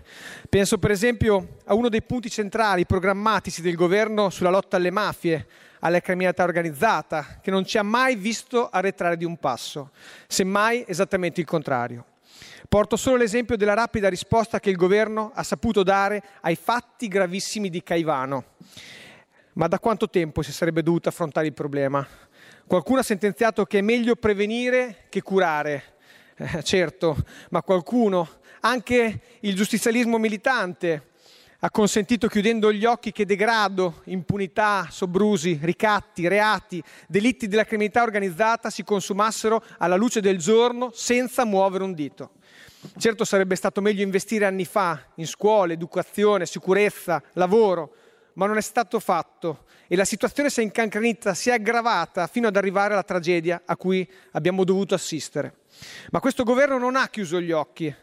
[0.49, 5.45] Penso per esempio a uno dei punti centrali programmatici del governo sulla lotta alle mafie,
[5.79, 9.91] alla criminalità organizzata, che non ci ha mai visto arretrare di un passo,
[10.25, 12.05] semmai esattamente il contrario.
[12.71, 17.69] Porto solo l'esempio della rapida risposta che il governo ha saputo dare ai fatti gravissimi
[17.69, 18.45] di Caivano.
[19.55, 22.07] Ma da quanto tempo si sarebbe dovuto affrontare il problema?
[22.65, 25.97] Qualcuno ha sentenziato che è meglio prevenire che curare.
[26.37, 27.17] Eh, certo,
[27.49, 31.09] ma qualcuno, anche il giustizialismo militante,
[31.59, 38.69] ha consentito chiudendo gli occhi che degrado, impunità, sobrusi, ricatti, reati, delitti della criminalità organizzata
[38.69, 42.31] si consumassero alla luce del giorno senza muovere un dito.
[42.97, 47.93] Certo sarebbe stato meglio investire anni fa in scuole, educazione, sicurezza, lavoro,
[48.33, 52.47] ma non è stato fatto e la situazione si è incancrenita, si è aggravata fino
[52.47, 55.57] ad arrivare alla tragedia a cui abbiamo dovuto assistere.
[56.11, 57.93] Ma questo governo non ha chiuso gli occhi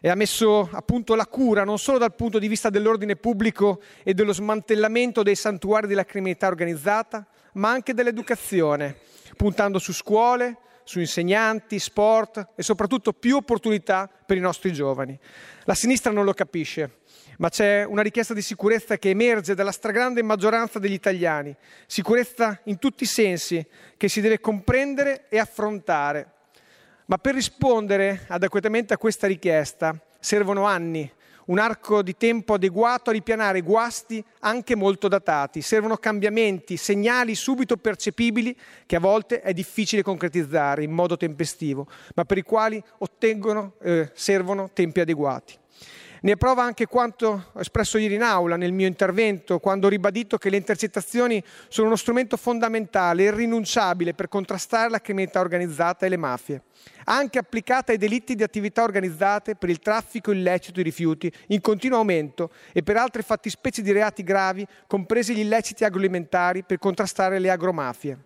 [0.00, 3.82] e ha messo a punto la cura non solo dal punto di vista dell'ordine pubblico
[4.02, 8.96] e dello smantellamento dei santuari della criminalità organizzata, ma anche dell'educazione,
[9.36, 15.18] puntando su scuole, su insegnanti, sport e soprattutto più opportunità per i nostri giovani.
[15.64, 16.98] La sinistra non lo capisce,
[17.38, 21.54] ma c'è una richiesta di sicurezza che emerge dalla stragrande maggioranza degli italiani,
[21.86, 23.66] sicurezza in tutti i sensi
[23.96, 26.30] che si deve comprendere e affrontare.
[27.06, 31.10] Ma per rispondere adeguatamente a questa richiesta servono anni,
[31.46, 35.60] un arco di tempo adeguato a ripianare guasti anche molto datati.
[35.62, 38.56] Servono cambiamenti, segnali subito percepibili
[38.86, 42.82] che a volte è difficile concretizzare in modo tempestivo, ma per i quali
[43.82, 45.62] eh, servono tempi adeguati.
[46.24, 50.48] Ne prova anche quanto espresso ieri in aula nel mio intervento, quando ho ribadito che
[50.48, 56.62] le intercettazioni sono uno strumento fondamentale, irrinunciabile per contrastare la criminalità organizzata e le mafie,
[57.04, 61.98] anche applicata ai delitti di attività organizzate per il traffico illecito di rifiuti in continuo
[61.98, 67.50] aumento e per altre fattispecie di reati gravi, compresi gli illeciti agroalimentari per contrastare le
[67.50, 68.18] agromafie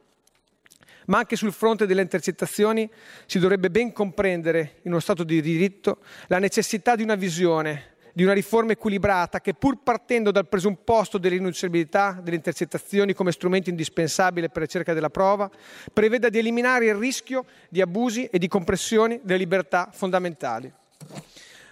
[1.08, 2.88] ma anche sul fronte delle intercettazioni
[3.26, 5.98] si dovrebbe ben comprendere, in uno Stato di diritto,
[6.28, 12.18] la necessità di una visione, di una riforma equilibrata che pur partendo dal presupposto dell'inunciabilità
[12.22, 15.50] delle intercettazioni come strumento indispensabile per la ricerca della prova,
[15.92, 20.72] preveda di eliminare il rischio di abusi e di compressioni delle libertà fondamentali.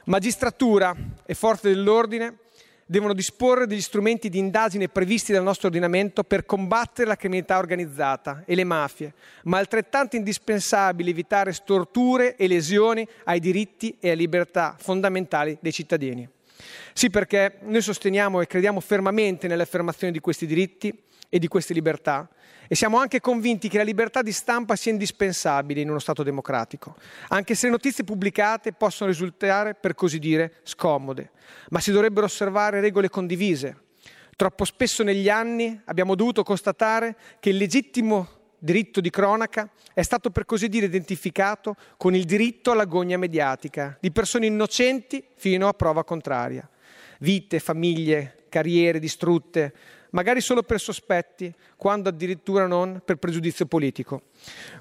[0.04, 0.94] Magistratura
[1.26, 2.36] e forze dell'ordine
[2.86, 8.44] devono disporre degli strumenti di indagine previsti dal nostro ordinamento per combattere la criminalità organizzata
[8.46, 9.12] e le mafie,
[9.44, 16.28] ma altrettanto indispensabile evitare storture e lesioni ai diritti e alle libertà fondamentali dei cittadini.
[16.92, 20.96] Sì, perché noi sosteniamo e crediamo fermamente nell'affermazione di questi diritti
[21.28, 22.28] e di queste libertà
[22.68, 26.96] e siamo anche convinti che la libertà di stampa sia indispensabile in uno Stato democratico,
[27.28, 31.30] anche se le notizie pubblicate possono risultare, per così dire, scomode,
[31.70, 33.84] ma si dovrebbero osservare regole condivise.
[34.36, 38.28] Troppo spesso negli anni abbiamo dovuto constatare che il legittimo
[38.58, 43.96] diritto di cronaca è stato per così dire identificato con il diritto alla gogna mediatica
[44.00, 46.68] di persone innocenti fino a prova contraria.
[47.20, 49.72] Vite, famiglie, carriere distrutte,
[50.10, 54.22] magari solo per sospetti, quando addirittura non per pregiudizio politico.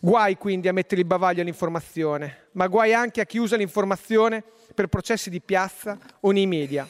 [0.01, 4.43] Guai quindi a mettere il bavaglio all'informazione, ma guai anche a chi usa l'informazione
[4.73, 6.87] per processi di piazza o nei media.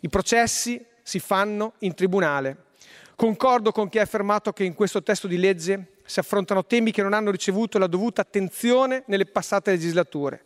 [0.00, 2.70] I processi si fanno in tribunale.
[3.14, 7.02] Concordo con chi ha affermato che in questo testo di legge si affrontano temi che
[7.02, 10.42] non hanno ricevuto la dovuta attenzione nelle passate legislature,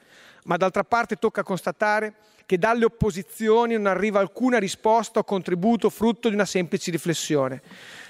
[0.47, 2.15] ma d'altra parte tocca constatare
[2.47, 7.61] che dalle opposizioni non arriva alcuna risposta o contributo frutto di una semplice riflessione.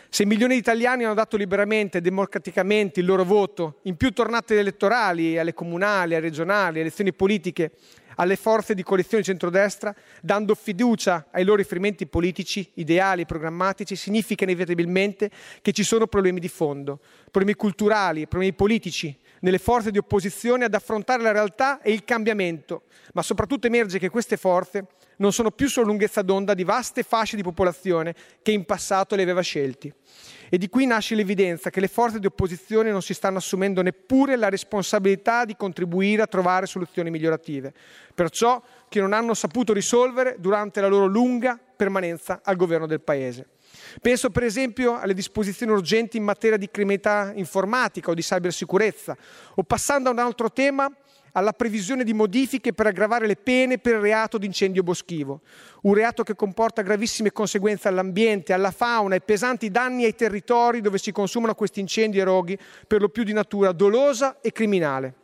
[0.08, 4.58] Se milioni di italiani hanno dato liberamente e democraticamente il loro voto in più tornate
[4.58, 7.72] elettorali, alle comunali, alle regionali, alle elezioni politiche,
[8.16, 14.44] alle forze di coalizione centrodestra, dando fiducia ai loro riferimenti politici, ideali e programmatici, significa
[14.44, 15.30] inevitabilmente
[15.62, 20.74] che ci sono problemi di fondo, problemi culturali, problemi politici, nelle forze di opposizione ad
[20.74, 24.86] affrontare la realtà e il cambiamento, ma soprattutto emerge che queste forze
[25.18, 29.22] non sono più solo lunghezza d'onda di vaste fasce di popolazione che in passato le
[29.22, 29.92] aveva scelti.
[30.48, 34.36] E di qui nasce l'evidenza che le forze di opposizione non si stanno assumendo neppure
[34.36, 37.72] la responsabilità di contribuire a trovare soluzioni migliorative,
[38.14, 43.48] perciò che non hanno saputo risolvere durante la loro lunga permanenza al governo del Paese.
[44.00, 49.16] Penso per esempio alle disposizioni urgenti in materia di criminalità informatica o di cybersicurezza,
[49.54, 50.90] o passando a un altro tema,
[51.36, 55.42] alla previsione di modifiche per aggravare le pene per il reato di incendio boschivo,
[55.82, 60.96] un reato che comporta gravissime conseguenze all'ambiente, alla fauna e pesanti danni ai territori dove
[60.96, 65.14] si consumano questi incendi e roghi, per lo più di natura dolosa e criminale.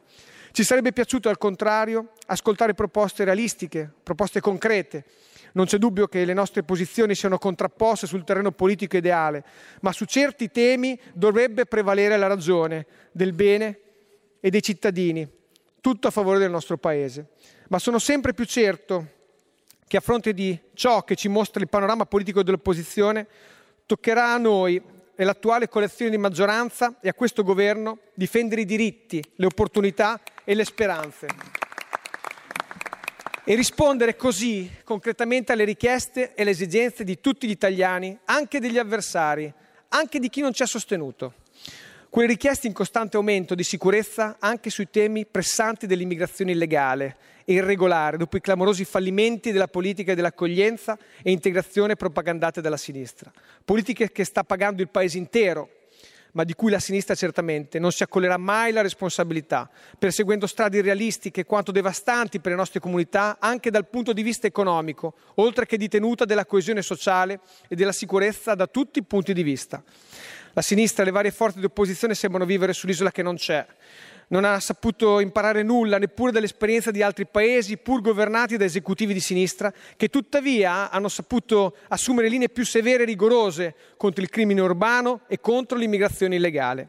[0.51, 5.05] Ci sarebbe piaciuto al contrario ascoltare proposte realistiche, proposte concrete.
[5.55, 9.45] Non c'è dubbio che le nostre posizioni siano contrapposte sul terreno politico ideale,
[9.81, 13.79] ma su certi temi dovrebbe prevalere la ragione del bene
[14.41, 15.41] e dei cittadini,
[15.83, 17.33] tutto a favore del nostro Paese.
[17.69, 19.07] Ma sono sempre più certo
[19.87, 23.27] che a fronte di ciò che ci mostra il panorama politico dell'opposizione,
[23.85, 24.81] toccherà a noi
[25.15, 30.55] e all'attuale coalizione di maggioranza e a questo governo difendere i diritti, le opportunità e
[30.55, 31.27] le speranze
[33.45, 38.79] e rispondere così concretamente alle richieste e alle esigenze di tutti gli italiani, anche degli
[38.79, 39.53] avversari,
[39.89, 41.35] anche di chi non ci ha sostenuto.
[42.13, 47.17] Quelle richieste in costante aumento di sicurezza anche sui temi pressanti dell'immigrazione illegale
[47.47, 53.33] e irregolare, dopo i clamorosi fallimenti della politica dell'accoglienza e integrazione propagandate dalla sinistra.
[53.65, 55.71] Politiche che sta pagando il paese intero,
[56.33, 61.47] ma di cui la sinistra certamente non si accollerà mai la responsabilità, perseguendo strade irrealistiche
[61.47, 65.89] quanto devastanti per le nostre comunità anche dal punto di vista economico, oltre che di
[65.89, 69.83] tenuta della coesione sociale e della sicurezza da tutti i punti di vista.
[70.55, 73.67] La sinistra e le varie forze di opposizione sembrano vivere sull'isola che non c'è.
[74.29, 79.21] Non ha saputo imparare nulla neppure dall'esperienza di altri paesi, pur governati da esecutivi di
[79.21, 85.21] sinistra, che tuttavia hanno saputo assumere linee più severe e rigorose contro il crimine urbano
[85.27, 86.89] e contro l'immigrazione illegale.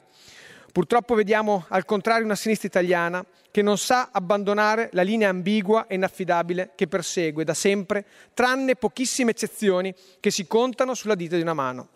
[0.73, 5.95] Purtroppo vediamo al contrario una sinistra italiana che non sa abbandonare la linea ambigua e
[5.95, 8.03] inaffidabile che persegue da sempre,
[8.33, 11.89] tranne pochissime eccezioni che si contano sulla dita di una mano.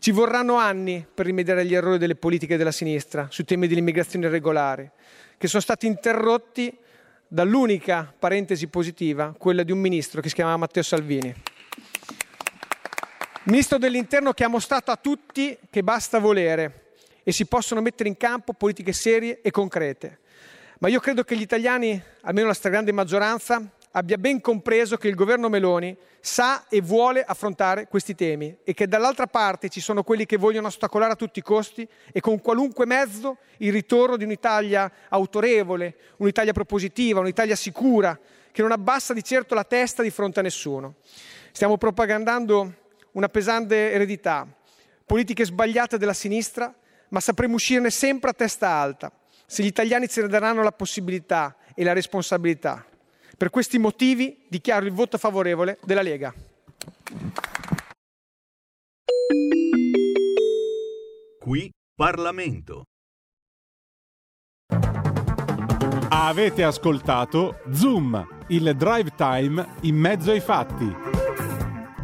[0.00, 4.92] Ci vorranno anni per rimediare agli errori delle politiche della sinistra sui temi dell'immigrazione irregolare,
[5.36, 6.72] che sono stati interrotti
[7.26, 11.34] dall'unica parentesi positiva, quella di un ministro che si chiamava Matteo Salvini.
[13.44, 16.92] Ministro dell'Interno che ha mostrato a tutti che basta volere
[17.24, 20.20] e si possono mettere in campo politiche serie e concrete.
[20.78, 23.60] Ma io credo che gli italiani, almeno la stragrande maggioranza,
[23.92, 28.86] abbia ben compreso che il governo Meloni sa e vuole affrontare questi temi e che
[28.86, 32.86] dall'altra parte ci sono quelli che vogliono ostacolare a tutti i costi e con qualunque
[32.86, 38.18] mezzo il ritorno di un'Italia autorevole, un'Italia propositiva, un'Italia sicura,
[38.52, 40.96] che non abbassa di certo la testa di fronte a nessuno.
[41.52, 42.74] Stiamo propagandando
[43.12, 44.46] una pesante eredità,
[45.06, 46.72] politiche sbagliate della sinistra,
[47.10, 49.10] ma sapremo uscirne sempre a testa alta,
[49.46, 52.84] se gli italiani ce ne daranno la possibilità e la responsabilità.
[53.38, 56.34] Per questi motivi dichiaro il voto favorevole della Lega.
[61.38, 62.82] Qui Parlamento.
[66.08, 71.17] Avete ascoltato Zoom, il drive time in mezzo ai fatti.